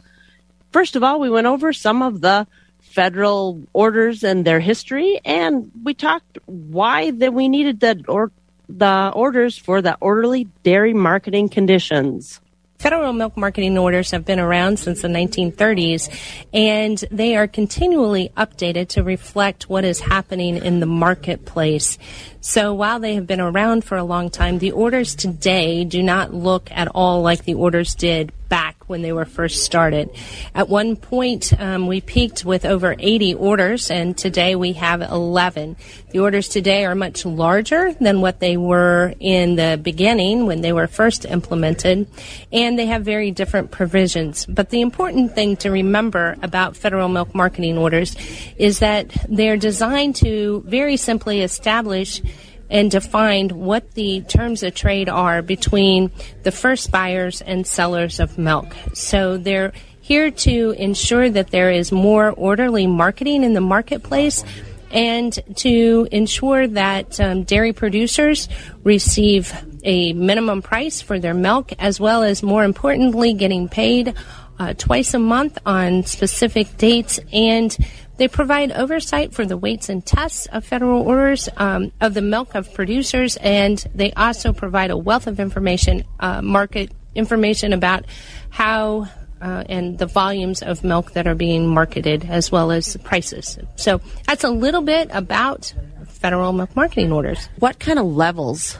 First 0.71 0.95
of 0.95 1.03
all, 1.03 1.19
we 1.19 1.29
went 1.29 1.47
over 1.47 1.73
some 1.73 2.01
of 2.01 2.21
the 2.21 2.47
federal 2.79 3.61
orders 3.73 4.23
and 4.23 4.45
their 4.45 4.59
history, 4.59 5.19
and 5.25 5.71
we 5.83 5.93
talked 5.93 6.37
why 6.45 7.11
that 7.11 7.33
we 7.33 7.49
needed 7.49 7.79
the 7.79 8.03
or 8.07 8.31
the 8.69 9.11
orders 9.13 9.57
for 9.57 9.81
the 9.81 9.97
orderly 9.99 10.45
dairy 10.63 10.93
marketing 10.93 11.49
conditions. 11.49 12.39
Federal 12.77 13.11
milk 13.11 13.35
marketing 13.35 13.75
orders 13.75 14.11
have 14.11 14.23
been 14.23 14.39
around 14.39 14.77
since 14.77 15.01
the 15.01 15.07
1930s, 15.07 16.09
and 16.53 17.03
they 17.09 17.35
are 17.35 17.47
continually 17.47 18.31
updated 18.37 18.87
to 18.89 19.01
reflect 19.01 19.67
what 19.67 19.83
is 19.83 19.99
happening 19.99 20.57
in 20.57 20.79
the 20.79 20.85
marketplace. 20.85 21.97
So 22.39 22.75
while 22.75 22.99
they 22.99 23.15
have 23.15 23.25
been 23.25 23.41
around 23.41 23.83
for 23.83 23.97
a 23.97 24.03
long 24.03 24.29
time, 24.29 24.59
the 24.59 24.71
orders 24.71 25.15
today 25.15 25.85
do 25.85 26.03
not 26.03 26.35
look 26.35 26.69
at 26.71 26.87
all 26.89 27.23
like 27.23 27.45
the 27.45 27.55
orders 27.55 27.95
did 27.95 28.31
back 28.49 28.75
when 28.87 29.01
they 29.01 29.11
were 29.11 29.25
first 29.25 29.63
started. 29.63 30.09
At 30.55 30.69
one 30.69 30.95
point, 30.95 31.53
um, 31.59 31.87
we 31.87 32.01
peaked 32.01 32.45
with 32.45 32.65
over 32.65 32.95
80 32.97 33.35
orders, 33.35 33.91
and 33.91 34.17
today 34.17 34.55
we 34.55 34.73
have 34.73 35.01
11. 35.01 35.75
The 36.11 36.19
orders 36.19 36.47
today 36.47 36.85
are 36.85 36.95
much 36.95 37.25
larger 37.25 37.93
than 37.93 38.21
what 38.21 38.39
they 38.39 38.57
were 38.57 39.13
in 39.19 39.55
the 39.55 39.79
beginning 39.81 40.45
when 40.45 40.61
they 40.61 40.73
were 40.73 40.87
first 40.87 41.25
implemented, 41.25 42.07
and 42.51 42.79
they 42.79 42.85
have 42.85 43.03
very 43.03 43.31
different 43.31 43.71
provisions. 43.71 44.45
But 44.45 44.69
the 44.69 44.81
important 44.81 45.35
thing 45.35 45.57
to 45.57 45.69
remember 45.69 46.37
about 46.41 46.77
federal 46.77 47.09
milk 47.09 47.35
marketing 47.35 47.77
orders 47.77 48.15
is 48.57 48.79
that 48.79 49.09
they're 49.27 49.57
designed 49.57 50.15
to 50.17 50.63
very 50.65 50.97
simply 50.97 51.41
establish 51.41 52.21
and 52.69 52.91
defined 52.91 53.51
what 53.51 53.91
the 53.93 54.21
terms 54.21 54.63
of 54.63 54.73
trade 54.73 55.09
are 55.09 55.41
between 55.41 56.11
the 56.43 56.51
first 56.51 56.91
buyers 56.91 57.41
and 57.41 57.65
sellers 57.65 58.19
of 58.19 58.37
milk. 58.37 58.75
So 58.93 59.37
they're 59.37 59.73
here 60.01 60.31
to 60.31 60.71
ensure 60.77 61.29
that 61.29 61.51
there 61.51 61.71
is 61.71 61.91
more 61.91 62.31
orderly 62.31 62.87
marketing 62.87 63.43
in 63.43 63.53
the 63.53 63.61
marketplace 63.61 64.43
and 64.91 65.37
to 65.57 66.07
ensure 66.11 66.67
that 66.67 67.19
um, 67.19 67.43
dairy 67.43 67.73
producers 67.73 68.47
receive 68.83 69.53
a 69.83 70.13
minimum 70.13 70.61
price 70.61 71.01
for 71.01 71.19
their 71.19 71.33
milk 71.33 71.73
as 71.79 71.99
well 71.99 72.23
as 72.23 72.41
more 72.41 72.63
importantly 72.63 73.33
getting 73.33 73.67
paid 73.67 74.13
uh, 74.59 74.73
twice 74.77 75.13
a 75.13 75.19
month 75.19 75.57
on 75.65 76.03
specific 76.03 76.77
dates 76.77 77.19
and 77.31 77.77
they 78.17 78.27
provide 78.27 78.71
oversight 78.71 79.33
for 79.33 79.45
the 79.45 79.57
weights 79.57 79.89
and 79.89 80.03
tests 80.03 80.47
of 80.47 80.65
federal 80.65 81.03
orders 81.03 81.49
um, 81.57 81.91
of 82.01 82.15
the 82.15 82.21
milk 82.21 82.55
of 82.55 82.73
producers, 82.73 83.37
and 83.37 83.85
they 83.93 84.11
also 84.13 84.53
provide 84.53 84.89
a 84.89 84.97
wealth 84.97 85.27
of 85.27 85.39
information, 85.39 86.03
uh, 86.19 86.41
market 86.41 86.91
information 87.13 87.73
about 87.73 88.05
how 88.49 89.07
uh, 89.39 89.63
and 89.69 89.99
the 89.99 90.07
volumes 90.07 90.63
of 90.63 90.83
milk 90.83 91.11
that 91.13 91.27
are 91.27 91.35
being 91.35 91.67
marketed, 91.67 92.25
as 92.25 92.51
well 92.51 92.71
as 92.71 92.97
prices. 92.97 93.59
So 93.75 94.01
that's 94.25 94.43
a 94.43 94.49
little 94.49 94.81
bit 94.81 95.09
about 95.13 95.73
federal 96.07 96.53
milk 96.53 96.75
marketing 96.75 97.11
orders. 97.11 97.47
What 97.59 97.77
kind 97.77 97.99
of 97.99 98.05
levels 98.07 98.79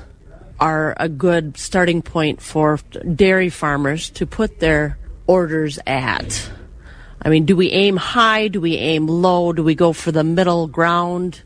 are 0.60 0.96
a 0.98 1.08
good 1.08 1.58
starting 1.58 2.02
point 2.02 2.42
for 2.42 2.80
dairy 3.14 3.50
farmers 3.50 4.10
to 4.10 4.26
put 4.26 4.60
their 4.60 4.98
orders 5.28 5.80
at? 5.86 6.50
I 7.22 7.30
mean, 7.30 7.46
do 7.46 7.56
we 7.56 7.72
aim 7.72 7.98
high? 7.98 8.48
Do 8.48 8.62
we 8.62 8.78
aim 8.78 9.08
low? 9.08 9.54
Do 9.54 9.64
we 9.64 9.76
go 9.76 9.94
for 9.94 10.12
the 10.12 10.24
middle 10.24 10.68
ground? 10.68 11.42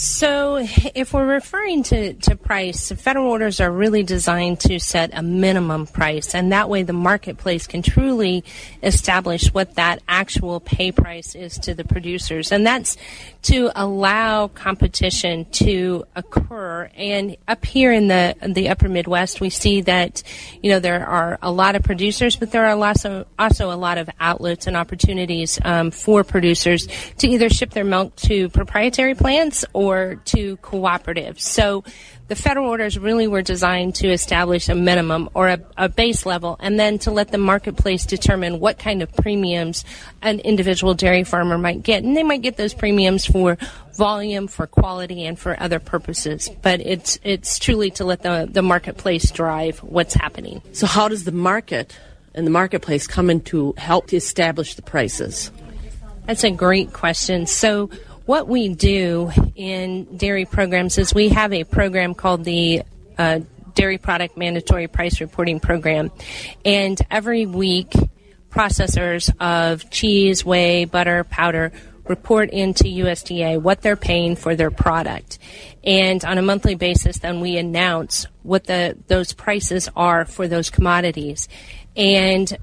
So, 0.00 0.58
if 0.94 1.12
we're 1.12 1.26
referring 1.26 1.82
to, 1.82 2.14
to 2.14 2.36
price, 2.36 2.92
federal 2.92 3.32
orders 3.32 3.58
are 3.58 3.68
really 3.68 4.04
designed 4.04 4.60
to 4.60 4.78
set 4.78 5.10
a 5.12 5.22
minimum 5.22 5.88
price, 5.88 6.36
and 6.36 6.52
that 6.52 6.68
way 6.68 6.84
the 6.84 6.92
marketplace 6.92 7.66
can 7.66 7.82
truly 7.82 8.44
establish 8.80 9.52
what 9.52 9.74
that 9.74 10.00
actual 10.06 10.60
pay 10.60 10.92
price 10.92 11.34
is 11.34 11.58
to 11.58 11.74
the 11.74 11.82
producers. 11.82 12.52
And 12.52 12.64
that's 12.64 12.96
to 13.42 13.72
allow 13.74 14.46
competition 14.46 15.46
to 15.46 16.04
occur. 16.14 16.88
And 16.94 17.36
up 17.48 17.64
here 17.64 17.92
in 17.92 18.06
the 18.06 18.36
the 18.46 18.68
upper 18.68 18.88
Midwest, 18.88 19.40
we 19.40 19.50
see 19.50 19.80
that 19.80 20.22
you 20.62 20.70
know 20.70 20.78
there 20.78 21.04
are 21.04 21.40
a 21.42 21.50
lot 21.50 21.74
of 21.74 21.82
producers, 21.82 22.36
but 22.36 22.52
there 22.52 22.66
are 22.66 22.80
also 22.80 23.26
also 23.36 23.72
a 23.72 23.74
lot 23.74 23.98
of 23.98 24.08
outlets 24.20 24.68
and 24.68 24.76
opportunities 24.76 25.58
um, 25.64 25.90
for 25.90 26.22
producers 26.22 26.86
to 27.16 27.26
either 27.26 27.48
ship 27.48 27.70
their 27.70 27.82
milk 27.82 28.14
to 28.14 28.48
proprietary 28.50 29.16
plants 29.16 29.64
or 29.72 29.87
or 29.88 30.16
to 30.26 30.56
cooperatives. 30.58 31.40
So 31.40 31.84
the 32.28 32.36
federal 32.36 32.68
orders 32.68 32.98
really 32.98 33.26
were 33.26 33.40
designed 33.42 33.94
to 33.96 34.08
establish 34.08 34.68
a 34.68 34.74
minimum 34.74 35.30
or 35.34 35.48
a, 35.48 35.60
a, 35.76 35.88
base 35.88 36.26
level 36.26 36.56
and 36.60 36.78
then 36.78 36.98
to 37.00 37.10
let 37.10 37.32
the 37.32 37.38
marketplace 37.38 38.04
determine 38.04 38.60
what 38.60 38.78
kind 38.78 39.02
of 39.02 39.10
premiums 39.14 39.84
an 40.20 40.40
individual 40.40 40.92
dairy 40.92 41.24
farmer 41.24 41.56
might 41.56 41.82
get. 41.82 42.04
And 42.04 42.14
they 42.14 42.22
might 42.22 42.42
get 42.42 42.56
those 42.56 42.74
premiums 42.74 43.24
for 43.24 43.56
volume, 43.96 44.46
for 44.46 44.66
quality, 44.66 45.24
and 45.24 45.38
for 45.38 45.60
other 45.60 45.78
purposes. 45.78 46.50
But 46.60 46.80
it's, 46.80 47.18
it's 47.24 47.58
truly 47.58 47.90
to 47.92 48.04
let 48.04 48.22
the, 48.22 48.46
the 48.50 48.62
marketplace 48.62 49.30
drive 49.30 49.78
what's 49.78 50.14
happening. 50.14 50.60
So 50.72 50.86
how 50.86 51.08
does 51.08 51.24
the 51.24 51.32
market 51.32 51.98
and 52.34 52.46
the 52.46 52.50
marketplace 52.50 53.06
come 53.06 53.30
in 53.30 53.40
to 53.40 53.74
help 53.78 54.08
to 54.08 54.16
establish 54.16 54.74
the 54.74 54.82
prices? 54.82 55.50
That's 56.26 56.44
a 56.44 56.50
great 56.50 56.92
question. 56.92 57.46
So 57.46 57.88
what 58.28 58.46
we 58.46 58.68
do 58.68 59.32
in 59.56 60.04
dairy 60.18 60.44
programs 60.44 60.98
is 60.98 61.14
we 61.14 61.30
have 61.30 61.50
a 61.50 61.64
program 61.64 62.14
called 62.14 62.44
the 62.44 62.82
uh, 63.16 63.40
Dairy 63.72 63.96
Product 63.96 64.36
Mandatory 64.36 64.86
Price 64.86 65.22
Reporting 65.22 65.60
Program. 65.60 66.10
And 66.62 67.00
every 67.10 67.46
week, 67.46 67.94
processors 68.50 69.34
of 69.40 69.88
cheese, 69.88 70.44
whey, 70.44 70.84
butter, 70.84 71.24
powder 71.24 71.72
report 72.06 72.50
into 72.50 72.84
USDA 72.84 73.62
what 73.62 73.80
they're 73.80 73.96
paying 73.96 74.36
for 74.36 74.54
their 74.54 74.70
product. 74.70 75.38
And 75.82 76.22
on 76.22 76.36
a 76.36 76.42
monthly 76.42 76.74
basis, 76.74 77.20
then 77.20 77.40
we 77.40 77.56
announce 77.56 78.26
what 78.42 78.64
the 78.64 78.94
those 79.06 79.32
prices 79.32 79.88
are 79.96 80.26
for 80.26 80.46
those 80.46 80.68
commodities. 80.68 81.48
And 81.96 82.54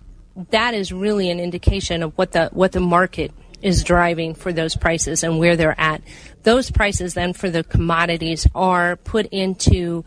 that 0.52 0.76
is 0.76 0.94
really 0.94 1.32
an 1.32 1.40
indication 1.40 2.04
of 2.04 2.16
what 2.20 2.34
the 2.34 2.50
what 2.54 2.72
the 2.72 2.82
market 2.82 3.32
is 3.66 3.84
driving 3.84 4.36
for 4.36 4.54
those 4.54 4.76
prices 4.76 5.24
and 5.24 5.40
where 5.40 5.56
they're 5.56 5.80
at. 5.80 6.04
Those 6.44 6.70
prices 6.70 7.16
then 7.16 7.34
for 7.34 7.50
the 7.50 7.64
commodities 7.64 8.48
are 8.54 8.96
put 8.96 9.26
into 9.32 10.06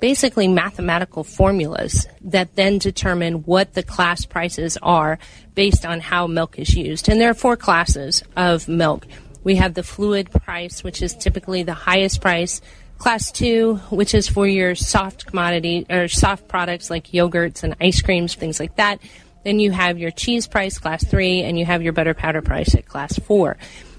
basically 0.00 0.48
mathematical 0.48 1.24
formulas 1.24 2.06
that 2.20 2.56
then 2.56 2.76
determine 2.76 3.36
what 3.44 3.72
the 3.72 3.82
class 3.82 4.26
prices 4.26 4.76
are 4.82 5.18
based 5.54 5.86
on 5.86 6.00
how 6.00 6.26
milk 6.26 6.58
is 6.58 6.74
used. 6.74 7.08
And 7.08 7.18
there 7.18 7.30
are 7.30 7.34
four 7.34 7.56
classes 7.56 8.22
of 8.36 8.68
milk. 8.68 9.06
We 9.44 9.56
have 9.56 9.72
the 9.72 9.82
fluid 9.82 10.30
price, 10.30 10.84
which 10.84 11.00
is 11.00 11.14
typically 11.14 11.62
the 11.62 11.72
highest 11.72 12.20
price. 12.20 12.60
Class 12.98 13.32
two, 13.32 13.76
which 13.88 14.12
is 14.12 14.28
for 14.28 14.46
your 14.46 14.74
soft 14.74 15.24
commodity 15.24 15.86
or 15.88 16.06
soft 16.06 16.48
products 16.48 16.90
like 16.90 17.12
yogurts 17.12 17.62
and 17.62 17.74
ice 17.80 18.02
creams, 18.02 18.34
things 18.34 18.60
like 18.60 18.76
that. 18.76 19.00
Then 19.44 19.58
you 19.58 19.72
have 19.72 19.98
your 19.98 20.10
cheese 20.10 20.46
price, 20.46 20.78
class 20.78 21.04
three, 21.04 21.42
and 21.42 21.58
you 21.58 21.64
have 21.64 21.82
your 21.82 21.92
butter 21.92 22.14
powder 22.14 22.42
price 22.42 22.74
at 22.74 22.86
class 22.86 23.18
four. 23.18 23.56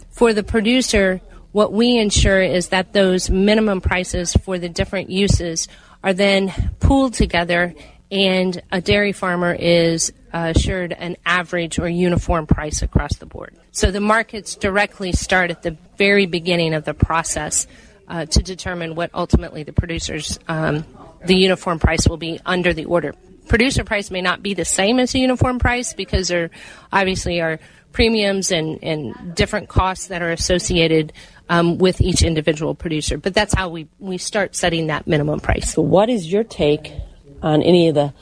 For 0.09 0.33
the 0.33 0.43
producer, 0.43 1.21
what 1.51 1.73
we 1.73 1.97
ensure 1.97 2.41
is 2.41 2.69
that 2.69 2.93
those 2.93 3.29
minimum 3.29 3.81
prices 3.81 4.33
for 4.33 4.57
the 4.57 4.69
different 4.69 5.09
uses 5.09 5.67
are 6.03 6.13
then 6.13 6.53
pooled 6.79 7.13
together 7.13 7.75
and 8.11 8.61
a 8.71 8.81
dairy 8.81 9.13
farmer 9.13 9.53
is 9.53 10.11
assured 10.33 10.91
an 10.91 11.17
average 11.25 11.79
or 11.79 11.87
uniform 11.87 12.45
price 12.45 12.81
across 12.81 13.15
the 13.17 13.25
board. 13.25 13.55
So 13.71 13.91
the 13.91 14.01
markets 14.01 14.55
directly 14.55 15.13
start 15.13 15.49
at 15.49 15.63
the 15.63 15.77
very 15.97 16.25
beginning 16.25 16.73
of 16.73 16.83
the 16.83 16.93
process 16.93 17.67
uh, 18.07 18.25
to 18.25 18.43
determine 18.43 18.95
what 18.95 19.11
ultimately 19.13 19.63
the 19.63 19.73
producers, 19.73 20.39
um, 20.47 20.85
the 21.25 21.35
uniform 21.35 21.79
price 21.79 22.07
will 22.07 22.17
be 22.17 22.39
under 22.45 22.73
the 22.73 22.85
order 22.85 23.13
producer 23.51 23.83
price 23.83 24.09
may 24.09 24.21
not 24.21 24.41
be 24.41 24.53
the 24.53 24.63
same 24.63 24.97
as 24.97 25.13
a 25.13 25.19
uniform 25.19 25.59
price 25.59 25.93
because 25.93 26.29
there 26.29 26.51
obviously 26.89 27.41
are 27.41 27.59
premiums 27.91 28.49
and, 28.49 28.81
and 28.81 29.35
different 29.35 29.67
costs 29.67 30.07
that 30.07 30.21
are 30.21 30.31
associated 30.31 31.11
um, 31.49 31.77
with 31.77 31.99
each 31.99 32.23
individual 32.23 32.73
producer. 32.73 33.17
But 33.17 33.33
that's 33.33 33.53
how 33.53 33.67
we, 33.67 33.89
we 33.99 34.17
start 34.17 34.55
setting 34.55 34.87
that 34.87 35.05
minimum 35.05 35.41
price. 35.41 35.73
So, 35.73 35.81
what 35.81 36.09
is 36.09 36.31
your 36.31 36.45
take 36.45 36.93
on 37.41 37.61
any 37.61 37.89
of 37.89 37.95
the 37.95 38.13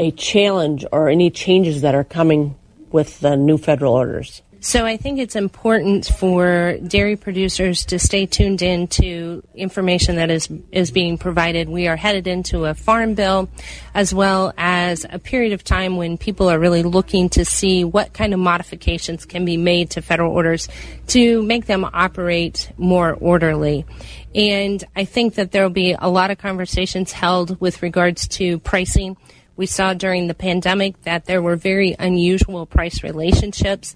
a 0.00 0.10
challenge 0.10 0.84
or 0.90 1.08
any 1.08 1.30
changes 1.30 1.82
that 1.82 1.94
are 1.94 2.02
coming 2.02 2.56
with 2.90 3.20
the 3.20 3.36
new 3.36 3.58
federal 3.58 3.92
orders? 3.92 4.42
So 4.60 4.84
I 4.84 4.96
think 4.96 5.20
it's 5.20 5.36
important 5.36 6.04
for 6.06 6.78
dairy 6.84 7.14
producers 7.14 7.84
to 7.86 7.98
stay 8.00 8.26
tuned 8.26 8.60
in 8.60 8.88
to 8.88 9.44
information 9.54 10.16
that 10.16 10.30
is 10.30 10.48
is 10.72 10.90
being 10.90 11.16
provided. 11.16 11.68
We 11.68 11.86
are 11.86 11.94
headed 11.94 12.26
into 12.26 12.64
a 12.64 12.74
farm 12.74 13.14
bill 13.14 13.48
as 13.94 14.12
well 14.12 14.52
as 14.58 15.06
a 15.08 15.20
period 15.20 15.52
of 15.52 15.62
time 15.62 15.96
when 15.96 16.18
people 16.18 16.50
are 16.50 16.58
really 16.58 16.82
looking 16.82 17.28
to 17.30 17.44
see 17.44 17.84
what 17.84 18.12
kind 18.12 18.34
of 18.34 18.40
modifications 18.40 19.24
can 19.24 19.44
be 19.44 19.56
made 19.56 19.90
to 19.90 20.02
federal 20.02 20.32
orders 20.32 20.68
to 21.08 21.40
make 21.42 21.66
them 21.66 21.84
operate 21.84 22.72
more 22.76 23.14
orderly. 23.14 23.86
And 24.34 24.82
I 24.96 25.04
think 25.04 25.36
that 25.36 25.52
there 25.52 25.62
will 25.62 25.70
be 25.70 25.94
a 25.96 26.10
lot 26.10 26.32
of 26.32 26.38
conversations 26.38 27.12
held 27.12 27.60
with 27.60 27.80
regards 27.80 28.26
to 28.28 28.58
pricing. 28.58 29.16
We 29.56 29.66
saw 29.66 29.94
during 29.94 30.26
the 30.26 30.34
pandemic 30.34 31.02
that 31.02 31.26
there 31.26 31.42
were 31.42 31.56
very 31.56 31.94
unusual 31.98 32.66
price 32.66 33.02
relationships 33.02 33.94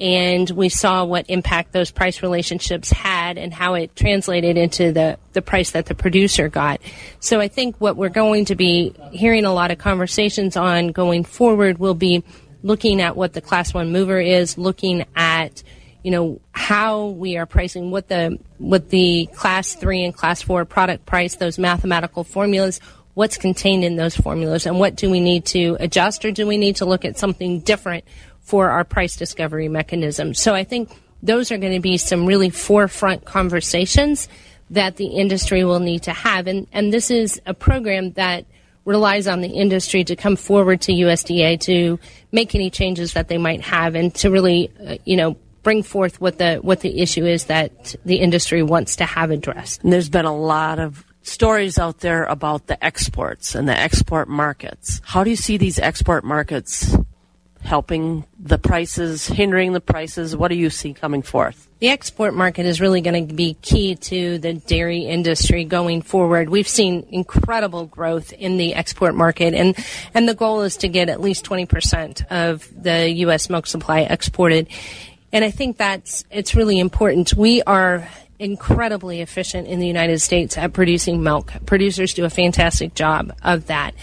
and 0.00 0.48
we 0.50 0.68
saw 0.68 1.04
what 1.04 1.26
impact 1.28 1.72
those 1.72 1.90
price 1.90 2.22
relationships 2.22 2.90
had 2.90 3.38
and 3.38 3.52
how 3.52 3.74
it 3.74 3.94
translated 3.94 4.56
into 4.56 4.92
the, 4.92 5.18
the 5.32 5.42
price 5.42 5.72
that 5.72 5.86
the 5.86 5.94
producer 5.94 6.48
got. 6.48 6.80
So 7.20 7.40
I 7.40 7.48
think 7.48 7.76
what 7.80 7.96
we're 7.96 8.08
going 8.08 8.46
to 8.46 8.56
be 8.56 8.94
hearing 9.12 9.44
a 9.44 9.52
lot 9.52 9.70
of 9.70 9.78
conversations 9.78 10.56
on 10.56 10.88
going 10.88 11.24
forward 11.24 11.78
will 11.78 11.94
be 11.94 12.24
looking 12.62 13.00
at 13.00 13.16
what 13.16 13.32
the 13.32 13.40
class 13.40 13.74
one 13.74 13.92
mover 13.92 14.20
is, 14.20 14.56
looking 14.58 15.04
at 15.14 15.62
you 16.02 16.10
know 16.10 16.40
how 16.50 17.06
we 17.06 17.36
are 17.36 17.46
pricing 17.46 17.90
what 17.92 18.08
the 18.08 18.36
what 18.58 18.88
the 18.88 19.28
class 19.34 19.74
three 19.74 20.04
and 20.04 20.14
class 20.14 20.42
four 20.42 20.64
product 20.64 21.06
price 21.06 21.36
those 21.36 21.58
mathematical 21.58 22.24
formulas 22.24 22.80
what's 23.14 23.36
contained 23.36 23.84
in 23.84 23.96
those 23.96 24.16
formulas 24.16 24.66
and 24.66 24.78
what 24.78 24.96
do 24.96 25.10
we 25.10 25.20
need 25.20 25.44
to 25.44 25.76
adjust 25.80 26.24
or 26.24 26.30
do 26.30 26.46
we 26.46 26.56
need 26.56 26.76
to 26.76 26.84
look 26.84 27.04
at 27.04 27.18
something 27.18 27.60
different 27.60 28.04
for 28.42 28.70
our 28.70 28.84
price 28.84 29.16
discovery 29.16 29.68
mechanism. 29.68 30.34
So 30.34 30.54
I 30.54 30.64
think 30.64 30.90
those 31.22 31.52
are 31.52 31.58
going 31.58 31.74
to 31.74 31.80
be 31.80 31.96
some 31.96 32.26
really 32.26 32.50
forefront 32.50 33.24
conversations 33.24 34.28
that 34.70 34.96
the 34.96 35.06
industry 35.06 35.64
will 35.64 35.80
need 35.80 36.04
to 36.04 36.12
have. 36.12 36.46
And, 36.46 36.66
and 36.72 36.92
this 36.92 37.10
is 37.10 37.40
a 37.46 37.54
program 37.54 38.12
that 38.12 38.46
relies 38.84 39.28
on 39.28 39.40
the 39.40 39.48
industry 39.48 40.02
to 40.04 40.16
come 40.16 40.36
forward 40.36 40.80
to 40.82 40.92
USDA 40.92 41.60
to 41.60 42.00
make 42.32 42.54
any 42.54 42.70
changes 42.70 43.12
that 43.12 43.28
they 43.28 43.38
might 43.38 43.60
have 43.60 43.94
and 43.94 44.14
to 44.16 44.30
really, 44.30 44.72
uh, 44.84 44.96
you 45.04 45.16
know, 45.16 45.36
bring 45.62 45.84
forth 45.84 46.20
what 46.20 46.38
the 46.38 46.56
what 46.56 46.80
the 46.80 47.00
issue 47.00 47.24
is 47.24 47.44
that 47.44 47.94
the 48.04 48.16
industry 48.16 48.64
wants 48.64 48.96
to 48.96 49.04
have 49.04 49.30
addressed. 49.30 49.84
And 49.84 49.92
there's 49.92 50.08
been 50.08 50.24
a 50.24 50.36
lot 50.36 50.80
of 50.80 51.04
stories 51.22 51.78
out 51.78 52.00
there 52.00 52.24
about 52.24 52.66
the 52.66 52.82
exports 52.84 53.54
and 53.54 53.68
the 53.68 53.78
export 53.78 54.28
markets. 54.28 55.00
How 55.04 55.22
do 55.22 55.30
you 55.30 55.36
see 55.36 55.56
these 55.56 55.78
export 55.78 56.24
markets 56.24 56.96
helping 57.62 58.24
the 58.38 58.58
prices, 58.58 59.26
hindering 59.26 59.72
the 59.72 59.80
prices? 59.80 60.36
What 60.36 60.48
do 60.48 60.56
you 60.56 60.70
see 60.70 60.94
coming 60.94 61.22
forth? 61.22 61.68
The 61.78 61.88
export 61.88 62.34
market 62.34 62.66
is 62.66 62.80
really 62.80 63.00
going 63.00 63.28
to 63.28 63.34
be 63.34 63.54
key 63.54 63.94
to 63.96 64.38
the 64.38 64.54
dairy 64.54 65.00
industry 65.00 65.64
going 65.64 66.02
forward. 66.02 66.48
We've 66.48 66.68
seen 66.68 67.06
incredible 67.10 67.86
growth 67.86 68.32
in 68.32 68.56
the 68.56 68.74
export 68.74 69.14
market, 69.14 69.54
and, 69.54 69.76
and 70.14 70.28
the 70.28 70.34
goal 70.34 70.62
is 70.62 70.76
to 70.78 70.88
get 70.88 71.08
at 71.08 71.20
least 71.20 71.44
20% 71.44 72.26
of 72.30 72.68
the 72.82 73.10
U.S. 73.10 73.48
milk 73.48 73.66
supply 73.66 74.00
exported. 74.00 74.68
And 75.32 75.44
I 75.44 75.50
think 75.50 75.76
that's, 75.76 76.24
it's 76.30 76.54
really 76.54 76.78
important. 76.78 77.34
We 77.34 77.62
are 77.62 78.08
incredibly 78.38 79.20
efficient 79.20 79.68
in 79.68 79.78
the 79.78 79.86
United 79.86 80.20
States 80.20 80.58
at 80.58 80.72
producing 80.72 81.22
milk. 81.22 81.52
Producers 81.64 82.12
do 82.12 82.24
a 82.24 82.30
fantastic 82.30 82.94
job 82.94 83.34
of 83.42 83.66
that. 83.66 83.94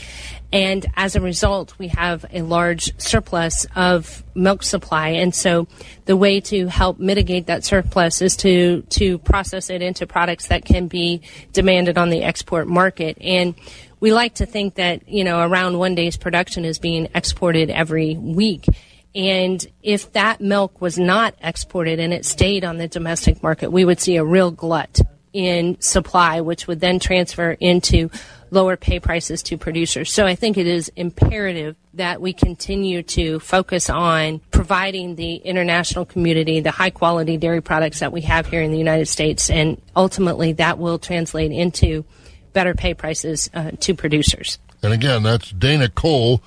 And 0.51 0.85
as 0.95 1.15
a 1.15 1.21
result, 1.21 1.77
we 1.77 1.89
have 1.89 2.25
a 2.31 2.41
large 2.41 2.99
surplus 2.99 3.67
of 3.75 4.23
milk 4.33 4.63
supply. 4.63 5.09
And 5.09 5.33
so 5.33 5.67
the 6.05 6.17
way 6.17 6.41
to 6.41 6.67
help 6.67 6.99
mitigate 6.99 7.47
that 7.47 7.63
surplus 7.63 8.21
is 8.21 8.35
to, 8.37 8.81
to 8.89 9.19
process 9.19 9.69
it 9.69 9.81
into 9.83 10.07
products 10.07 10.47
that 10.47 10.65
can 10.65 10.87
be 10.87 11.21
demanded 11.53 11.97
on 11.97 12.09
the 12.09 12.23
export 12.23 12.67
market. 12.67 13.17
And 13.21 13.53
we 13.99 14.11
like 14.11 14.35
to 14.35 14.45
think 14.45 14.75
that, 14.75 15.07
you 15.07 15.23
know, 15.23 15.39
around 15.41 15.77
one 15.77 15.93
day's 15.93 16.17
production 16.17 16.65
is 16.65 16.79
being 16.79 17.09
exported 17.13 17.69
every 17.69 18.15
week. 18.15 18.65
And 19.13 19.65
if 19.83 20.13
that 20.13 20.41
milk 20.41 20.81
was 20.81 20.97
not 20.97 21.35
exported 21.41 21.99
and 21.99 22.13
it 22.13 22.25
stayed 22.25 22.63
on 22.63 22.77
the 22.77 22.87
domestic 22.87 23.43
market, 23.43 23.71
we 23.71 23.85
would 23.85 23.99
see 23.99 24.15
a 24.15 24.23
real 24.23 24.51
glut 24.51 24.99
in 25.33 25.79
supply, 25.79 26.41
which 26.41 26.67
would 26.67 26.79
then 26.79 26.99
transfer 26.99 27.51
into 27.51 28.09
lower 28.51 28.77
pay 28.77 28.99
prices 28.99 29.43
to 29.43 29.57
producers. 29.57 30.11
So 30.11 30.25
I 30.25 30.35
think 30.35 30.57
it 30.57 30.67
is 30.67 30.91
imperative 30.95 31.75
that 31.93 32.21
we 32.21 32.33
continue 32.33 33.03
to 33.03 33.39
focus 33.39 33.89
on 33.89 34.39
providing 34.51 35.15
the 35.15 35.35
international 35.35 36.05
community 36.05 36.59
the 36.59 36.71
high 36.71 36.89
quality 36.89 37.37
dairy 37.37 37.61
products 37.61 37.99
that 37.99 38.11
we 38.11 38.21
have 38.21 38.47
here 38.47 38.61
in 38.61 38.71
the 38.71 38.77
United 38.77 39.07
States. 39.07 39.49
And 39.49 39.81
ultimately 39.95 40.53
that 40.53 40.77
will 40.77 40.99
translate 40.99 41.51
into 41.51 42.05
better 42.53 42.73
pay 42.73 42.93
prices 42.93 43.49
uh, 43.53 43.71
to 43.79 43.93
producers. 43.93 44.57
And 44.81 44.93
again, 44.93 45.23
that's 45.23 45.51
Dana 45.51 45.89
Coale 45.89 46.41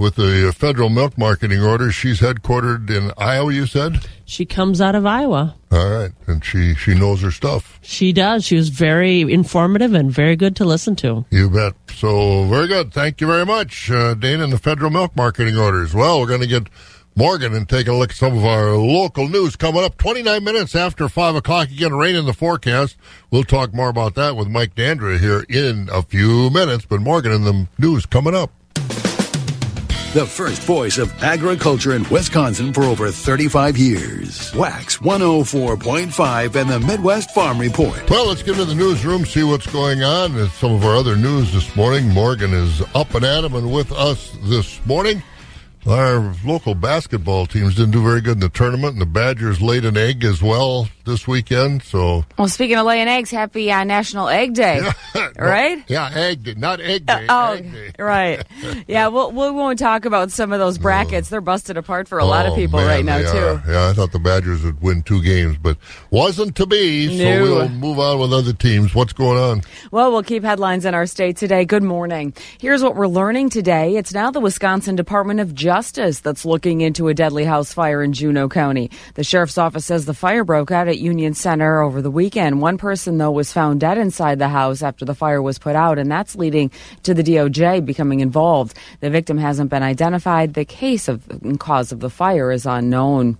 with 0.00 0.14
the 0.14 0.52
federal 0.56 0.88
milk 0.88 1.18
marketing 1.18 1.60
order. 1.60 1.92
She's 1.92 2.20
headquartered 2.20 2.88
in 2.88 3.12
Iowa, 3.18 3.52
you 3.52 3.66
said? 3.66 3.98
She 4.24 4.46
comes 4.46 4.80
out 4.80 4.94
of 4.94 5.04
Iowa. 5.04 5.54
All 5.70 5.90
right. 5.90 6.10
And 6.26 6.42
she, 6.42 6.74
she 6.74 6.94
knows 6.94 7.20
her 7.20 7.30
stuff. 7.30 7.78
She 7.82 8.10
does. 8.14 8.42
She 8.46 8.56
was 8.56 8.70
very 8.70 9.20
informative 9.20 9.92
and 9.92 10.10
very 10.10 10.36
good 10.36 10.56
to 10.56 10.64
listen 10.64 10.96
to. 10.96 11.26
You 11.30 11.50
bet. 11.50 11.74
So, 11.94 12.44
very 12.46 12.66
good. 12.66 12.94
Thank 12.94 13.20
you 13.20 13.26
very 13.26 13.44
much, 13.44 13.90
uh, 13.90 14.14
Dana, 14.14 14.44
and 14.44 14.52
the 14.52 14.58
federal 14.58 14.90
milk 14.90 15.14
marketing 15.14 15.58
orders. 15.58 15.92
Well, 15.92 16.18
we're 16.18 16.28
going 16.28 16.40
to 16.40 16.46
get 16.46 16.68
Morgan 17.14 17.52
and 17.52 17.68
take 17.68 17.86
a 17.86 17.92
look 17.92 18.10
at 18.10 18.16
some 18.16 18.38
of 18.38 18.44
our 18.46 18.70
local 18.76 19.28
news 19.28 19.54
coming 19.54 19.84
up 19.84 19.98
29 19.98 20.42
minutes 20.42 20.74
after 20.74 21.10
5 21.10 21.34
o'clock. 21.34 21.68
Again, 21.68 21.92
rain 21.92 22.16
in 22.16 22.24
the 22.24 22.32
forecast. 22.32 22.96
We'll 23.30 23.44
talk 23.44 23.74
more 23.74 23.90
about 23.90 24.14
that 24.14 24.34
with 24.34 24.48
Mike 24.48 24.74
Dandra 24.74 25.18
here 25.18 25.44
in 25.46 25.90
a 25.92 26.00
few 26.00 26.48
minutes. 26.48 26.86
But 26.86 27.02
Morgan 27.02 27.32
and 27.32 27.44
the 27.44 27.68
news 27.78 28.06
coming 28.06 28.34
up 28.34 28.50
the 30.12 30.26
first 30.26 30.62
voice 30.62 30.98
of 30.98 31.12
agriculture 31.22 31.94
in 31.94 32.08
Wisconsin 32.08 32.72
for 32.72 32.82
over 32.82 33.10
35 33.12 33.78
years. 33.78 34.52
Wax 34.54 34.96
104.5 34.98 36.56
and 36.56 36.68
the 36.68 36.80
Midwest 36.80 37.30
Farm 37.30 37.60
Report. 37.60 38.10
Well, 38.10 38.26
let's 38.26 38.42
get 38.42 38.58
into 38.58 38.64
the 38.64 38.74
newsroom, 38.74 39.24
see 39.24 39.44
what's 39.44 39.70
going 39.70 40.02
on. 40.02 40.34
And 40.34 40.50
some 40.50 40.72
of 40.72 40.84
our 40.84 40.96
other 40.96 41.14
news 41.14 41.52
this 41.52 41.76
morning. 41.76 42.08
Morgan 42.08 42.52
is 42.52 42.82
up 42.94 43.14
and 43.14 43.24
at 43.24 43.44
'em 43.44 43.54
and 43.54 43.72
with 43.72 43.92
us 43.92 44.32
this 44.44 44.80
morning. 44.84 45.22
Our 45.86 46.34
local 46.44 46.74
basketball 46.74 47.46
teams 47.46 47.76
didn't 47.76 47.92
do 47.92 48.02
very 48.02 48.20
good 48.20 48.34
in 48.34 48.40
the 48.40 48.48
tournament, 48.48 48.94
and 48.94 49.00
the 49.00 49.06
Badgers 49.06 49.62
laid 49.62 49.84
an 49.84 49.96
egg 49.96 50.24
as 50.24 50.42
well 50.42 50.88
this 51.10 51.28
weekend. 51.28 51.82
So, 51.82 52.24
well, 52.38 52.48
speaking 52.48 52.76
of 52.76 52.86
laying 52.86 53.08
eggs, 53.08 53.30
happy 53.30 53.70
uh, 53.70 53.84
National 53.84 54.28
Egg 54.28 54.54
Day, 54.54 54.80
yeah, 55.14 55.28
right? 55.38 55.84
Yeah, 55.88 56.10
egg 56.14 56.44
day, 56.44 56.54
not 56.54 56.80
egg 56.80 57.06
day. 57.06 57.26
Uh, 57.26 57.50
oh, 57.50 57.52
egg 57.54 57.72
day. 57.72 57.92
right. 57.98 58.46
yeah, 58.86 59.08
we'll, 59.08 59.32
we 59.32 59.50
won't 59.50 59.78
talk 59.78 60.04
about 60.04 60.30
some 60.30 60.52
of 60.52 60.58
those 60.60 60.78
brackets. 60.78 61.28
They're 61.28 61.40
busted 61.40 61.76
apart 61.76 62.08
for 62.08 62.18
a 62.18 62.24
oh, 62.24 62.28
lot 62.28 62.46
of 62.46 62.54
people 62.54 62.78
man, 62.78 62.88
right 62.88 63.04
now 63.04 63.18
too. 63.18 63.70
Yeah, 63.70 63.88
I 63.88 63.92
thought 63.92 64.12
the 64.12 64.18
Badgers 64.18 64.62
would 64.62 64.80
win 64.80 65.02
two 65.02 65.22
games, 65.22 65.58
but 65.58 65.76
wasn't 66.10 66.56
to 66.56 66.66
be. 66.66 67.18
No. 67.18 67.46
So 67.46 67.54
we'll 67.54 67.68
move 67.68 67.98
on 67.98 68.20
with 68.20 68.32
other 68.32 68.52
teams. 68.52 68.94
What's 68.94 69.12
going 69.12 69.38
on? 69.38 69.62
Well, 69.90 70.12
we'll 70.12 70.22
keep 70.22 70.44
headlines 70.44 70.84
in 70.84 70.94
our 70.94 71.06
state 71.06 71.36
today. 71.36 71.64
Good 71.64 71.82
morning. 71.82 72.32
Here's 72.60 72.82
what 72.82 72.96
we're 72.96 73.08
learning 73.08 73.50
today. 73.50 73.96
It's 73.96 74.14
now 74.14 74.30
the 74.30 74.40
Wisconsin 74.40 74.96
Department 74.96 75.40
of 75.40 75.54
Justice 75.54 76.20
that's 76.20 76.44
looking 76.44 76.80
into 76.80 77.08
a 77.08 77.14
deadly 77.14 77.44
house 77.44 77.72
fire 77.72 78.02
in 78.02 78.12
Juneau 78.12 78.48
County. 78.48 78.90
The 79.14 79.24
sheriff's 79.24 79.58
office 79.58 79.86
says 79.86 80.06
the 80.06 80.14
fire 80.14 80.44
broke 80.44 80.70
out 80.70 80.86
at 80.86 80.99
Union 81.00 81.34
Center 81.34 81.80
over 81.80 82.00
the 82.00 82.10
weekend. 82.10 82.60
One 82.60 82.78
person, 82.78 83.18
though, 83.18 83.30
was 83.30 83.52
found 83.52 83.80
dead 83.80 83.98
inside 83.98 84.38
the 84.38 84.48
house 84.48 84.82
after 84.82 85.04
the 85.04 85.14
fire 85.14 85.42
was 85.42 85.58
put 85.58 85.74
out, 85.74 85.98
and 85.98 86.10
that's 86.10 86.36
leading 86.36 86.70
to 87.02 87.14
the 87.14 87.22
DOJ 87.22 87.84
becoming 87.84 88.20
involved. 88.20 88.76
The 89.00 89.10
victim 89.10 89.38
hasn't 89.38 89.70
been 89.70 89.82
identified. 89.82 90.54
The 90.54 90.64
case 90.64 91.08
of 91.08 91.24
cause 91.58 91.90
of 91.90 92.00
the 92.00 92.10
fire 92.10 92.52
is 92.52 92.66
unknown. 92.66 93.38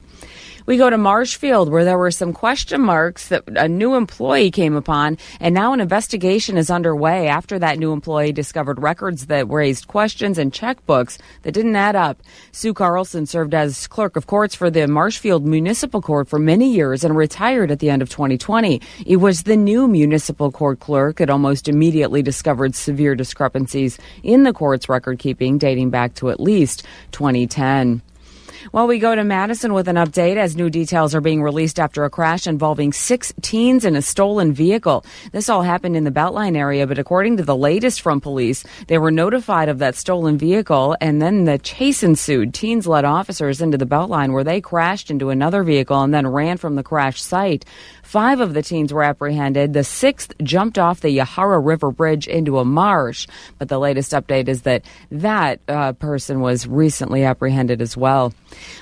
We 0.71 0.77
go 0.77 0.89
to 0.89 0.97
Marshfield, 0.97 1.69
where 1.69 1.85
there 1.85 1.99
were 1.99 2.13
some 2.13 2.33
question 2.33 2.81
marks 2.83 3.27
that 3.27 3.43
a 3.57 3.67
new 3.67 3.97
employee 3.97 4.53
came 4.53 4.77
upon, 4.77 5.19
and 5.41 5.53
now 5.53 5.73
an 5.73 5.81
investigation 5.81 6.57
is 6.57 6.71
underway 6.71 7.27
after 7.27 7.59
that 7.59 7.81
new 7.81 7.93
employee 7.93 8.31
discovered 8.31 8.81
records 8.81 9.27
that 9.27 9.51
raised 9.51 9.89
questions 9.89 10.39
and 10.39 10.53
checkbooks 10.53 11.19
that 11.43 11.55
didn't 11.55 11.75
add 11.75 11.97
up. 11.97 12.23
Sue 12.53 12.73
Carlson 12.73 13.27
served 13.27 13.53
as 13.53 13.89
clerk 13.89 14.15
of 14.15 14.29
courts 14.29 14.55
for 14.55 14.71
the 14.71 14.87
Marshfield 14.87 15.45
Municipal 15.45 16.01
Court 16.01 16.29
for 16.29 16.39
many 16.39 16.73
years 16.73 17.03
and 17.03 17.17
retired 17.17 17.73
at 17.73 17.81
the 17.81 17.91
end 17.91 18.01
of 18.01 18.09
2020. 18.09 18.81
It 19.05 19.17
was 19.17 19.43
the 19.43 19.57
new 19.57 19.89
municipal 19.89 20.53
court 20.53 20.79
clerk 20.79 21.17
that 21.17 21.31
almost 21.31 21.67
immediately 21.67 22.23
discovered 22.23 22.77
severe 22.77 23.17
discrepancies 23.17 23.99
in 24.23 24.45
the 24.45 24.53
court's 24.53 24.89
record 24.89 25.19
keeping 25.19 25.59
dating 25.59 25.91
back 25.91 26.15
to 26.15 26.31
at 26.31 26.39
least 26.39 26.87
2010. 27.11 28.03
Well, 28.73 28.87
we 28.87 28.99
go 28.99 29.15
to 29.15 29.25
Madison 29.25 29.73
with 29.73 29.89
an 29.89 29.97
update 29.97 30.37
as 30.37 30.55
new 30.55 30.69
details 30.69 31.15
are 31.15 31.23
being 31.23 31.43
released 31.43 31.81
after 31.81 32.05
a 32.05 32.11
crash 32.11 32.47
involving 32.47 32.93
six 32.93 33.33
teens 33.41 33.87
in 33.87 33.97
a 33.97 34.03
stolen 34.03 34.53
vehicle. 34.53 35.05
This 35.33 35.49
all 35.49 35.63
happened 35.63 35.97
in 35.97 36.05
the 36.05 36.11
Beltline 36.11 36.57
area, 36.57 36.87
but 36.87 36.99
according 36.99 37.39
to 37.39 37.43
the 37.43 37.57
latest 37.57 38.03
from 38.03 38.21
police, 38.21 38.63
they 38.87 38.99
were 38.99 39.11
notified 39.11 39.71
of 39.71 39.79
that 39.79 39.95
stolen 39.95 40.37
vehicle 40.37 40.95
and 41.01 41.23
then 41.23 41.45
the 41.45 41.59
chase 41.59 42.03
ensued. 42.03 42.53
Teens 42.53 42.87
led 42.87 43.07
officers 43.07 43.63
into 43.63 43.79
the 43.79 43.87
Beltline 43.87 44.33
where 44.33 44.45
they 44.45 44.61
crashed 44.61 45.11
into 45.11 45.31
another 45.31 45.63
vehicle 45.63 46.03
and 46.03 46.13
then 46.13 46.27
ran 46.27 46.59
from 46.59 46.75
the 46.75 46.83
crash 46.83 47.23
site. 47.23 47.65
Five 48.11 48.41
of 48.41 48.55
the 48.55 48.63
teens 48.63 48.93
were 48.93 49.05
apprehended. 49.05 49.73
The 49.73 49.85
sixth 49.85 50.35
jumped 50.43 50.81
off 50.81 50.99
the 50.99 51.17
Yahara 51.17 51.65
River 51.65 51.93
Bridge 51.93 52.27
into 52.27 52.59
a 52.59 52.65
marsh. 52.65 53.29
But 53.57 53.69
the 53.69 53.79
latest 53.79 54.11
update 54.11 54.49
is 54.49 54.63
that 54.63 54.85
that 55.13 55.61
uh, 55.69 55.93
person 55.93 56.41
was 56.41 56.67
recently 56.67 57.23
apprehended 57.23 57.81
as 57.81 57.97
well. 57.97 58.35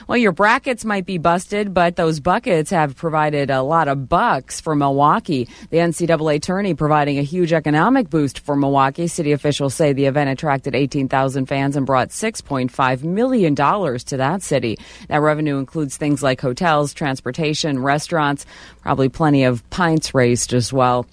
Well, 0.06 0.16
your 0.16 0.32
brackets 0.32 0.82
might 0.82 1.04
be 1.04 1.18
busted, 1.18 1.74
but 1.74 1.96
those 1.96 2.20
buckets 2.20 2.70
have 2.70 2.96
provided 2.96 3.50
a 3.50 3.60
lot 3.60 3.88
of 3.88 4.08
bucks 4.08 4.62
for 4.62 4.74
Milwaukee. 4.74 5.46
The 5.68 5.76
NCAA 5.76 6.40
tourney 6.40 6.72
providing 6.72 7.18
a 7.18 7.22
huge 7.22 7.52
economic 7.52 8.08
boost 8.08 8.38
for 8.38 8.56
Milwaukee. 8.56 9.08
City 9.08 9.32
officials 9.32 9.74
say 9.74 9.92
the 9.92 10.06
event 10.06 10.30
attracted 10.30 10.74
18,000 10.74 11.44
fans 11.44 11.76
and 11.76 11.84
brought 11.84 12.08
$6.5 12.08 13.02
million 13.02 13.54
to 13.54 14.16
that 14.16 14.40
city. 14.40 14.78
That 15.08 15.18
revenue 15.18 15.58
includes 15.58 15.98
things 15.98 16.22
like 16.22 16.40
hotels, 16.40 16.94
transportation, 16.94 17.78
restaurants, 17.82 18.46
probably 18.80 19.10
plenty 19.18 19.42
of 19.42 19.68
pints 19.68 20.14
raised 20.14 20.54
as 20.54 20.72
well. 20.72 21.04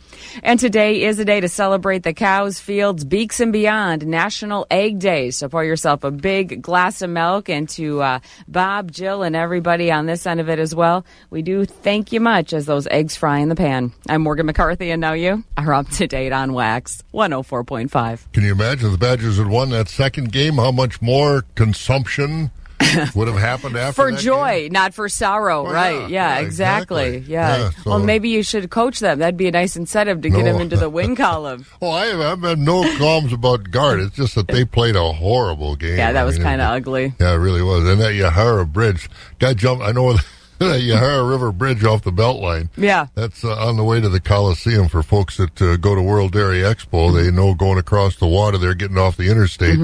And 0.43 0.59
today 0.59 1.05
is 1.05 1.17
a 1.17 1.25
day 1.25 1.39
to 1.39 1.49
celebrate 1.49 2.03
the 2.03 2.13
cows, 2.13 2.59
fields, 2.59 3.03
beaks, 3.03 3.39
and 3.39 3.51
beyond 3.51 4.05
National 4.05 4.67
Egg 4.69 4.99
Day. 4.99 5.31
So 5.31 5.49
pour 5.49 5.63
yourself 5.63 6.03
a 6.03 6.11
big 6.11 6.61
glass 6.61 7.01
of 7.01 7.09
milk 7.09 7.49
and 7.49 7.67
to 7.69 8.03
uh, 8.03 8.19
Bob, 8.47 8.91
Jill, 8.91 9.23
and 9.23 9.35
everybody 9.35 9.91
on 9.91 10.05
this 10.05 10.27
end 10.27 10.39
of 10.39 10.49
it 10.49 10.59
as 10.59 10.75
well. 10.75 11.03
We 11.31 11.41
do 11.41 11.65
thank 11.65 12.11
you 12.11 12.19
much 12.19 12.53
as 12.53 12.67
those 12.67 12.85
eggs 12.91 13.15
fry 13.15 13.39
in 13.39 13.49
the 13.49 13.55
pan. 13.55 13.91
I'm 14.07 14.21
Morgan 14.21 14.45
McCarthy, 14.45 14.91
and 14.91 15.01
now 15.01 15.13
you 15.13 15.43
are 15.57 15.73
up 15.73 15.89
to 15.97 16.05
date 16.05 16.31
on 16.31 16.53
Wax 16.53 17.01
104.5. 17.11 18.31
Can 18.33 18.43
you 18.43 18.51
imagine 18.51 18.91
the 18.91 18.99
Badgers 18.99 19.39
had 19.39 19.47
won 19.47 19.71
that 19.71 19.89
second 19.89 20.31
game? 20.31 20.57
How 20.57 20.71
much 20.71 21.01
more 21.01 21.43
consumption 21.55 22.51
would 23.15 23.27
have 23.27 23.37
happened 23.37 23.75
after 23.77 23.93
for 23.93 24.11
joy, 24.11 24.63
game? 24.63 24.71
not 24.73 24.93
for 24.93 25.07
sorrow, 25.09 25.63
Well, 25.63 25.73
right? 25.73 25.93
yeah, 26.01 26.07
Yeah, 26.07 26.39
yeah, 26.39 26.45
exactly. 26.45 27.03
exactly. 27.17 27.33
Yeah. 27.33 27.57
Yeah, 27.57 27.69
so- 27.83 27.89
well, 27.91 27.99
maybe 27.99 28.29
you 28.29 28.43
should 28.43 28.69
coach 28.69 28.99
them. 28.99 29.19
That'd 29.19 29.37
be 29.37 29.47
a 29.47 29.51
nice 29.51 29.75
incentive 29.75 30.21
to 30.21 30.29
get 30.29 30.39
No. 30.45 30.53
them 30.53 30.61
into 30.61 30.77
the 30.77 30.89
win 30.89 31.15
column. 31.25 31.65
Oh, 31.81 31.91
I 31.91 32.05
have, 32.07 32.19
I've 32.19 32.41
had 32.41 32.59
no 32.59 32.83
qualms 32.97 33.33
about 33.33 33.71
guard. 33.71 33.99
It's 33.99 34.15
just 34.15 34.35
that 34.35 34.47
they 34.47 34.65
played 34.77 34.95
a 34.95 35.11
horrible 35.13 35.75
game. 35.75 35.97
Yeah, 35.97 36.11
that 36.11 36.21
I 36.21 36.25
was 36.25 36.37
kind 36.37 36.61
of 36.61 36.67
ugly. 36.71 37.13
Yeah, 37.19 37.31
it 37.33 37.37
really 37.37 37.61
was. 37.61 37.87
And 37.87 37.99
that 38.01 38.13
Yahara 38.13 38.71
Bridge, 38.71 39.09
guy 39.39 39.53
jumped. 39.53 39.83
I 39.83 39.91
know 39.91 40.13
that 40.59 40.81
Yahara 40.81 41.29
River 41.29 41.51
Bridge 41.51 41.83
off 41.83 42.03
the 42.03 42.11
Beltline. 42.11 42.69
Yeah. 42.77 43.07
That's 43.15 43.43
uh, 43.43 43.55
on 43.55 43.77
the 43.77 43.83
way 43.83 43.99
to 44.01 44.07
the 44.09 44.19
Coliseum 44.21 44.87
for 44.87 45.03
folks 45.03 45.37
that 45.37 45.61
uh, 45.61 45.75
go 45.77 45.95
to 45.95 46.01
World 46.01 46.31
Dairy 46.31 46.59
Expo. 46.59 47.13
They 47.13 47.27
Mm-hmm. 47.27 47.35
know 47.35 47.53
going 47.55 47.77
across 47.77 48.15
the 48.17 48.27
water, 48.27 48.57
they're 48.57 48.73
getting 48.73 48.97
off 48.97 49.17
the 49.17 49.29
interstate. 49.29 49.77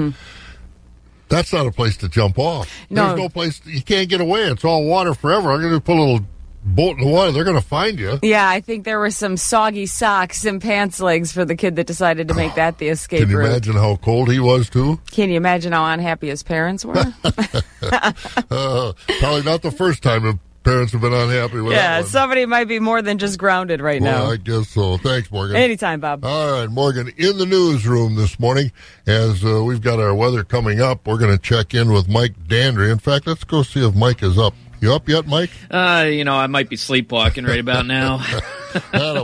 That's 1.32 1.52
not 1.52 1.66
a 1.66 1.72
place 1.72 1.96
to 1.98 2.08
jump 2.08 2.38
off. 2.38 2.70
No. 2.90 3.06
There's 3.08 3.18
no 3.18 3.28
place. 3.28 3.60
You 3.64 3.82
can't 3.82 4.08
get 4.08 4.20
away. 4.20 4.42
It's 4.42 4.64
all 4.64 4.84
water 4.84 5.14
forever. 5.14 5.50
I'm 5.50 5.60
going 5.60 5.72
to 5.72 5.80
put 5.80 5.96
a 5.96 6.00
little 6.00 6.26
boat 6.64 6.98
in 6.98 7.04
the 7.04 7.10
water. 7.10 7.32
They're 7.32 7.42
going 7.44 7.60
to 7.60 7.66
find 7.66 7.98
you. 7.98 8.18
Yeah, 8.22 8.48
I 8.48 8.60
think 8.60 8.84
there 8.84 8.98
were 8.98 9.10
some 9.10 9.36
soggy 9.36 9.86
socks 9.86 10.44
and 10.44 10.60
pants 10.60 11.00
legs 11.00 11.32
for 11.32 11.44
the 11.44 11.56
kid 11.56 11.76
that 11.76 11.86
decided 11.86 12.28
to 12.28 12.34
make 12.34 12.54
that 12.54 12.78
the 12.78 12.88
escape 12.90 13.20
Can 13.20 13.30
you 13.30 13.38
route. 13.38 13.46
imagine 13.46 13.74
how 13.74 13.96
cold 13.96 14.30
he 14.30 14.38
was 14.38 14.68
too? 14.70 15.00
Can 15.10 15.30
you 15.30 15.36
imagine 15.36 15.72
how 15.72 15.86
unhappy 15.86 16.28
his 16.28 16.42
parents 16.42 16.84
were? 16.84 16.94
Uh, 18.50 18.92
probably 19.18 19.42
not 19.42 19.62
the 19.62 19.70
first 19.70 20.02
time 20.02 20.38
parents 20.64 20.92
have 20.92 21.00
been 21.00 21.12
unhappy 21.12 21.60
with 21.60 21.72
that 21.74 22.00
yeah, 22.00 22.02
somebody 22.06 22.46
might 22.46 22.64
be 22.64 22.78
more 22.78 23.02
than 23.02 23.18
just 23.18 23.38
grounded 23.38 23.80
right 23.80 24.00
Well, 24.00 24.26
now. 24.26 24.30
I 24.32 24.36
guess 24.36 24.68
so. 24.68 24.96
Thanks, 24.98 25.30
Morgan. 25.30 25.56
Anytime, 25.56 26.00
Bob. 26.00 26.24
All 26.24 26.52
right, 26.52 26.70
Morgan, 26.70 27.10
in 27.16 27.38
the 27.38 27.46
newsroom 27.46 28.14
this 28.14 28.38
morning, 28.38 28.72
as 29.06 29.44
uh, 29.44 29.62
we've 29.64 29.80
got 29.82 29.98
our 30.00 30.14
weather 30.14 30.44
coming 30.44 30.80
up, 30.80 31.06
we're 31.06 31.18
going 31.18 31.36
to 31.36 31.42
check 31.42 31.74
in 31.74 31.92
with 31.92 32.08
Mike 32.08 32.34
Dandry. 32.46 32.90
In 32.90 32.98
fact, 32.98 33.26
let's 33.26 33.44
go 33.44 33.62
see 33.62 33.86
if 33.86 33.94
Mike 33.94 34.22
is 34.22 34.38
up. 34.38 34.54
You 34.80 34.92
up 34.94 35.08
yet, 35.08 35.26
Mike? 35.26 35.50
Uh, 35.70 36.06
you 36.08 36.24
know, 36.24 36.34
I 36.34 36.48
might 36.48 36.68
be 36.68 36.76
sleepwalking 36.76 37.44
right 37.44 37.60
about 37.60 37.86
now. 37.86 38.24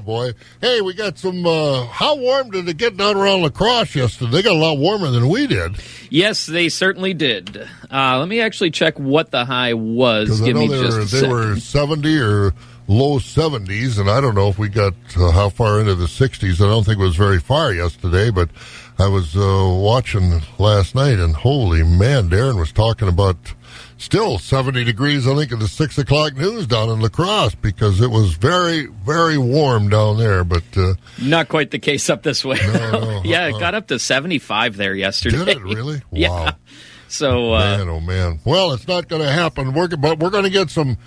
boy. 0.05 0.33
Hey, 0.61 0.81
we 0.81 0.95
got 0.95 1.19
some. 1.19 1.47
Uh, 1.47 1.85
how 1.87 2.17
warm 2.17 2.51
did 2.51 2.69
it 2.69 2.77
get 2.77 2.97
down 2.97 3.17
around 3.17 3.43
La 3.43 3.49
Crosse 3.51 3.95
yesterday? 3.95 4.31
They 4.31 4.43
got 4.43 4.57
a 4.57 4.59
lot 4.59 4.79
warmer 4.79 5.11
than 5.11 5.29
we 5.29 5.47
did. 5.47 5.77
yes, 6.11 6.47
they 6.47 6.69
certainly 6.69 7.15
did. 7.15 7.69
Uh, 7.91 8.19
let 8.19 8.29
me 8.29 8.41
actually 8.41 8.71
check 8.71 8.99
what 8.99 9.31
the 9.31 9.45
high 9.45 9.75
was. 9.75 10.41
Give 10.41 10.55
know 10.55 10.63
me 10.63 10.69
they, 10.69 10.81
just 10.83 10.97
were, 10.97 11.03
a 11.03 11.05
they 11.05 11.21
second. 11.21 11.31
were 11.31 11.57
70 11.57 12.19
or 12.21 12.55
low 12.89 13.19
70s, 13.19 13.99
and 13.99 14.11
I 14.11 14.21
don't 14.21 14.35
know 14.35 14.49
if 14.49 14.59
we 14.59 14.69
got 14.69 14.95
uh, 15.17 15.31
how 15.31 15.51
far 15.51 15.79
into 15.81 15.95
the 15.95 16.07
60s. 16.07 16.55
I 16.55 16.69
don't 16.69 16.85
think 16.85 16.99
it 16.99 17.03
was 17.03 17.17
very 17.17 17.39
far 17.39 17.73
yesterday, 17.73 18.31
but 18.31 18.49
I 18.99 19.09
was 19.09 19.37
uh, 19.37 19.69
watching 19.81 20.41
last 20.59 20.95
night, 20.95 21.19
and 21.19 21.37
holy 21.37 21.83
man, 21.83 22.31
Darren 22.31 22.59
was 22.59 22.73
talking 22.73 23.07
about 23.09 23.37
still 23.99 24.39
70 24.39 24.85
degrees, 24.85 25.27
I 25.27 25.35
think, 25.35 25.53
in 25.53 25.59
the 25.59 25.69
6 25.69 25.99
o'clock 25.99 26.37
news 26.37 26.67
down 26.67 26.89
in 26.89 27.01
La 27.01 27.09
Crosse 27.09 27.55
because 27.55 28.01
it 28.01 28.11
was 28.11 28.35
very, 28.35 28.87
very 28.87 29.37
warm 29.39 29.89
down 29.89 30.17
there. 30.19 30.45
But 30.45 30.65
uh, 30.77 30.95
Not 31.21 31.49
quite 31.49 31.71
the 31.71 31.79
case 31.79 32.09
up 32.09 32.23
this 32.23 32.45
way. 32.45 32.59
no, 32.67 33.23
yeah, 33.25 33.43
uh-uh. 33.45 33.57
it 33.57 33.61
got 33.61 33.75
up 33.75 33.89
to 33.89 33.99
75 33.99 34.77
there 34.77 34.95
yesterday. 34.95 35.45
did 35.45 35.49
it 35.59 35.63
really? 35.63 36.03
yeah. 36.13 36.29
Wow. 36.29 36.57
So, 37.09 37.55
uh, 37.55 37.79
man, 37.79 37.89
oh 37.89 38.01
man. 38.01 38.41
Well, 38.45 38.73
it's 38.73 38.87
not 38.87 39.09
going 39.09 39.23
to 39.23 39.31
happen. 39.31 39.73
We're, 39.73 39.89
but 39.89 40.19
we're 40.19 40.31
going 40.31 40.45
to 40.45 40.51
get 40.51 40.71
some 40.71 40.99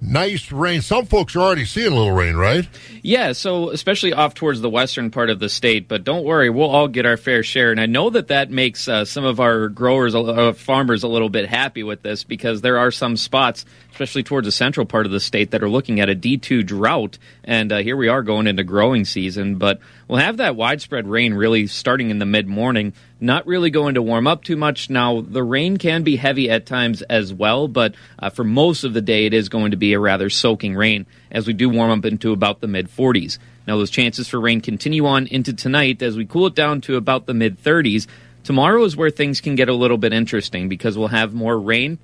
nice 0.00 0.50
rain. 0.50 0.82
Some 0.82 1.06
folks 1.06 1.36
are 1.36 1.40
already 1.40 1.64
seeing 1.64 1.92
a 1.92 1.96
little 1.96 2.12
rain, 2.12 2.36
right? 2.36 2.68
Yeah, 3.02 3.32
so 3.32 3.70
especially 3.70 4.12
off 4.12 4.34
towards 4.34 4.60
the 4.60 4.70
western 4.70 5.10
part 5.10 5.30
of 5.30 5.38
the 5.38 5.48
state, 5.48 5.88
but 5.88 6.04
don't 6.04 6.24
worry, 6.24 6.50
we'll 6.50 6.70
all 6.70 6.88
get 6.88 7.06
our 7.06 7.16
fair 7.16 7.42
share. 7.42 7.70
And 7.70 7.80
I 7.80 7.86
know 7.86 8.10
that 8.10 8.28
that 8.28 8.50
makes 8.50 8.88
uh, 8.88 9.04
some 9.04 9.24
of 9.24 9.40
our 9.40 9.68
growers, 9.68 10.14
uh, 10.14 10.52
farmers, 10.52 11.02
a 11.02 11.08
little 11.08 11.28
bit 11.28 11.48
happy 11.48 11.82
with 11.82 12.02
this 12.02 12.24
because 12.24 12.60
there 12.60 12.78
are 12.78 12.90
some 12.90 13.16
spots, 13.16 13.64
especially 13.92 14.22
towards 14.22 14.46
the 14.46 14.52
central 14.52 14.86
part 14.86 15.06
of 15.06 15.12
the 15.12 15.20
state, 15.20 15.50
that 15.50 15.62
are 15.62 15.68
looking 15.68 16.00
at 16.00 16.08
a 16.08 16.14
D2 16.14 16.64
drought. 16.64 17.18
And 17.44 17.72
uh, 17.72 17.78
here 17.78 17.96
we 17.96 18.08
are 18.08 18.22
going 18.22 18.46
into 18.46 18.64
growing 18.64 19.04
season, 19.04 19.56
but 19.56 19.80
we'll 20.08 20.18
have 20.18 20.38
that 20.38 20.56
widespread 20.56 21.06
rain 21.06 21.34
really 21.34 21.66
starting 21.66 22.10
in 22.10 22.18
the 22.18 22.26
mid 22.26 22.46
morning. 22.46 22.92
Not 23.20 23.46
really 23.46 23.70
going 23.70 23.94
to 23.94 24.02
warm 24.02 24.26
up 24.26 24.44
too 24.44 24.56
much. 24.56 24.88
Now, 24.88 25.20
the 25.20 25.42
rain 25.42 25.76
can 25.76 26.02
be 26.02 26.16
heavy 26.16 26.48
at 26.48 26.66
times 26.66 27.02
as 27.02 27.34
well, 27.34 27.68
but 27.68 27.94
uh, 28.18 28.30
for 28.30 28.44
most 28.44 28.84
of 28.84 28.94
the 28.94 29.02
day, 29.02 29.26
it 29.26 29.34
is 29.34 29.48
going 29.48 29.72
to 29.72 29.76
be 29.76 29.92
a 29.92 30.00
rather 30.00 30.30
soaking 30.30 30.74
rain 30.74 31.06
as 31.30 31.46
we 31.46 31.52
do 31.52 31.68
warm 31.68 31.90
up 31.90 32.04
into 32.04 32.32
about 32.32 32.60
the 32.60 32.68
mid 32.68 32.88
40s. 32.88 33.38
Now, 33.66 33.76
those 33.76 33.90
chances 33.90 34.28
for 34.28 34.40
rain 34.40 34.60
continue 34.60 35.06
on 35.06 35.26
into 35.26 35.52
tonight 35.52 36.02
as 36.02 36.16
we 36.16 36.24
cool 36.24 36.46
it 36.46 36.54
down 36.54 36.80
to 36.82 36.96
about 36.96 37.26
the 37.26 37.34
mid 37.34 37.62
30s. 37.62 38.06
Tomorrow 38.42 38.84
is 38.84 38.96
where 38.96 39.10
things 39.10 39.40
can 39.40 39.54
get 39.54 39.68
a 39.68 39.74
little 39.74 39.98
bit 39.98 40.14
interesting 40.14 40.68
because 40.68 40.96
we'll 40.96 41.08
have 41.08 41.34
more 41.34 41.58
rain 41.58 41.98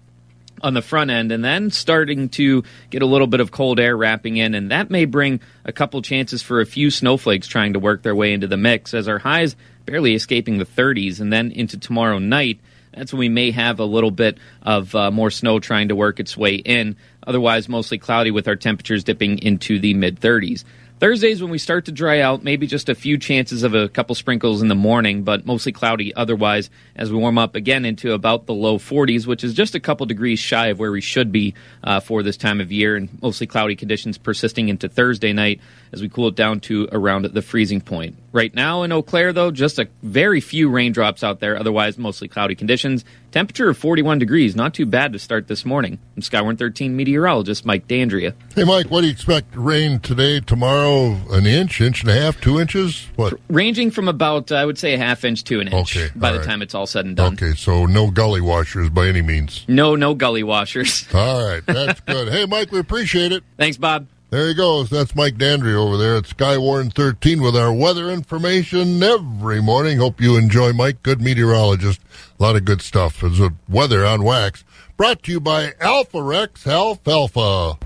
on 0.62 0.74
the 0.74 0.82
front 0.82 1.10
end 1.10 1.32
and 1.32 1.44
then 1.44 1.70
starting 1.70 2.28
to 2.28 2.64
get 2.90 3.02
a 3.02 3.06
little 3.06 3.26
bit 3.26 3.40
of 3.40 3.50
cold 3.50 3.78
air 3.78 3.96
wrapping 3.96 4.36
in 4.36 4.54
and 4.54 4.70
that 4.70 4.90
may 4.90 5.04
bring 5.04 5.40
a 5.64 5.72
couple 5.72 6.00
chances 6.02 6.42
for 6.42 6.60
a 6.60 6.66
few 6.66 6.90
snowflakes 6.90 7.46
trying 7.46 7.72
to 7.72 7.78
work 7.78 8.02
their 8.02 8.14
way 8.14 8.32
into 8.32 8.46
the 8.46 8.56
mix 8.56 8.94
as 8.94 9.08
our 9.08 9.18
highs 9.18 9.56
barely 9.84 10.14
escaping 10.14 10.58
the 10.58 10.66
30s 10.66 11.20
and 11.20 11.32
then 11.32 11.50
into 11.50 11.76
tomorrow 11.76 12.18
night 12.18 12.58
that's 12.92 13.12
when 13.12 13.20
we 13.20 13.28
may 13.28 13.50
have 13.50 13.78
a 13.78 13.84
little 13.84 14.10
bit 14.10 14.38
of 14.62 14.94
uh, 14.94 15.10
more 15.10 15.30
snow 15.30 15.58
trying 15.58 15.88
to 15.88 15.96
work 15.96 16.18
its 16.18 16.36
way 16.36 16.54
in 16.54 16.96
otherwise 17.26 17.68
mostly 17.68 17.98
cloudy 17.98 18.30
with 18.30 18.48
our 18.48 18.56
temperatures 18.56 19.04
dipping 19.04 19.38
into 19.38 19.78
the 19.78 19.94
mid 19.94 20.20
30s 20.20 20.64
Thursdays 20.98 21.42
when 21.42 21.50
we 21.50 21.58
start 21.58 21.84
to 21.84 21.92
dry 21.92 22.20
out, 22.20 22.42
maybe 22.42 22.66
just 22.66 22.88
a 22.88 22.94
few 22.94 23.18
chances 23.18 23.64
of 23.64 23.74
a 23.74 23.86
couple 23.86 24.14
sprinkles 24.14 24.62
in 24.62 24.68
the 24.68 24.74
morning, 24.74 25.24
but 25.24 25.44
mostly 25.44 25.70
cloudy 25.70 26.14
otherwise 26.14 26.70
as 26.94 27.12
we 27.12 27.18
warm 27.18 27.36
up 27.36 27.54
again 27.54 27.84
into 27.84 28.14
about 28.14 28.46
the 28.46 28.54
low 28.54 28.78
40s, 28.78 29.26
which 29.26 29.44
is 29.44 29.52
just 29.52 29.74
a 29.74 29.80
couple 29.80 30.06
degrees 30.06 30.38
shy 30.38 30.68
of 30.68 30.78
where 30.78 30.90
we 30.90 31.02
should 31.02 31.30
be 31.30 31.52
uh, 31.84 32.00
for 32.00 32.22
this 32.22 32.38
time 32.38 32.62
of 32.62 32.72
year, 32.72 32.96
and 32.96 33.10
mostly 33.20 33.46
cloudy 33.46 33.76
conditions 33.76 34.16
persisting 34.16 34.70
into 34.70 34.88
Thursday 34.88 35.34
night 35.34 35.60
as 35.92 36.00
we 36.00 36.08
cool 36.08 36.28
it 36.28 36.34
down 36.34 36.60
to 36.60 36.88
around 36.90 37.26
the 37.26 37.42
freezing 37.42 37.82
point. 37.82 38.16
Right 38.32 38.54
now 38.54 38.82
in 38.82 38.90
Eau 38.90 39.02
Claire, 39.02 39.34
though, 39.34 39.50
just 39.50 39.78
a 39.78 39.88
very 40.02 40.40
few 40.40 40.70
raindrops 40.70 41.22
out 41.22 41.40
there, 41.40 41.58
otherwise 41.58 41.98
mostly 41.98 42.28
cloudy 42.28 42.54
conditions. 42.54 43.04
Temperature 43.36 43.68
of 43.68 43.76
41 43.76 44.18
degrees, 44.18 44.56
not 44.56 44.72
too 44.72 44.86
bad 44.86 45.12
to 45.12 45.18
start 45.18 45.46
this 45.46 45.66
morning. 45.66 45.98
I'm 46.16 46.22
Skywarn 46.22 46.56
13 46.58 46.96
meteorologist 46.96 47.66
Mike 47.66 47.86
Dandria. 47.86 48.32
Hey, 48.54 48.64
Mike, 48.64 48.90
what 48.90 49.02
do 49.02 49.08
you 49.08 49.12
expect? 49.12 49.54
Rain 49.54 50.00
today, 50.00 50.40
tomorrow, 50.40 51.20
an 51.32 51.44
inch, 51.44 51.82
inch 51.82 52.00
and 52.00 52.08
a 52.10 52.14
half, 52.14 52.40
two 52.40 52.58
inches? 52.58 53.08
What? 53.16 53.34
Ranging 53.48 53.90
from 53.90 54.08
about, 54.08 54.52
I 54.52 54.64
would 54.64 54.78
say, 54.78 54.94
a 54.94 54.96
half 54.96 55.22
inch 55.22 55.44
to 55.44 55.60
an 55.60 55.68
inch 55.68 55.94
Okay, 55.94 56.08
by 56.16 56.32
the 56.32 56.38
right. 56.38 56.46
time 56.46 56.62
it's 56.62 56.74
all 56.74 56.86
said 56.86 57.04
and 57.04 57.14
done. 57.14 57.34
Okay, 57.34 57.52
so 57.52 57.84
no 57.84 58.10
gully 58.10 58.40
washers 58.40 58.88
by 58.88 59.06
any 59.06 59.20
means. 59.20 59.66
No, 59.68 59.96
no 59.96 60.14
gully 60.14 60.42
washers. 60.42 61.06
All 61.12 61.46
right, 61.46 61.60
that's 61.66 62.00
good. 62.06 62.28
Hey, 62.32 62.46
Mike, 62.46 62.72
we 62.72 62.78
appreciate 62.78 63.32
it. 63.32 63.44
Thanks, 63.58 63.76
Bob. 63.76 64.06
There 64.36 64.48
he 64.48 64.54
goes. 64.54 64.90
That's 64.90 65.16
Mike 65.16 65.36
Dandry 65.36 65.74
over 65.74 65.96
there 65.96 66.14
at 66.14 66.24
Skywarn 66.24 66.92
13 66.92 67.40
with 67.40 67.56
our 67.56 67.72
weather 67.72 68.10
information 68.10 69.02
every 69.02 69.62
morning. 69.62 69.96
Hope 69.96 70.20
you 70.20 70.36
enjoy 70.36 70.74
Mike. 70.74 71.02
Good 71.02 71.22
meteorologist. 71.22 72.02
A 72.38 72.42
lot 72.42 72.54
of 72.54 72.66
good 72.66 72.82
stuff. 72.82 73.24
It's 73.24 73.40
a 73.40 73.54
weather 73.66 74.04
on 74.04 74.24
wax 74.24 74.62
Brought 74.98 75.22
to 75.22 75.32
you 75.32 75.40
by 75.40 75.70
Alforex 75.80 76.66
Alfalfa. 76.66 77.78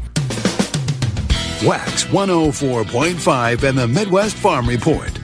Wax 1.64 2.02
104.5 2.06 3.62
and 3.62 3.78
the 3.78 3.86
Midwest 3.86 4.34
Farm 4.34 4.68
Report. 4.68 5.20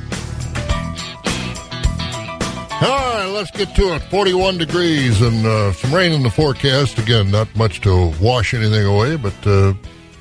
All 2.83 2.89
right, 2.89 3.33
let's 3.35 3.51
get 3.51 3.75
to 3.75 3.97
it. 3.97 4.03
41 4.03 4.59
degrees 4.59 5.21
and 5.21 5.45
uh, 5.45 5.73
some 5.73 5.93
rain 5.93 6.13
in 6.13 6.23
the 6.23 6.31
forecast. 6.31 7.01
Again, 7.01 7.33
not 7.33 7.49
much 7.57 7.81
to 7.81 8.13
wash 8.21 8.55
anything 8.55 8.87
away, 8.87 9.17
but 9.17 9.35
uh, 9.45 9.75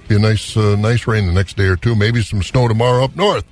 be 0.08 0.16
a 0.16 0.20
nice, 0.20 0.56
uh, 0.56 0.76
nice 0.76 1.08
rain 1.08 1.28
the 1.28 1.34
next 1.34 1.58
day 1.58 1.66
or 1.66 1.76
two. 1.76 1.96
Maybe 1.96 2.22
some 2.22 2.44
snow 2.44 2.68
tomorrow 2.68 3.04
up 3.04 3.16
north. 3.16 3.46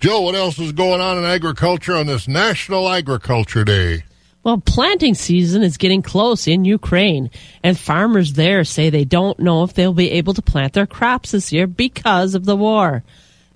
Joe, 0.00 0.22
what 0.22 0.34
else 0.34 0.58
is 0.58 0.72
going 0.72 1.00
on 1.00 1.18
in 1.18 1.24
agriculture 1.24 1.94
on 1.94 2.06
this 2.06 2.26
National 2.26 2.88
Agriculture 2.88 3.64
Day? 3.64 4.04
Well, 4.42 4.58
planting 4.58 5.12
season 5.14 5.62
is 5.62 5.76
getting 5.76 6.00
close 6.00 6.48
in 6.48 6.64
Ukraine, 6.64 7.28
and 7.62 7.78
farmers 7.78 8.32
there 8.32 8.64
say 8.64 8.88
they 8.88 9.04
don't 9.04 9.38
know 9.38 9.64
if 9.64 9.74
they'll 9.74 9.92
be 9.92 10.12
able 10.12 10.32
to 10.32 10.40
plant 10.40 10.72
their 10.72 10.86
crops 10.86 11.32
this 11.32 11.52
year 11.52 11.66
because 11.66 12.34
of 12.34 12.46
the 12.46 12.56
war. 12.56 13.04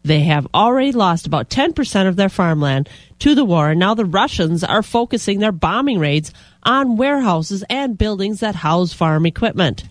They 0.02 0.20
have 0.20 0.46
already 0.52 0.92
lost 0.92 1.26
about 1.26 1.48
10% 1.48 2.06
of 2.06 2.16
their 2.16 2.28
farmland 2.28 2.90
to 3.20 3.34
the 3.34 3.46
war, 3.46 3.70
and 3.70 3.80
now 3.80 3.94
the 3.94 4.04
Russians 4.04 4.62
are 4.62 4.82
focusing 4.82 5.38
their 5.38 5.52
bombing 5.52 5.98
raids 5.98 6.30
on 6.62 6.98
warehouses 6.98 7.64
and 7.70 7.96
buildings 7.96 8.40
that 8.40 8.56
house 8.56 8.92
farm 8.92 9.24
equipment. 9.24 9.84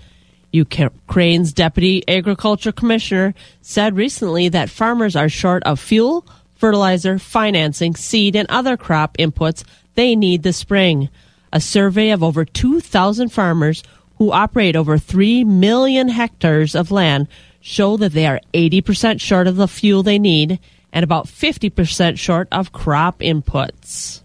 Ukraine's 0.54 1.52
deputy 1.52 2.08
agriculture 2.08 2.72
commissioner 2.72 3.34
said 3.62 3.98
recently 3.98 4.48
that 4.50 4.70
farmers 4.70 5.16
are 5.16 5.28
short 5.28 5.64
of 5.64 5.80
fuel, 5.80 6.26
fertilizer, 6.56 7.18
financing, 7.20 7.96
seed, 7.96 8.36
and 8.36 8.50
other 8.50 8.78
crop 8.78 9.18
inputs 9.18 9.64
they 9.96 10.16
need 10.16 10.44
this 10.44 10.58
spring. 10.58 11.10
A 11.52 11.60
survey 11.60 12.12
of 12.12 12.24
over 12.24 12.46
2,000 12.46 13.30
farmers 13.30 13.84
who 14.18 14.32
operate 14.32 14.76
over 14.76 14.98
3 14.98 15.44
million 15.44 16.08
hectares 16.08 16.76
of 16.76 16.92
land 16.92 17.28
show 17.60 17.98
that 17.98 18.14
they 18.14 18.26
are 18.26 18.40
80% 18.54 19.20
short 19.20 19.48
of 19.48 19.56
the 19.56 19.68
fuel 19.68 20.04
they 20.04 20.20
need 20.20 20.60
and 20.92 21.04
about 21.04 21.26
50% 21.26 22.18
short 22.18 22.48
of 22.52 22.72
crop 22.72 23.20
inputs. 23.20 24.23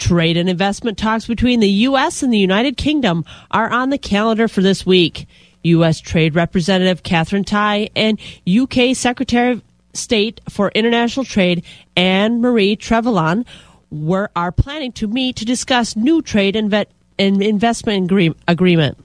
Trade 0.00 0.36
and 0.36 0.48
investment 0.48 0.98
talks 0.98 1.26
between 1.26 1.60
the 1.60 1.68
U.S. 1.68 2.22
and 2.22 2.32
the 2.32 2.38
United 2.38 2.76
Kingdom 2.76 3.24
are 3.50 3.70
on 3.70 3.90
the 3.90 3.98
calendar 3.98 4.48
for 4.48 4.62
this 4.62 4.84
week. 4.84 5.28
U.S. 5.62 6.00
Trade 6.00 6.34
Representative 6.34 7.02
Katherine 7.02 7.44
Tai 7.44 7.90
and 7.94 8.18
UK 8.50 8.96
Secretary 8.96 9.52
of 9.52 9.62
State 9.92 10.40
for 10.48 10.70
International 10.74 11.24
Trade 11.24 11.64
Anne 11.96 12.40
Marie 12.40 12.76
Trevelyan 12.76 13.44
were, 13.90 14.30
are 14.34 14.52
planning 14.52 14.92
to 14.92 15.06
meet 15.06 15.36
to 15.36 15.44
discuss 15.44 15.96
new 15.96 16.22
trade 16.22 16.56
and, 16.56 16.72
investment 17.18 18.04
agree, 18.06 18.34
agreement. 18.48 18.98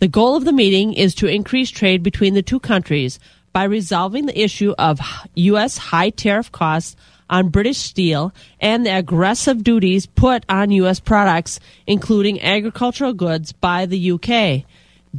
The 0.00 0.08
goal 0.08 0.36
of 0.36 0.44
the 0.44 0.52
meeting 0.52 0.94
is 0.94 1.14
to 1.16 1.28
increase 1.28 1.70
trade 1.70 2.02
between 2.02 2.34
the 2.34 2.42
two 2.42 2.58
countries 2.58 3.20
by 3.52 3.64
resolving 3.64 4.26
the 4.26 4.38
issue 4.38 4.74
of 4.78 5.00
U.S. 5.36 5.78
high 5.78 6.10
tariff 6.10 6.50
costs 6.50 6.96
on 7.28 7.48
British 7.48 7.78
steel 7.78 8.32
and 8.60 8.84
the 8.84 8.96
aggressive 8.96 9.64
duties 9.64 10.06
put 10.06 10.44
on 10.48 10.70
U.S. 10.70 11.00
products, 11.00 11.60
including 11.86 12.42
agricultural 12.42 13.12
goods, 13.12 13.52
by 13.52 13.86
the 13.86 14.12
UK. 14.12 14.64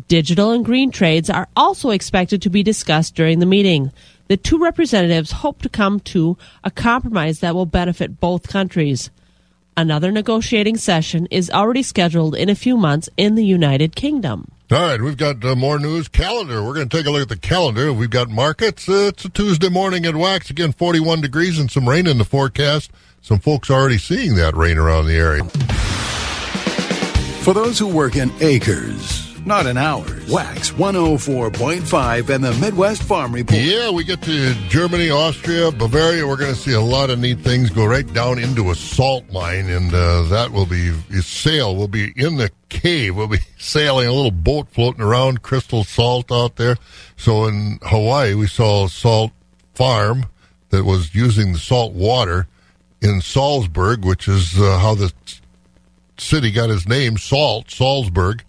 Digital 0.07 0.51
and 0.51 0.65
green 0.65 0.91
trades 0.91 1.29
are 1.29 1.47
also 1.55 1.89
expected 1.89 2.41
to 2.41 2.49
be 2.49 2.63
discussed 2.63 3.15
during 3.15 3.39
the 3.39 3.45
meeting. 3.45 3.91
The 4.27 4.37
two 4.37 4.57
representatives 4.57 5.31
hope 5.31 5.61
to 5.61 5.69
come 5.69 5.99
to 6.01 6.37
a 6.63 6.71
compromise 6.71 7.39
that 7.39 7.55
will 7.55 7.65
benefit 7.65 8.19
both 8.19 8.47
countries. 8.47 9.09
Another 9.77 10.09
negotiating 10.09 10.77
session 10.77 11.27
is 11.31 11.51
already 11.51 11.83
scheduled 11.83 12.33
in 12.33 12.47
a 12.47 12.55
few 12.55 12.77
months 12.77 13.09
in 13.17 13.35
the 13.35 13.43
United 13.43 13.93
Kingdom. 13.93 14.49
All 14.71 14.79
right, 14.79 15.01
we've 15.01 15.17
got 15.17 15.43
uh, 15.43 15.53
more 15.53 15.77
news. 15.79 16.07
Calendar. 16.07 16.63
We're 16.63 16.73
going 16.73 16.87
to 16.87 16.97
take 16.97 17.05
a 17.05 17.11
look 17.11 17.23
at 17.23 17.29
the 17.29 17.37
calendar. 17.37 17.91
We've 17.91 18.09
got 18.09 18.29
markets. 18.29 18.87
Uh, 18.87 19.11
it's 19.13 19.25
a 19.25 19.29
Tuesday 19.29 19.67
morning 19.67 20.05
at 20.05 20.15
Wax. 20.15 20.49
Again, 20.49 20.71
41 20.71 21.19
degrees 21.19 21.59
and 21.59 21.69
some 21.69 21.89
rain 21.89 22.07
in 22.07 22.17
the 22.17 22.23
forecast. 22.23 22.89
Some 23.21 23.39
folks 23.39 23.69
already 23.69 23.97
seeing 23.97 24.35
that 24.35 24.55
rain 24.55 24.77
around 24.77 25.07
the 25.07 25.15
area. 25.15 25.43
For 27.43 27.53
those 27.53 27.77
who 27.77 27.87
work 27.87 28.15
in 28.15 28.31
acres, 28.39 29.24
not 29.45 29.65
in 29.65 29.77
hours. 29.77 30.29
Wax 30.31 30.71
104.5 30.71 32.29
and 32.29 32.43
the 32.43 32.53
Midwest 32.55 33.03
Farm 33.03 33.33
Report. 33.33 33.59
Yeah, 33.59 33.91
we 33.91 34.03
get 34.03 34.21
to 34.23 34.53
Germany, 34.69 35.09
Austria, 35.09 35.71
Bavaria. 35.71 36.27
We're 36.27 36.37
going 36.37 36.53
to 36.53 36.59
see 36.59 36.73
a 36.73 36.81
lot 36.81 37.09
of 37.09 37.19
neat 37.19 37.39
things 37.39 37.69
go 37.69 37.85
right 37.85 38.11
down 38.13 38.39
into 38.39 38.71
a 38.71 38.75
salt 38.75 39.31
mine, 39.31 39.69
and 39.69 39.93
uh, 39.93 40.23
that 40.23 40.51
will 40.51 40.65
be 40.65 40.91
sail. 41.21 41.75
We'll 41.75 41.87
be 41.87 42.13
in 42.15 42.37
the 42.37 42.51
cave. 42.69 43.15
We'll 43.15 43.27
be 43.27 43.39
sailing 43.57 44.07
a 44.07 44.13
little 44.13 44.31
boat 44.31 44.67
floating 44.69 45.01
around, 45.01 45.41
crystal 45.43 45.83
salt 45.83 46.31
out 46.31 46.55
there. 46.55 46.77
So 47.17 47.45
in 47.45 47.79
Hawaii, 47.83 48.33
we 48.33 48.47
saw 48.47 48.85
a 48.85 48.89
salt 48.89 49.31
farm 49.73 50.25
that 50.69 50.83
was 50.83 51.13
using 51.13 51.53
the 51.53 51.59
salt 51.59 51.93
water 51.93 52.47
in 53.01 53.21
Salzburg, 53.21 54.03
which 54.03 54.27
is 54.27 54.59
uh, 54.59 54.79
how 54.79 54.95
the 54.95 55.13
city 56.17 56.51
got 56.51 56.69
its 56.69 56.87
name, 56.87 57.17
Salt, 57.17 57.69
Salzburg. 57.69 58.43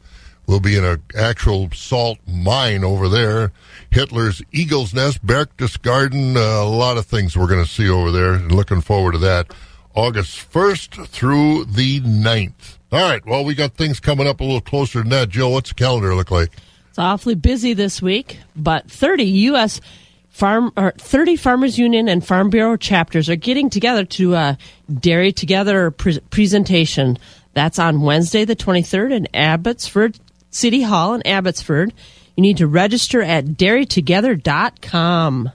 We'll 0.46 0.60
be 0.60 0.76
in 0.76 0.84
an 0.84 1.02
actual 1.16 1.70
salt 1.72 2.18
mine 2.26 2.84
over 2.84 3.08
there. 3.08 3.52
Hitler's 3.90 4.42
Eagle's 4.52 4.94
Nest, 4.94 5.26
Berchtesgaden, 5.26 6.36
uh, 6.36 6.64
a 6.64 6.68
lot 6.68 6.98
of 6.98 7.06
things 7.06 7.36
we're 7.36 7.48
going 7.48 7.64
to 7.64 7.70
see 7.70 7.88
over 7.88 8.12
there. 8.12 8.38
Looking 8.38 8.80
forward 8.80 9.12
to 9.12 9.18
that. 9.18 9.52
August 9.94 10.52
1st 10.52 11.08
through 11.08 11.64
the 11.64 12.00
9th. 12.00 12.76
All 12.92 13.00
right, 13.00 13.24
well, 13.26 13.44
we 13.44 13.54
got 13.54 13.74
things 13.74 13.98
coming 13.98 14.28
up 14.28 14.40
a 14.40 14.44
little 14.44 14.60
closer 14.60 15.00
than 15.00 15.08
that. 15.08 15.30
Joe, 15.30 15.48
what's 15.48 15.70
the 15.70 15.74
calendar 15.74 16.14
look 16.14 16.30
like? 16.30 16.52
It's 16.90 16.98
awfully 16.98 17.34
busy 17.34 17.72
this 17.72 18.00
week, 18.00 18.38
but 18.54 18.90
30 18.90 19.24
U.S. 19.24 19.80
Farm 20.28 20.70
or 20.76 20.92
30 20.98 21.36
Farmers 21.36 21.78
Union 21.78 22.08
and 22.08 22.24
Farm 22.24 22.50
Bureau 22.50 22.76
chapters 22.76 23.28
are 23.28 23.36
getting 23.36 23.70
together 23.70 24.04
to 24.04 24.34
a 24.34 24.58
Dairy 24.92 25.32
Together 25.32 25.90
pre- 25.90 26.20
presentation. 26.30 27.18
That's 27.54 27.78
on 27.78 28.02
Wednesday, 28.02 28.44
the 28.44 28.54
23rd 28.54 29.12
in 29.12 29.28
Abbotsford, 29.34 30.18
City 30.56 30.82
Hall 30.82 31.14
in 31.14 31.26
Abbotsford. 31.26 31.92
You 32.36 32.42
need 32.42 32.56
to 32.56 32.66
register 32.66 33.22
at 33.22 33.44
dairytogether.com. 33.44 35.52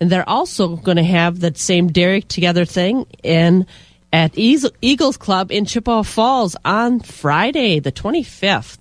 And 0.00 0.10
they're 0.10 0.28
also 0.28 0.76
going 0.76 0.96
to 0.96 1.04
have 1.04 1.40
that 1.40 1.58
same 1.58 1.88
Dairy 1.88 2.22
Together 2.22 2.64
thing 2.64 3.06
in 3.22 3.66
at 4.12 4.32
Eagles 4.36 5.16
Club 5.16 5.50
in 5.50 5.64
Chippewa 5.64 6.02
Falls 6.02 6.56
on 6.64 7.00
Friday, 7.00 7.80
the 7.80 7.90
25th. 7.90 8.78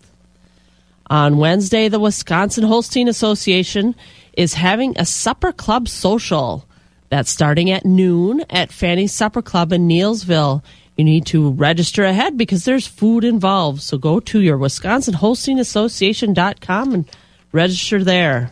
On 1.08 1.38
Wednesday, 1.38 1.90
the 1.90 2.00
Wisconsin 2.00 2.64
Holstein 2.64 3.08
Association 3.08 3.96
is 4.34 4.54
having 4.54 4.98
a 4.98 5.06
supper 5.06 5.52
club 5.52 5.88
social. 5.88 6.66
That's 7.10 7.30
starting 7.30 7.72
at 7.72 7.86
noon 7.86 8.44
at 8.50 8.72
Fanny's 8.72 9.14
Supper 9.14 9.42
Club 9.42 9.74
in 9.74 9.88
Neillsville. 9.88 10.64
You 10.98 11.04
need 11.04 11.26
to 11.28 11.52
register 11.52 12.04
ahead 12.04 12.38
because 12.38 12.66
there's 12.66 12.86
food 12.88 13.24
involved. 13.24 13.82
So 13.82 13.98
go 13.98 14.20
to 14.20 14.42
your 14.42 14.58
Wisconsin 14.58 15.16
Holstein 15.16 15.60
Association.com 15.60 16.94
and 16.94 17.10
register 17.52 18.04
there. 18.04 18.52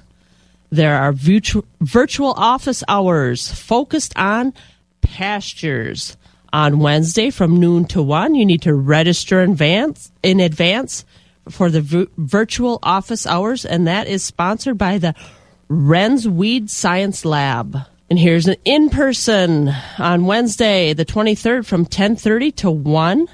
There 0.72 0.98
are 0.98 1.12
virtu- 1.12 1.66
virtual 1.82 2.34
office 2.38 2.84
hours 2.88 3.52
focused 3.52 4.18
on 4.18 4.54
pastures. 5.02 6.18
On 6.54 6.80
Wednesday 6.80 7.30
from 7.30 7.60
noon 7.62 7.86
to 7.86 8.02
1, 8.02 8.36
you 8.36 8.46
need 8.46 8.64
to 8.64 8.74
register 8.74 9.42
in 9.42 9.52
advance, 9.52 10.12
in 10.22 10.42
advance 10.42 11.06
for 11.50 11.70
the 11.70 11.80
v- 11.80 12.08
virtual 12.18 12.80
office 12.84 13.26
hours, 13.26 13.64
and 13.64 13.88
that 13.88 14.08
is 14.08 14.22
sponsored 14.24 14.78
by 14.78 14.98
the 14.98 15.16
Renz 15.70 16.26
Weed 16.26 16.70
Science 16.70 17.24
Lab. 17.24 17.86
And 18.12 18.20
here's 18.20 18.50
an 18.50 18.58
in-person 18.66 19.74
on 19.98 20.26
Wednesday, 20.26 20.92
the 20.92 21.06
23rd 21.06 21.66
from 21.66 21.86
10:30 21.86 22.54
to 22.58 22.70
1 22.70 23.30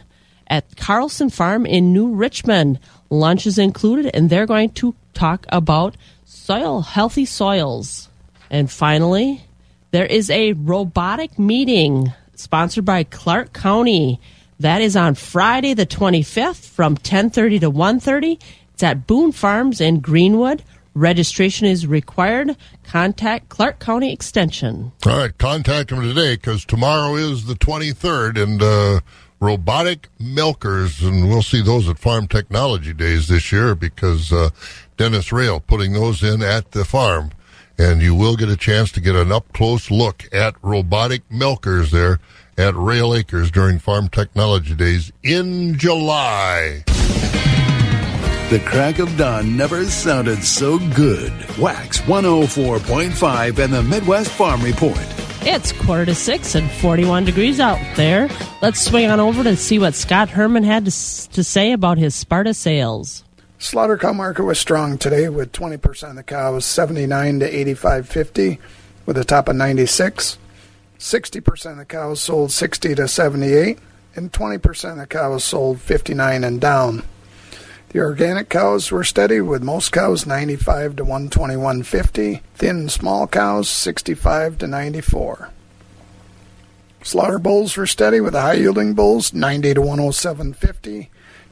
at 0.45 0.77
Carlson 0.77 1.31
Farm 1.31 1.65
in 1.65 1.93
New 1.93 2.13
Richmond. 2.13 2.77
Lunch 3.09 3.47
is 3.47 3.57
included 3.57 4.11
and 4.13 4.29
they're 4.29 4.45
going 4.45 4.69
to 4.73 4.93
talk 5.15 5.47
about 5.49 5.97
soil 6.25 6.81
healthy 6.81 7.25
soils. 7.25 8.09
And 8.51 8.69
finally, 8.69 9.41
there 9.89 10.05
is 10.05 10.29
a 10.29 10.53
robotic 10.53 11.39
meeting 11.39 12.13
sponsored 12.35 12.85
by 12.85 13.03
Clark 13.03 13.53
County. 13.53 14.19
That 14.59 14.83
is 14.83 14.95
on 14.95 15.15
Friday 15.15 15.73
the 15.73 15.87
25th 15.87 16.67
from 16.67 16.97
10:30 16.97 17.61
to 17.61 17.71
1:30. 17.71 18.37
It's 18.75 18.83
at 18.83 19.07
Boone 19.07 19.31
Farms 19.31 19.81
in 19.81 20.01
Greenwood. 20.01 20.61
Registration 20.97 21.67
is 21.67 21.85
required. 21.85 22.57
Contact 22.83 23.49
Clark 23.49 23.77
County 23.77 24.11
Extension. 24.11 24.91
All 25.05 25.17
right, 25.17 25.37
contact 25.37 25.91
them 25.91 26.01
today 26.01 26.35
because 26.35 26.65
tomorrow 26.65 27.13
is 27.13 27.45
the 27.45 27.53
23rd 27.53 28.41
and 28.41 28.63
uh, 28.63 29.01
robotic 29.39 30.09
milkers, 30.19 31.03
and 31.03 31.29
we'll 31.29 31.43
see 31.43 31.61
those 31.61 31.87
at 31.87 31.99
Farm 31.99 32.27
Technology 32.27 32.93
Days 32.93 33.27
this 33.27 33.51
year 33.51 33.75
because 33.75 34.33
uh, 34.33 34.49
Dennis 34.97 35.29
Roehl 35.29 35.63
putting 35.65 35.93
those 35.93 36.23
in 36.23 36.41
at 36.41 36.71
the 36.71 36.83
farm. 36.83 37.29
And 37.77 38.01
you 38.01 38.15
will 38.15 38.35
get 38.35 38.49
a 38.49 38.57
chance 38.57 38.91
to 38.93 38.99
get 38.99 39.15
an 39.15 39.31
up 39.31 39.53
close 39.53 39.91
look 39.91 40.27
at 40.33 40.55
robotic 40.63 41.21
milkers 41.29 41.91
there 41.91 42.19
at 42.57 42.73
Roehl 42.73 43.15
Acres 43.15 43.51
during 43.51 43.77
Farm 43.77 44.07
Technology 44.07 44.73
Days 44.73 45.11
in 45.21 45.77
July. 45.77 46.83
The 48.49 48.59
crack 48.65 48.99
of 48.99 49.17
dawn 49.17 49.57
never 49.57 49.83
sounded 49.85 50.41
so 50.41 50.79
good. 50.95 51.33
Wax 51.57 51.99
104.5 52.01 53.59
and 53.59 53.73
the 53.73 53.83
Midwest 53.83 54.31
Farm 54.31 54.61
Report. 54.63 54.97
It's 55.41 55.73
quarter 55.73 56.05
to 56.05 56.15
six 56.15 56.55
and 56.55 56.71
41 56.71 57.25
degrees 57.25 57.59
out 57.59 57.77
there. 57.97 58.29
Let's 58.61 58.79
swing 58.79 59.09
on 59.09 59.19
over 59.19 59.43
to 59.43 59.57
see 59.57 59.79
what 59.79 59.95
Scott 59.95 60.29
Herman 60.29 60.63
had 60.63 60.85
to, 60.85 60.89
s- 60.89 61.27
to 61.33 61.43
say 61.43 61.73
about 61.73 61.97
his 61.97 62.15
Sparta 62.15 62.53
sales. 62.53 63.25
Slaughter 63.59 63.97
cow 63.97 64.13
market 64.13 64.43
was 64.45 64.57
strong 64.59 64.97
today 64.97 65.27
with 65.27 65.51
20% 65.51 66.11
of 66.11 66.15
the 66.15 66.23
cows 66.23 66.63
79 66.65 67.39
to 67.41 67.51
85.50 67.51 68.59
with 69.05 69.17
a 69.17 69.25
top 69.25 69.49
of 69.49 69.57
96. 69.57 70.37
60% 70.99 71.71
of 71.71 71.77
the 71.77 71.85
cows 71.85 72.21
sold 72.21 72.51
60 72.53 72.95
to 72.95 73.07
78 73.09 73.77
and 74.15 74.31
20% 74.31 74.91
of 74.91 74.97
the 74.97 75.05
cows 75.07 75.43
sold 75.43 75.81
59 75.81 76.43
and 76.45 76.61
down. 76.61 77.03
The 77.89 77.99
organic 77.99 78.49
cows 78.49 78.91
were 78.91 79.05
steady 79.05 79.39
with 79.39 79.63
most 79.63 79.93
cows 79.93 80.25
95 80.25 80.97
to 80.97 81.05
121.50, 81.05 82.41
thin 82.53 82.89
small 82.89 83.27
cows 83.27 83.69
65 83.69 84.57
to 84.57 84.67
94. 84.67 85.51
Slaughter 87.01 87.39
bulls 87.39 87.77
were 87.77 87.87
steady 87.87 88.19
with 88.19 88.33
the 88.33 88.41
high 88.41 88.55
yielding 88.55 88.93
bulls 88.93 89.33
90 89.33 89.75
to 89.75 89.81
107.50, 89.81 91.07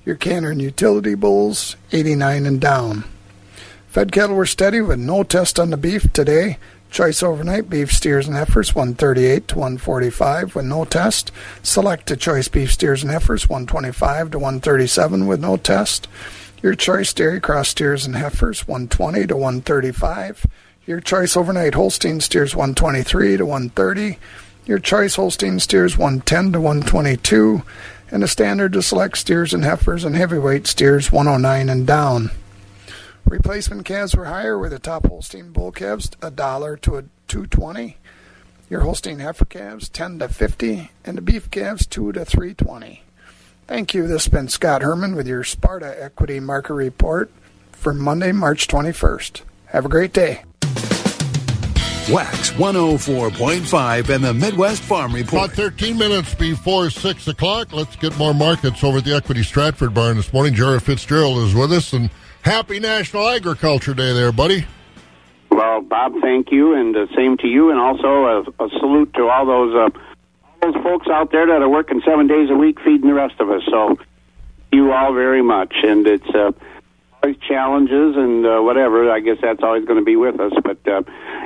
your 0.06 0.16
canner 0.16 0.52
and 0.52 0.62
utility 0.62 1.16
bulls 1.16 1.78
89 1.94 2.46
and 2.46 2.60
down. 2.60 3.06
Fed 3.88 4.12
cattle 4.12 4.36
were 4.36 4.46
steady 4.46 4.82
with 4.82 5.00
no 5.00 5.24
test 5.24 5.58
on 5.58 5.70
the 5.70 5.78
beef 5.78 6.12
today. 6.12 6.58
Choice 6.90 7.22
overnight 7.22 7.70
beef 7.70 7.92
steers 7.92 8.28
and 8.28 8.38
heifers 8.38 8.74
138 8.74 9.48
to 9.50 9.56
145 9.56 10.56
with 10.56 10.66
no 10.66 10.86
test. 10.86 11.32
Select 11.62 12.08
to 12.08 12.16
choice 12.16 12.48
beef 12.48 12.72
steers 12.72 13.04
and 13.04 13.12
heifers 13.12 13.50
125 13.50 14.32
to 14.32 14.40
137 14.40 15.28
with 15.28 15.42
no 15.42 15.58
test. 15.58 16.08
Your 16.62 16.74
choice 16.74 17.14
dairy 17.14 17.42
cross 17.42 17.70
steers 17.70 18.06
and 18.06 18.16
heifers 18.16 18.68
120 18.68 19.28
to 19.28 19.36
135. 19.36 20.48
Your 20.86 21.00
choice 21.00 21.36
overnight 21.36 21.76
Holstein 21.76 22.22
steers 22.22 22.56
123 22.56 23.38
to 23.38 23.46
130. 23.46 24.18
Your 24.66 24.80
choice 24.80 25.16
Holstein 25.16 25.60
steers 25.60 25.98
110 25.98 26.54
to 26.54 26.62
122. 26.62 27.64
And 28.10 28.24
the 28.24 28.28
standard 28.28 28.74
to 28.74 28.82
select 28.82 29.18
steers 29.18 29.54
and 29.54 29.66
heifers 29.66 30.06
and 30.06 30.16
heavyweight 30.16 30.68
steers 30.68 31.12
109 31.12 31.70
and 31.70 31.86
down. 31.86 32.32
Replacement 33.26 33.86
calves 33.86 34.15
were 34.15 34.26
higher 34.26 34.57
with 34.57 34.71
the 34.71 34.80
top 34.80 35.07
Holstein 35.07 35.51
bull 35.51 35.71
calves 35.71 36.11
a 36.21 36.30
dollar 36.30 36.78
to 36.78 36.97
a 36.97 37.03
two 37.28 37.47
twenty. 37.47 37.97
Your 38.69 38.82
Holstein 38.82 39.17
heifer 39.19 39.45
calves 39.45 39.89
ten 39.89 40.19
to 40.19 40.28
fifty, 40.30 40.91
and 41.03 41.17
the 41.17 41.21
beef 41.21 41.49
calves 41.49 41.88
two 41.88 42.11
to 42.11 42.23
three 42.23 42.53
twenty. 42.53 43.01
Thank 43.67 43.95
you. 43.95 44.07
This 44.07 44.26
has 44.26 44.32
been 44.32 44.47
Scott 44.47 44.84
Herman 44.84 45.15
with 45.15 45.28
your 45.28 45.43
Sparta 45.43 46.01
Equity 46.01 46.39
Market 46.39 46.76
Report 46.76 47.32
for 47.71 47.95
Monday, 47.95 48.32
March 48.32 48.67
twenty 48.67 48.91
first. 48.91 49.41
Have 49.67 49.86
a 49.86 49.89
great 49.89 50.13
day. 50.13 50.43
Wax 52.11 52.51
104.5 52.51 54.09
and 54.09 54.23
the 54.23 54.32
Midwest 54.36 54.84
Farm 54.84 55.11
Report. 55.15 55.45
About 55.45 55.55
13 55.55 55.97
minutes 55.97 56.36
before 56.36 56.91
6 56.91 57.28
o'clock. 57.28 57.73
Let's 57.73 57.95
get 57.95 58.15
more 58.19 58.36
markets 58.36 58.84
over 58.84 58.99
at 58.99 59.05
the 59.05 59.15
Equity 59.15 59.41
Stratford 59.41 59.95
Barn 59.95 60.17
this 60.17 60.32
morning. 60.32 60.53
Jared 60.53 60.84
Fitzgerald 60.84 61.39
is 61.39 61.55
with 61.55 61.73
us, 61.73 61.93
and 61.93 62.11
happy 62.46 62.80
National 62.80 63.28
Agriculture 63.28 63.93
Day 63.93 64.14
there, 64.14 64.32
buddy. 64.32 64.66
Well, 65.50 65.82
Bob, 65.82 66.14
thank 66.22 66.52
you, 66.52 66.74
and 66.76 66.96
uh, 66.96 67.08
same 67.16 67.38
to 67.38 67.48
you, 67.48 67.72
and 67.72 67.80
also 67.80 68.08
a, 68.08 68.66
a 68.66 68.70
salute 68.80 69.14
to 69.16 69.28
all 69.28 69.46
those 69.46 69.74
uh, 69.76 69.89
all 70.62 70.72
those 70.72 70.84
folks 70.84 71.08
out 71.10 71.32
there 71.32 71.48
that 71.48 71.62
are 71.62 71.70
working 71.70 72.02
seven 72.06 72.28
days 72.28 72.50
a 72.50 72.56
week 72.56 72.80
feeding 72.82 73.08
the 73.08 73.14
rest 73.14 73.39
of 73.39 73.50
us. 73.50 73.62
So, 73.70 73.98
you 74.72 74.91
all 74.91 75.14
very 75.14 75.41
much, 75.41 75.74
and 75.84 76.06
it's 76.06 76.30
uh, 76.30 76.52
always 77.24 77.38
challenges 77.48 78.16
and 78.18 78.46
uh, 78.46 78.60
whatever. 78.60 79.10
I 79.10 79.22
guess 79.22 79.38
that's 79.41 79.64
always 79.64 79.86
going 79.86 80.00
to 80.00 80.06
be 80.06 80.16
with 80.18 80.39
us. 80.39 80.52
But 80.62 80.86
uh, 80.88 81.04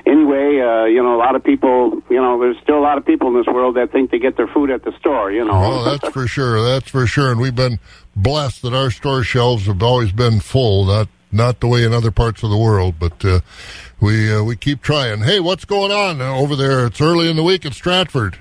anyway, 0.08 0.60
uh, 0.60 0.86
you 0.86 1.04
know, 1.04 1.16
a 1.16 1.20
lot 1.20 1.36
of 1.36 1.44
people, 1.44 2.02
you 2.10 2.20
know, 2.20 2.40
there's 2.40 2.58
still 2.64 2.80
a 2.80 2.82
lot 2.82 2.98
of 2.98 3.06
people 3.06 3.28
in 3.28 3.36
this 3.36 3.48
world 3.48 3.76
that 3.76 3.92
think 3.92 4.10
they 4.10 4.20
get 4.20 4.38
their 4.38 4.48
food 4.48 4.72
at 4.72 4.84
the 4.84 4.92
store. 5.00 5.32
You 5.32 5.46
know, 5.46 5.52
Oh, 5.54 5.84
that's 5.86 6.10
for 6.12 6.28
sure. 6.28 6.64
That's 6.64 6.90
for 6.90 7.06
sure. 7.06 7.32
And 7.32 7.40
we've 7.40 7.56
been 7.56 7.80
blessed 8.22 8.62
that 8.64 8.74
our 8.74 8.92
store 8.92 9.24
shelves 9.24 9.66
have 9.66 9.82
always 9.82 10.12
been 10.12 10.40
full. 10.40 10.86
Not 10.86 11.08
not 11.32 11.60
the 11.60 11.68
way 11.68 11.84
in 11.84 11.94
other 11.94 12.12
parts 12.12 12.42
of 12.44 12.50
the 12.50 12.58
world, 12.58 12.96
but 13.00 13.24
uh, 13.24 13.40
we 14.00 14.34
uh, 14.34 14.44
we 14.44 14.56
keep 14.56 14.82
trying. 14.82 15.22
Hey, 15.22 15.40
what's 15.40 15.66
going 15.66 15.92
on 15.92 16.22
over 16.22 16.56
there? 16.56 16.88
It's 16.88 17.02
early 17.02 17.30
in 17.30 17.36
the 17.36 17.44
week 17.44 17.66
at 17.66 17.74
Stratford. 17.74 18.38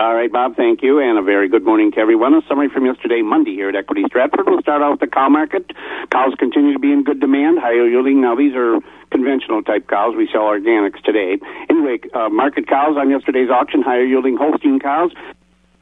All 0.00 0.14
right, 0.14 0.32
Bob, 0.32 0.56
thank 0.56 0.82
you, 0.82 0.98
and 0.98 1.18
a 1.18 1.22
very 1.22 1.46
good 1.46 1.62
morning 1.62 1.92
to 1.92 1.98
everyone. 1.98 2.32
A 2.32 2.40
summary 2.48 2.70
from 2.70 2.86
yesterday, 2.86 3.20
Monday, 3.20 3.52
here 3.52 3.68
at 3.68 3.76
Equity 3.76 4.02
Stratford. 4.06 4.46
We'll 4.46 4.62
start 4.62 4.80
out 4.80 4.92
with 4.92 5.00
the 5.00 5.06
cow 5.06 5.28
market. 5.28 5.70
Cows 6.10 6.32
continue 6.38 6.72
to 6.72 6.78
be 6.78 6.90
in 6.90 7.04
good 7.04 7.20
demand, 7.20 7.58
higher 7.58 7.86
yielding. 7.86 8.22
Now, 8.22 8.34
these 8.34 8.54
are 8.56 8.80
conventional 9.10 9.62
type 9.62 9.88
cows. 9.88 10.16
We 10.16 10.26
sell 10.32 10.48
organics 10.48 11.02
today. 11.02 11.38
Anyway, 11.68 11.98
uh, 12.14 12.30
market 12.30 12.66
cows 12.66 12.96
on 12.96 13.10
yesterday's 13.10 13.50
auction, 13.50 13.82
higher 13.82 14.04
yielding 14.04 14.38
Holstein 14.38 14.80
cows 14.80 15.12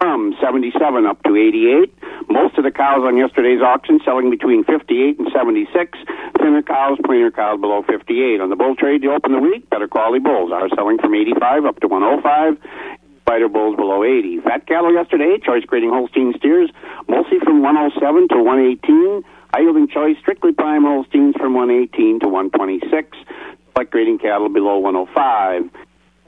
from 0.00 0.34
77 0.40 1.06
up 1.06 1.22
to 1.24 1.36
88. 1.36 1.92
Most 2.30 2.56
of 2.56 2.64
the 2.64 2.70
cows 2.70 3.02
on 3.04 3.16
yesterday's 3.16 3.60
auction 3.60 4.00
selling 4.04 4.30
between 4.30 4.64
58 4.64 5.18
and 5.18 5.28
76. 5.34 5.98
Thinner 6.38 6.62
cows, 6.62 6.98
plainer 7.04 7.30
cows 7.30 7.60
below 7.60 7.82
58. 7.82 8.40
On 8.40 8.50
the 8.50 8.56
bull 8.56 8.74
trade 8.76 9.02
to 9.02 9.12
open 9.12 9.32
the 9.32 9.38
week, 9.38 9.68
better 9.70 9.88
quality 9.88 10.20
bulls 10.20 10.52
are 10.52 10.68
selling 10.74 10.98
from 10.98 11.14
85 11.14 11.64
up 11.64 11.80
to 11.80 11.88
105. 11.88 12.58
Spider 13.22 13.48
bulls 13.48 13.76
below 13.76 14.04
80. 14.04 14.40
Fat 14.40 14.66
cattle 14.66 14.92
yesterday, 14.92 15.36
choice 15.44 15.64
grading 15.64 15.90
Holstein 15.90 16.32
steers, 16.38 16.70
mostly 17.08 17.38
from 17.40 17.62
107 17.62 18.28
to 18.28 18.42
118. 18.42 19.24
High 19.52 19.60
yielding 19.60 19.88
choice, 19.88 20.16
strictly 20.20 20.52
prime 20.52 20.84
Holsteins 20.84 21.34
from 21.36 21.54
118 21.54 22.20
to 22.20 22.28
126. 22.28 23.16
Select 23.72 23.90
grading 23.90 24.18
cattle 24.18 24.48
below 24.48 24.78
105. 24.78 25.70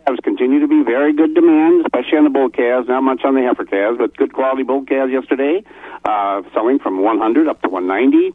Calves 0.07 0.21
continue 0.23 0.61
to 0.61 0.69
be 0.69 0.83
very 0.83 1.13
good 1.13 1.35
demand, 1.35 1.85
especially 1.85 2.19
on 2.19 2.25
the 2.25 2.31
bull 2.31 2.49
calves. 2.49 2.89
Not 2.89 3.03
much 3.03 3.23
on 3.25 3.35
the 3.35 3.43
heifer 3.43 3.65
calves, 3.65 3.99
but 3.99 4.17
good 4.17 4.33
quality 4.33 4.63
bull 4.63 4.85
calves 4.85 5.13
yesterday, 5.13 5.63
uh, 6.05 6.43
selling 6.55 6.79
from 6.79 7.03
100 7.03 7.49
up 7.49 7.61
to 7.63 7.69
190. 7.69 8.35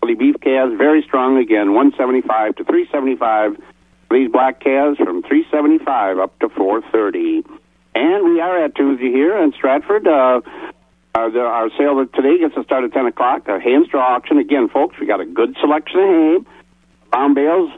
Quality 0.00 0.18
beef 0.18 0.40
calves 0.40 0.76
very 0.76 1.02
strong 1.02 1.38
again, 1.38 1.72
175 1.72 2.56
to 2.56 2.64
375. 2.64 3.56
These 4.10 4.30
black 4.30 4.60
calves 4.60 4.98
from 4.98 5.22
375 5.22 6.18
up 6.18 6.38
to 6.40 6.48
430. 6.48 7.44
And 7.94 8.24
we 8.24 8.40
are 8.40 8.64
at 8.64 8.74
Tuesday 8.74 9.10
here 9.10 9.36
in 9.42 9.52
Stratford. 9.52 10.06
Uh, 10.06 10.40
uh, 11.14 11.28
the, 11.30 11.40
our 11.40 11.70
sale 11.76 12.04
today 12.14 12.38
gets 12.38 12.54
to 12.54 12.62
start 12.64 12.84
at 12.84 12.92
10 12.92 13.06
o'clock. 13.06 13.48
A 13.48 13.58
hay 13.58 13.74
and 13.74 13.86
straw 13.86 14.14
auction. 14.14 14.38
Again, 14.38 14.68
folks, 14.68 14.96
we 15.00 15.06
got 15.06 15.20
a 15.20 15.26
good 15.26 15.56
selection 15.60 16.00
of 16.00 16.08
hay. 16.08 16.38
Brown 17.10 17.34
bales. 17.34 17.70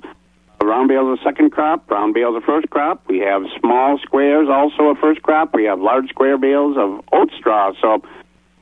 Brown 0.61 0.89
bales 0.89 1.19
a 1.19 1.23
second 1.25 1.51
crop. 1.51 1.87
Brown 1.87 2.13
bales 2.13 2.37
a 2.37 2.41
first 2.45 2.71
crop. 2.71 3.03
We 3.09 3.19
have 3.19 3.43
small 3.59 3.99
squares, 3.99 4.49
also 4.49 4.91
a 4.91 4.95
first 4.95 5.23
crop. 5.23 5.55
We 5.55 5.65
have 5.65 5.81
large 5.81 6.09
square 6.09 6.39
bales 6.39 6.77
of 6.77 7.01
oat 7.13 7.31
straw. 7.37 7.73
So, 7.81 8.03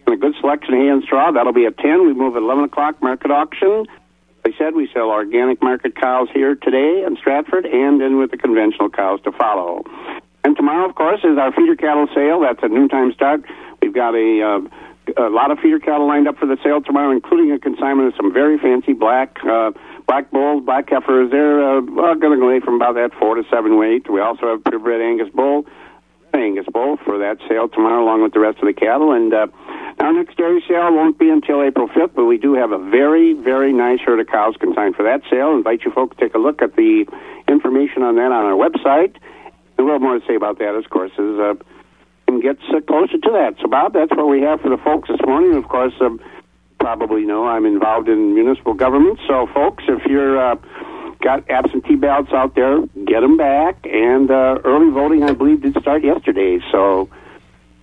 a 0.06 0.16
good 0.16 0.34
selection 0.40 0.74
of 0.74 0.80
hay 0.80 0.88
and 0.88 1.02
straw. 1.02 1.30
That'll 1.32 1.52
be 1.52 1.66
at 1.66 1.76
10. 1.76 2.06
We 2.06 2.14
move 2.14 2.34
at 2.36 2.42
11 2.42 2.64
o'clock, 2.64 3.02
market 3.02 3.30
auction. 3.30 3.84
I 4.46 4.52
said, 4.56 4.74
we 4.74 4.88
sell 4.94 5.10
organic 5.10 5.62
market 5.62 5.94
cows 5.94 6.28
here 6.32 6.54
today 6.54 7.04
in 7.06 7.16
Stratford 7.16 7.66
and 7.66 8.00
then 8.00 8.16
with 8.18 8.30
the 8.30 8.38
conventional 8.38 8.88
cows 8.88 9.20
to 9.24 9.32
follow. 9.32 9.84
And 10.44 10.56
tomorrow, 10.56 10.88
of 10.88 10.94
course, 10.94 11.20
is 11.24 11.36
our 11.36 11.52
feeder 11.52 11.76
cattle 11.76 12.08
sale. 12.14 12.40
That's 12.40 12.62
at 12.62 12.70
noontime 12.70 13.12
start. 13.12 13.42
We've 13.82 13.92
got 13.92 14.14
a, 14.14 14.40
uh, 15.18 15.24
a 15.26 15.28
lot 15.28 15.50
of 15.50 15.58
feeder 15.58 15.78
cattle 15.78 16.06
lined 16.06 16.28
up 16.28 16.38
for 16.38 16.46
the 16.46 16.56
sale 16.62 16.80
tomorrow, 16.80 17.10
including 17.10 17.52
a 17.52 17.58
consignment 17.58 18.08
of 18.08 18.14
some 18.16 18.32
very 18.32 18.56
fancy 18.58 18.94
black 18.94 19.36
uh, 19.44 19.72
black 20.08 20.30
bulls, 20.32 20.64
black 20.64 20.88
heifers. 20.90 21.30
They're 21.30 21.62
uh, 21.62 21.82
well, 21.82 22.16
going 22.16 22.40
to 22.40 22.40
go 22.40 22.64
from 22.64 22.76
about 22.76 22.94
that 22.94 23.12
four 23.20 23.36
to 23.36 23.44
seven 23.52 23.78
weight. 23.78 24.10
We 24.10 24.20
also 24.20 24.48
have 24.48 24.64
purebred 24.64 25.00
Angus 25.00 25.28
bull, 25.32 25.66
Angus 26.34 26.66
bull 26.72 26.96
for 27.04 27.18
that 27.18 27.38
sale 27.48 27.68
tomorrow, 27.68 28.02
along 28.02 28.22
with 28.22 28.32
the 28.32 28.40
rest 28.40 28.58
of 28.58 28.66
the 28.66 28.72
cattle. 28.72 29.12
And 29.12 29.32
uh, 29.32 29.46
our 30.00 30.12
next 30.12 30.36
dairy 30.36 30.64
sale 30.66 30.92
won't 30.92 31.18
be 31.18 31.28
until 31.28 31.62
April 31.62 31.88
5th, 31.88 32.14
but 32.16 32.24
we 32.24 32.38
do 32.38 32.54
have 32.54 32.72
a 32.72 32.78
very, 32.78 33.34
very 33.34 33.72
nice 33.72 34.00
herd 34.00 34.18
of 34.18 34.26
cows 34.26 34.56
consigned 34.58 34.96
for 34.96 35.04
that 35.04 35.22
sale. 35.30 35.52
invite 35.54 35.84
you 35.84 35.92
folks 35.92 36.16
to 36.16 36.24
take 36.24 36.34
a 36.34 36.38
look 36.38 36.62
at 36.62 36.74
the 36.74 37.06
information 37.46 38.02
on 38.02 38.16
that 38.16 38.32
on 38.32 38.44
our 38.44 38.56
website. 38.56 39.14
A 39.78 39.82
little 39.82 40.00
more 40.00 40.18
to 40.18 40.26
say 40.26 40.34
about 40.34 40.58
that, 40.58 40.74
of 40.74 40.88
course, 40.90 41.12
is 41.12 41.38
uh, 41.38 41.54
and 42.26 42.42
gets 42.42 42.62
uh, 42.74 42.80
closer 42.80 43.16
to 43.16 43.30
that. 43.30 43.54
So, 43.60 43.68
Bob, 43.68 43.92
that's 43.92 44.10
what 44.10 44.28
we 44.28 44.42
have 44.42 44.60
for 44.60 44.68
the 44.68 44.76
folks 44.78 45.08
this 45.08 45.20
morning. 45.26 45.54
Of 45.54 45.68
course, 45.68 45.94
um, 46.00 46.20
probably 46.78 47.24
know 47.24 47.46
I'm 47.46 47.66
involved 47.66 48.08
in 48.08 48.34
municipal 48.34 48.74
government. 48.74 49.18
So, 49.26 49.46
folks, 49.52 49.84
if 49.88 50.04
you're 50.06 50.38
uh, 50.38 50.56
got 51.22 51.48
absentee 51.50 51.96
ballots 51.96 52.32
out 52.32 52.54
there, 52.54 52.80
get 53.04 53.20
them 53.20 53.36
back. 53.36 53.84
And 53.84 54.30
uh, 54.30 54.58
early 54.64 54.90
voting, 54.90 55.24
I 55.24 55.32
believe, 55.32 55.62
did 55.62 55.76
start 55.80 56.04
yesterday. 56.04 56.60
So, 56.70 57.08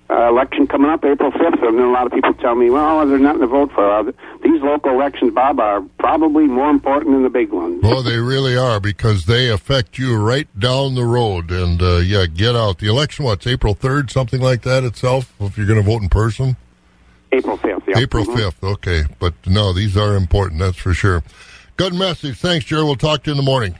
uh, 0.08 0.30
election 0.30 0.68
coming 0.68 0.90
up 0.92 1.04
April 1.04 1.32
5th, 1.32 1.68
and 1.68 1.80
then 1.80 1.86
a 1.86 1.92
lot 1.92 2.06
of 2.06 2.12
people 2.12 2.34
tell 2.36 2.54
me, 2.54 2.70
well, 2.70 3.06
there's 3.08 3.22
nothing 3.22 3.42
to 3.42 3.48
vote 3.48 3.72
for. 3.72 3.90
Uh, 3.90 4.12
these 4.44 4.62
local 4.62 4.92
elections, 4.92 5.34
Bob, 5.34 5.60
are 5.60 5.82
probably 5.98 6.46
more 6.46 6.70
important 6.70 7.14
than 7.14 7.24
the 7.24 7.30
big 7.30 7.52
ones. 7.52 7.82
Well, 7.82 8.04
they 8.04 8.18
really 8.18 8.56
are 8.56 8.80
because 8.80 9.26
they 9.26 9.50
affect 9.50 9.98
you 9.98 10.16
right 10.16 10.48
down 10.60 10.94
the 10.94 11.06
road. 11.06 11.50
And 11.50 11.82
uh, 11.82 11.98
yeah, 11.98 12.28
get 12.28 12.56
out. 12.56 12.78
The 12.78 12.88
election, 12.88 13.26
what's 13.26 13.48
April 13.48 13.74
3rd, 13.74 14.12
something 14.12 14.42
like 14.42 14.62
that 14.62 14.84
itself, 14.84 15.34
if 15.40 15.58
you're 15.58 15.68
going 15.68 15.84
to 15.84 15.86
vote 15.86 16.04
in 16.04 16.10
person? 16.10 16.56
April 17.36 17.58
5th, 17.58 17.84
yeah. 17.88 18.00
April 18.00 18.26
Mhm. 18.26 18.36
5th, 18.38 18.64
okay. 18.64 19.04
But 19.20 19.34
no, 19.46 19.74
these 19.74 19.96
are 19.98 20.16
important, 20.16 20.60
that's 20.60 20.78
for 20.78 20.94
sure. 20.94 21.24
Good 21.78 21.94
message. 21.94 22.38
Thanks, 22.38 22.66
Jerry. 22.66 22.84
We'll 22.84 22.96
talk 22.96 23.24
to 23.24 23.30
you 23.30 23.34
in 23.34 23.38
the 23.38 23.44
morning. 23.44 23.76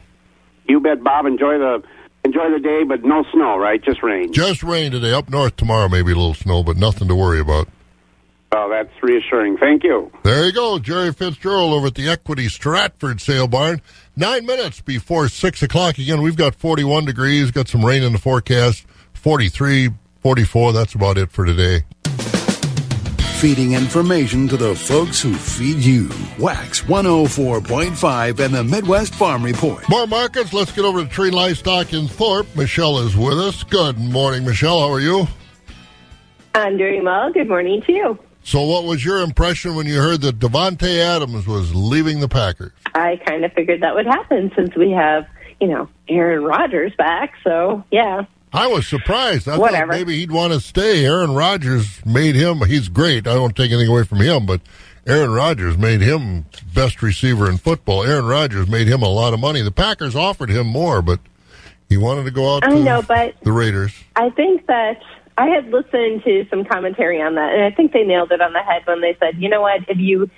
You 0.68 0.80
bet, 0.80 1.04
Bob. 1.04 1.26
Enjoy 1.26 1.58
the 1.58 1.82
enjoy 2.26 2.50
the 2.52 2.60
day, 2.60 2.84
but 2.84 3.04
no 3.04 3.24
snow, 3.34 3.56
right? 3.58 3.82
Just 3.84 4.02
rain. 4.04 4.34
Just 4.34 4.64
rain 4.64 4.92
today. 4.92 5.14
Up 5.14 5.30
north 5.30 5.56
tomorrow, 5.56 5.88
maybe 5.88 6.12
a 6.12 6.16
little 6.16 6.34
snow, 6.34 6.64
but 6.64 6.76
nothing 6.76 7.08
to 7.08 7.16
worry 7.16 7.40
about. 7.40 7.68
Oh, 8.52 8.70
that's 8.70 8.90
reassuring. 9.04 9.58
Thank 9.58 9.84
you. 9.84 10.12
There 10.24 10.46
you 10.46 10.52
go, 10.52 10.80
Jerry 10.80 11.12
Fitzgerald 11.14 11.74
over 11.74 11.88
at 11.88 11.96
the 11.96 12.10
Equity 12.10 12.48
Stratford 12.50 13.20
Sale 13.22 13.48
Barn. 13.48 13.82
Nine 14.16 14.46
minutes 14.46 14.82
before 14.82 15.28
six 15.30 15.62
o'clock. 15.62 15.98
Again, 15.98 16.22
we've 16.22 16.38
got 16.38 16.56
41 16.56 17.06
degrees, 17.06 17.52
got 17.52 17.68
some 17.68 17.86
rain 17.86 18.02
in 18.02 18.14
the 18.14 18.20
forecast. 18.20 18.86
43, 19.14 19.90
44. 20.22 20.74
That's 20.74 20.94
about 20.96 21.18
it 21.18 21.32
for 21.32 21.46
today. 21.46 21.84
Feeding 23.46 23.74
information 23.74 24.48
to 24.48 24.58
the 24.58 24.74
folks 24.74 25.22
who 25.22 25.36
feed 25.36 25.78
you. 25.78 26.10
Wax 26.40 26.82
104.5 26.82 28.40
and 28.40 28.52
the 28.56 28.64
Midwest 28.64 29.14
Farm 29.14 29.44
Report. 29.44 29.88
More 29.88 30.08
markets. 30.08 30.52
Let's 30.52 30.72
get 30.72 30.84
over 30.84 31.04
to 31.04 31.08
Tree 31.08 31.30
Livestock 31.30 31.94
in 31.94 32.08
Thorpe. 32.08 32.48
Michelle 32.56 32.98
is 32.98 33.16
with 33.16 33.38
us. 33.38 33.62
Good 33.62 34.00
morning, 34.00 34.46
Michelle. 34.46 34.80
How 34.80 34.92
are 34.92 35.00
you? 35.00 35.28
I'm 36.56 36.76
doing 36.76 37.04
well. 37.04 37.32
Good 37.32 37.48
morning 37.48 37.84
to 37.84 37.92
you. 37.92 38.20
So, 38.44 38.64
what 38.64 38.86
was 38.86 39.06
your 39.06 39.22
impression 39.22 39.76
when 39.76 39.86
you 39.86 40.02
heard 40.02 40.22
that 40.22 40.40
Davante 40.40 40.98
Adams 40.98 41.46
was 41.46 41.76
leaving 41.76 42.22
the 42.22 42.28
Packers? 42.28 42.72
I 42.96 43.18
kind 43.28 43.46
of 43.46 43.54
figured 43.54 43.82
that 43.82 43.94
would 43.94 44.08
happen 44.08 44.52
since 44.56 44.76
we 44.76 44.90
have, 44.90 45.28
you 45.62 45.68
know, 45.68 45.88
Aaron 46.10 46.44
Rodgers 46.44 46.94
back. 46.98 47.36
So, 47.44 47.84
yeah. 47.92 48.26
I 48.56 48.68
was 48.68 48.88
surprised. 48.88 49.48
I 49.48 49.58
Whatever. 49.58 49.92
thought 49.92 49.98
maybe 49.98 50.18
he'd 50.18 50.32
want 50.32 50.54
to 50.54 50.60
stay. 50.60 51.06
Aaron 51.06 51.34
Rodgers 51.34 52.04
made 52.06 52.36
him. 52.36 52.62
He's 52.66 52.90
great. 52.90 53.28
I 53.28 53.34
don't 53.34 53.56
take 53.56 53.72
anything 53.72 53.90
away 53.90 54.04
from 54.04 54.20
him, 54.22 54.46
but 54.46 54.62
Aaron 55.06 55.32
Rodgers 55.32 55.78
made 55.78 56.02
him 56.02 56.46
best 56.74 57.02
receiver 57.02 57.50
in 57.50 57.58
football. 57.58 58.04
Aaron 58.04 58.26
Rodgers 58.26 58.68
made 58.68 58.88
him 58.88 59.02
a 59.02 59.10
lot 59.10 59.34
of 59.34 59.40
money. 59.40 59.62
The 59.62 59.72
Packers 59.72 60.16
offered 60.16 60.50
him 60.50 60.68
more, 60.68 61.02
but 61.02 61.20
he 61.90 61.98
wanted 61.98 62.24
to 62.24 62.32
go 62.32 62.56
out 62.56 62.64
I 62.64 62.70
to 62.70 62.84
know, 62.84 63.02
but 63.02 63.36
the 63.44 63.52
Raiders. 63.52 63.94
I 64.16 64.30
think 64.32 64.66
that 64.68 65.02
I 65.38 65.48
had 65.48 65.68
listened 65.68 66.24
to 66.24 66.48
some 66.50 66.66
commentary 66.66 67.22
on 67.22 67.36
that, 67.36 67.54
and 67.54 67.62
I 67.64 67.72
think 67.72 67.92
they 67.92 68.04
nailed 68.04 68.32
it 68.32 68.42
on 68.42 68.54
the 68.54 68.64
head 68.64 68.84
when 68.86 69.02
they 69.02 69.16
said, 69.20 69.36
you 69.38 69.50
know 69.50 69.62
what, 69.62 69.82
if 69.90 69.98
you, 69.98 70.30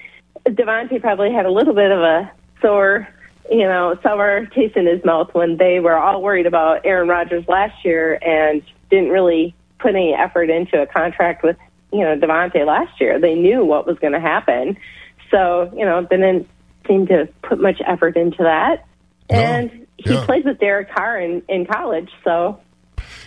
Davante 0.45 0.99
probably 0.99 1.31
had 1.31 1.45
a 1.45 1.51
little 1.51 1.73
bit 1.73 1.91
of 1.91 1.99
a 1.99 2.31
sore, 2.61 3.07
you 3.49 3.63
know, 3.63 3.97
sour 4.03 4.45
taste 4.47 4.75
in 4.75 4.85
his 4.85 5.03
mouth 5.05 5.33
when 5.33 5.57
they 5.57 5.79
were 5.79 5.97
all 5.97 6.21
worried 6.21 6.45
about 6.45 6.85
Aaron 6.85 7.07
Rodgers 7.07 7.47
last 7.47 7.85
year 7.85 8.17
and 8.21 8.61
didn't 8.89 9.09
really 9.09 9.55
put 9.79 9.95
any 9.95 10.13
effort 10.13 10.49
into 10.49 10.81
a 10.81 10.87
contract 10.87 11.43
with, 11.43 11.57
you 11.91 12.01
know, 12.01 12.17
Davante 12.17 12.65
last 12.65 12.99
year. 12.99 13.19
They 13.19 13.35
knew 13.35 13.63
what 13.63 13.85
was 13.85 13.97
going 13.99 14.13
to 14.13 14.19
happen. 14.19 14.77
So, 15.31 15.71
you 15.75 15.85
know, 15.85 16.01
they 16.09 16.17
didn't 16.17 16.47
seem 16.87 17.07
to 17.07 17.27
put 17.41 17.59
much 17.59 17.81
effort 17.85 18.15
into 18.15 18.43
that. 18.43 18.85
And 19.29 19.87
he 19.97 20.13
yeah. 20.13 20.25
played 20.25 20.45
with 20.45 20.59
Derek 20.59 20.89
Carr 20.93 21.19
in, 21.19 21.41
in 21.49 21.65
college, 21.65 22.09
so 22.23 22.59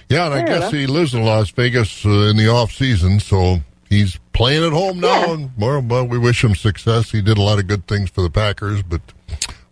Yeah, 0.08 0.26
and 0.26 0.34
I 0.34 0.38
Fair 0.38 0.46
guess 0.46 0.58
enough. 0.58 0.72
he 0.72 0.86
lives 0.86 1.14
in 1.14 1.24
Las 1.24 1.50
Vegas 1.50 2.06
uh, 2.06 2.08
in 2.08 2.36
the 2.36 2.48
off 2.48 2.72
season, 2.72 3.20
so 3.20 3.60
he's 3.88 4.18
playing 4.32 4.64
at 4.64 4.72
home 4.72 5.00
now. 5.00 5.34
And 5.34 5.50
well, 5.58 5.82
well, 5.82 6.06
we 6.06 6.16
wish 6.18 6.42
him 6.42 6.54
success. 6.54 7.10
He 7.10 7.20
did 7.20 7.36
a 7.36 7.42
lot 7.42 7.58
of 7.58 7.66
good 7.66 7.86
things 7.86 8.08
for 8.08 8.22
the 8.22 8.30
Packers, 8.30 8.82
but 8.82 9.02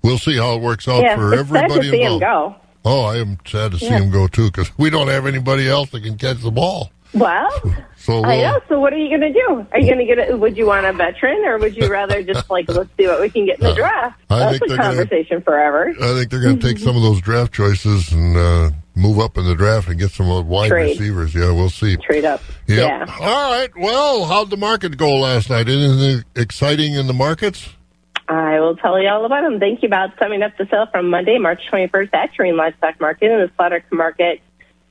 we'll 0.09 0.18
see 0.18 0.36
how 0.36 0.54
it 0.56 0.61
works 0.62 0.88
out 0.88 1.02
yeah, 1.02 1.16
for 1.16 1.32
it's 1.34 1.48
sad 1.48 1.56
everybody 1.56 1.80
to 1.80 1.90
see 1.90 2.02
him 2.02 2.12
involved. 2.14 2.56
go. 2.56 2.61
Oh, 2.84 3.04
I 3.04 3.16
am 3.18 3.38
sad 3.46 3.72
to 3.72 3.78
see 3.78 3.86
Yeah. 3.86 3.98
him 3.98 4.11
go 4.11 4.26
too 4.26 4.46
because 4.50 4.70
we 4.78 4.88
don't 4.90 5.09
have 5.09 5.26
anybody 5.26 5.68
else 5.68 5.90
that 5.90 6.02
can 6.02 6.16
catch 6.16 6.38
the 6.40 6.50
ball. 6.50 6.90
Well, 7.14 7.48
So 7.96 8.22
I 8.22 8.36
we'll- 8.36 8.42
know. 8.52 8.61
So 8.68 8.80
what 8.80 8.92
are 8.92 8.98
you 8.98 9.09
going 9.09 9.32
to 9.32 9.32
do? 9.32 9.66
Are 9.72 9.80
you 9.80 9.86
going 9.86 9.98
to 9.98 10.04
get? 10.14 10.30
A, 10.30 10.36
would 10.36 10.56
you 10.59 10.66
want 10.66 10.84
a 10.84 10.92
veteran, 10.92 11.42
or 11.46 11.59
would 11.59 11.74
you 11.76 11.88
rather 11.88 12.22
just 12.22 12.50
like 12.50 12.68
let's 12.68 12.90
see 12.98 13.06
what 13.06 13.20
we 13.20 13.30
can 13.30 13.46
get 13.46 13.59
in 13.59 13.64
the 13.64 13.74
draft? 13.74 14.20
Uh, 14.30 14.34
I 14.34 14.38
That's 14.38 14.50
think 14.59 14.62
a 14.62 14.66
they're 14.68 14.76
gonna- 14.76 14.88
conversation 14.96 15.40
forever. 15.42 15.88
I 16.00 16.14
think 16.14 16.30
they're 16.30 16.42
going 16.42 16.59
to 16.59 16.66
take 16.68 16.78
some 16.78 16.96
of 16.96 17.02
those 17.02 17.20
draft 17.22 17.52
choices 17.54 18.12
and 18.12 18.36
uh, 18.36 18.70
move 18.94 19.18
up 19.18 19.38
in 19.38 19.46
the 19.46 19.54
draft 19.54 19.88
and 19.88 19.98
get 19.98 20.11
some 20.11 20.30
uh, 20.30 20.42
wide 20.42 20.68
Trade. 20.68 20.98
receivers. 20.98 21.34
Yeah, 21.34 21.50
we'll 21.52 21.70
see. 21.70 21.96
Trade 21.96 22.26
up. 22.26 22.42
Yep. 22.66 22.78
Yeah. 22.78 23.16
All 23.20 23.52
right. 23.52 23.70
Well, 23.76 24.26
how'd 24.26 24.50
the 24.50 24.56
market 24.59 24.96
go 24.98 25.16
last 25.16 25.48
night? 25.48 25.66
Anything 25.68 26.24
exciting 26.36 26.92
in 26.94 27.06
the 27.06 27.14
markets? 27.14 27.70
I 28.28 28.60
will 28.60 28.76
tell 28.76 29.00
you 29.00 29.08
all 29.08 29.24
about 29.24 29.42
them. 29.42 29.58
Thank 29.58 29.82
you, 29.82 29.88
Bob. 29.88 30.10
Summing 30.18 30.42
up 30.42 30.56
the 30.58 30.66
sale 30.70 30.86
from 30.92 31.08
Monday, 31.08 31.38
March 31.38 31.62
21st 31.72 32.10
at 32.12 32.34
Terrain 32.34 32.56
Livestock 32.56 33.00
Market 33.00 33.30
in 33.30 33.38
the 33.38 33.50
Slaughter 33.56 33.82
Market. 33.90 34.42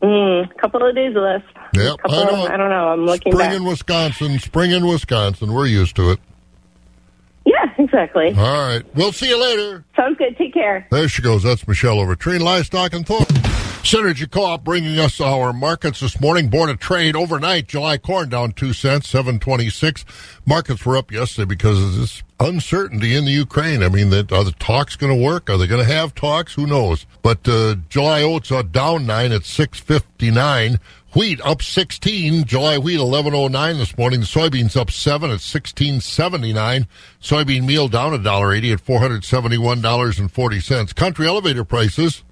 Mm, 0.02 0.54
couple 0.58 0.86
of 0.86 0.94
days 0.94 1.14
left. 1.14 1.46
Yep, 1.74 1.96
I 2.08 2.24
know. 2.24 2.44
Of, 2.44 2.50
I 2.50 2.56
don't 2.56 2.68
know. 2.70 2.88
I'm 2.88 3.06
looking 3.06 3.32
Spring 3.32 3.48
back. 3.50 3.56
in 3.56 3.64
Wisconsin, 3.64 4.38
spring 4.38 4.70
in 4.70 4.86
Wisconsin. 4.86 5.52
We're 5.52 5.66
used 5.66 5.96
to 5.96 6.10
it. 6.10 6.20
Yeah, 7.46 7.72
exactly. 7.78 8.34
All 8.36 8.66
right. 8.68 8.82
We'll 8.94 9.12
see 9.12 9.28
you 9.28 9.40
later. 9.40 9.84
Sounds 9.96 10.16
good. 10.18 10.36
Take 10.36 10.54
care. 10.54 10.86
There 10.90 11.08
she 11.08 11.22
goes. 11.22 11.42
That's 11.42 11.66
Michelle 11.66 11.98
over 12.00 12.16
Tree 12.16 12.38
Livestock 12.38 12.92
and 12.92 13.06
Thorpe. 13.06 13.28
Synergy 13.84 14.28
Co-op 14.30 14.64
bringing 14.64 14.98
us 14.98 15.20
our 15.20 15.52
markets 15.52 16.00
this 16.00 16.18
morning. 16.18 16.48
Board 16.48 16.70
of 16.70 16.80
Trade 16.80 17.14
overnight. 17.14 17.68
July 17.68 17.98
corn 17.98 18.30
down 18.30 18.52
two 18.52 18.72
cents, 18.72 19.10
seven 19.10 19.38
twenty-six. 19.38 20.06
Markets 20.46 20.86
were 20.86 20.96
up 20.96 21.12
yesterday 21.12 21.44
because 21.44 21.82
of 21.82 21.94
this 21.94 22.22
uncertainty 22.40 23.14
in 23.14 23.26
the 23.26 23.30
Ukraine. 23.30 23.82
I 23.82 23.90
mean, 23.90 24.08
that 24.08 24.32
are 24.32 24.42
the 24.42 24.52
talks 24.52 24.96
going 24.96 25.14
to 25.14 25.22
work? 25.22 25.50
Are 25.50 25.58
they 25.58 25.66
going 25.66 25.86
to 25.86 25.92
have 25.92 26.14
talks? 26.14 26.54
Who 26.54 26.66
knows? 26.66 27.04
But 27.20 27.46
uh, 27.46 27.74
July 27.90 28.22
oats 28.22 28.50
are 28.50 28.62
down 28.62 29.04
nine 29.04 29.32
at 29.32 29.44
six 29.44 29.80
fifty-nine. 29.80 30.78
Wheat 31.12 31.42
up 31.42 31.60
16. 31.60 32.46
July 32.46 32.78
wheat 32.78 32.98
11.09 32.98 33.78
this 33.78 33.98
morning. 33.98 34.22
Soybeans 34.22 34.76
up 34.76 34.90
7 34.90 35.30
at 35.30 35.38
16.79. 35.38 36.88
Soybean 37.22 37.66
meal 37.66 37.86
down 37.86 38.12
$1.80 38.12 38.72
at 38.72 38.84
$471.40. 38.84 40.94
Country 40.96 41.28
elevator 41.28 41.64
prices. 41.64 42.24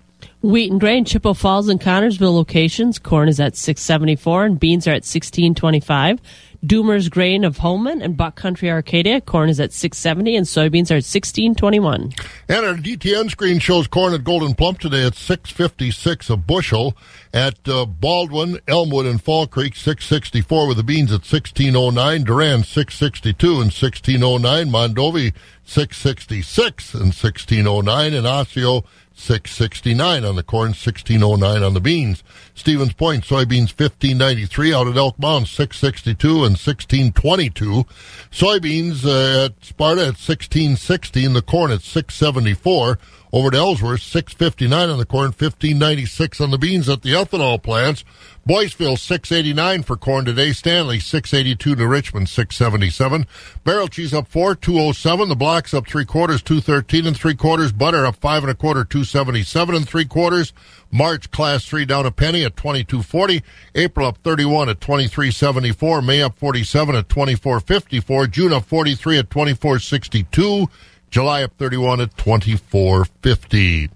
Wheat 0.42 0.72
and 0.72 0.80
grain, 0.80 1.04
Chippewa 1.04 1.34
Falls 1.34 1.68
and 1.68 1.80
Connorsville 1.80 2.34
locations. 2.34 2.98
Corn 2.98 3.28
is 3.28 3.38
at 3.38 3.56
674 3.56 4.44
and 4.44 4.58
beans 4.58 4.88
are 4.88 4.90
at 4.90 5.06
1625. 5.06 6.20
Doomer's 6.66 7.08
Grain 7.08 7.44
of 7.44 7.58
Holmen 7.58 8.02
and 8.02 8.16
Buck 8.16 8.34
Country 8.34 8.68
Arcadia. 8.68 9.20
Corn 9.20 9.48
is 9.48 9.60
at 9.60 9.72
670 9.72 10.36
and 10.36 10.46
soybeans 10.46 10.90
are 10.90 10.98
at 10.98 11.06
1621. 11.06 12.12
And 12.48 12.66
our 12.66 12.74
DTN 12.74 13.30
screen 13.30 13.60
shows 13.60 13.86
corn 13.86 14.14
at 14.14 14.22
Gold'n 14.22 14.56
Plump 14.56 14.80
today 14.80 15.04
at 15.04 15.14
656 15.14 16.30
a 16.30 16.36
bushel. 16.36 16.96
At 17.34 17.68
uh, 17.68 17.86
Baldwin, 17.86 18.58
Elmwood, 18.68 19.06
and 19.06 19.22
Fall 19.22 19.46
Creek, 19.46 19.74
664 19.74 20.68
with 20.68 20.76
the 20.76 20.84
beans 20.84 21.10
at 21.10 21.22
1609. 21.22 22.24
Durand, 22.24 22.66
662 22.66 23.46
and 23.46 23.72
1609. 23.72 24.68
Mondovi, 24.68 25.34
666 25.64 26.94
and 26.94 27.02
1609. 27.06 28.14
And 28.14 28.26
Osseo, 28.26 28.84
669 29.14 30.24
on 30.24 30.36
the 30.36 30.42
corn, 30.42 30.68
1609 30.68 31.62
on 31.62 31.74
the 31.74 31.80
beans. 31.80 32.22
Stevens 32.54 32.92
Point, 32.92 33.24
soybeans 33.24 33.78
1593 33.78 34.74
out 34.74 34.88
at 34.88 34.96
Elk 34.96 35.18
Mound, 35.18 35.48
662 35.48 36.28
and 36.28 36.56
1622. 36.58 37.84
Soybeans 38.30 39.04
uh, 39.04 39.46
at 39.46 39.64
Sparta 39.64 40.02
at 40.02 40.18
1660 40.18 41.24
and 41.24 41.36
the 41.36 41.42
corn 41.42 41.70
at 41.70 41.82
674. 41.82 42.98
Over 43.34 43.50
to 43.50 43.56
Ellsworth, 43.56 44.02
659 44.02 44.90
on 44.90 44.98
the 44.98 45.06
corn, 45.06 45.28
1596 45.28 46.40
on 46.40 46.50
the 46.50 46.58
beans 46.58 46.86
at 46.88 47.00
the 47.00 47.12
ethanol 47.12 47.62
plants. 47.62 48.04
Boyceville, 48.46 48.98
689 48.98 49.84
for 49.84 49.96
corn 49.96 50.24
today. 50.24 50.52
Stanley, 50.52 50.98
682 50.98 51.76
to 51.76 51.86
Richmond, 51.86 52.28
677. 52.28 53.26
Barrel 53.62 53.86
cheese 53.86 54.12
up 54.12 54.26
4, 54.26 54.56
207. 54.56 55.28
The 55.28 55.36
blocks 55.36 55.72
up 55.72 55.86
3 55.86 56.04
quarters, 56.04 56.42
213 56.42 57.06
and 57.06 57.16
3 57.16 57.34
quarters. 57.36 57.70
Butter 57.70 58.04
up 58.04 58.16
5 58.16 58.42
and 58.42 58.50
a 58.50 58.54
quarter, 58.54 58.84
277 58.84 59.76
and 59.76 59.88
3 59.88 60.04
quarters. 60.06 60.52
March 60.90 61.30
class 61.30 61.64
3 61.64 61.84
down 61.84 62.04
a 62.04 62.10
penny 62.10 62.44
at 62.44 62.56
22.40. 62.56 63.42
April 63.76 64.08
up 64.08 64.18
31 64.18 64.68
at 64.68 64.80
23.74. 64.80 66.04
May 66.04 66.20
up 66.20 66.36
47 66.36 66.96
at 66.96 67.08
24.54. 67.08 68.30
June 68.30 68.52
up 68.52 68.64
43 68.64 69.18
at 69.18 69.28
24.62. 69.30 70.68
July 71.10 71.44
up 71.44 71.52
31 71.58 72.00
at 72.00 72.16
24.50. 72.16 73.90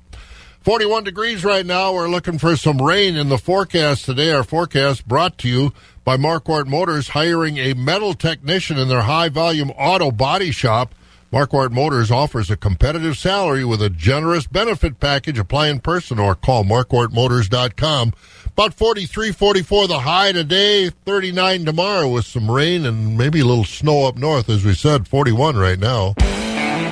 41 0.67 1.05
degrees 1.05 1.45
right 1.45 1.64
now. 1.64 1.95
We're 1.95 2.09
looking 2.09 2.41
for 2.41 2.57
some 2.57 2.83
rain 2.83 3.14
in 3.14 3.29
the 3.29 3.39
forecast 3.39 4.05
today. 4.05 4.33
Our 4.33 4.43
forecast 4.43 5.07
brought 5.07 5.39
to 5.39 5.49
you 5.49 5.73
by 6.03 6.17
Marquardt 6.17 6.67
Motors, 6.67 7.07
hiring 7.07 7.57
a 7.57 7.75
metal 7.75 8.14
technician 8.14 8.77
in 8.77 8.89
their 8.89 9.03
high 9.03 9.29
volume 9.29 9.71
auto 9.71 10.11
body 10.11 10.51
shop. 10.51 10.93
Marquardt 11.33 11.71
Motors 11.71 12.11
offers 12.11 12.51
a 12.51 12.57
competitive 12.57 13.17
salary 13.17 13.64
with 13.64 13.81
a 13.81 13.91
generous 13.91 14.49
benefit 14.49 14.99
package. 14.99 15.39
Apply 15.39 15.69
in 15.69 15.79
person 15.79 16.19
or 16.19 16.35
call 16.35 16.64
marquardtmotors.com. 16.64 18.12
About 18.47 18.75
43, 18.75 19.31
44 19.31 19.87
the 19.87 20.01
high 20.01 20.33
today, 20.33 20.91
39 20.91 21.64
tomorrow 21.64 22.09
with 22.09 22.25
some 22.25 22.51
rain 22.51 22.85
and 22.85 23.17
maybe 23.17 23.39
a 23.39 23.45
little 23.45 23.64
snow 23.64 24.07
up 24.07 24.17
north, 24.17 24.51
as 24.51 24.64
we 24.64 24.75
said, 24.75 25.07
41 25.07 25.57
right 25.57 25.79
now. 25.79 26.17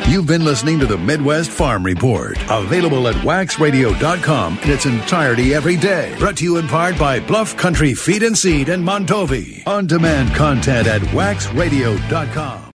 You've 0.06 0.26
been 0.26 0.44
listening 0.44 0.78
to 0.80 0.86
the 0.86 0.98
Midwest 0.98 1.50
Farm 1.50 1.82
Report, 1.82 2.36
available 2.50 3.08
at 3.08 3.14
waxradio.com 3.16 4.58
in 4.62 4.70
its 4.70 4.86
entirety 4.86 5.54
every 5.54 5.76
day. 5.76 6.14
Brought 6.18 6.36
to 6.36 6.44
you 6.44 6.58
in 6.58 6.68
part 6.68 6.98
by 6.98 7.20
Bluff 7.20 7.56
Country 7.56 7.94
Feed 7.94 8.22
and 8.22 8.36
Seed 8.36 8.68
and 8.68 8.86
Mondovi. 8.86 9.66
On 9.66 9.86
demand 9.86 10.34
content 10.34 10.86
at 10.86 11.00
waxradio.com. 11.00 12.63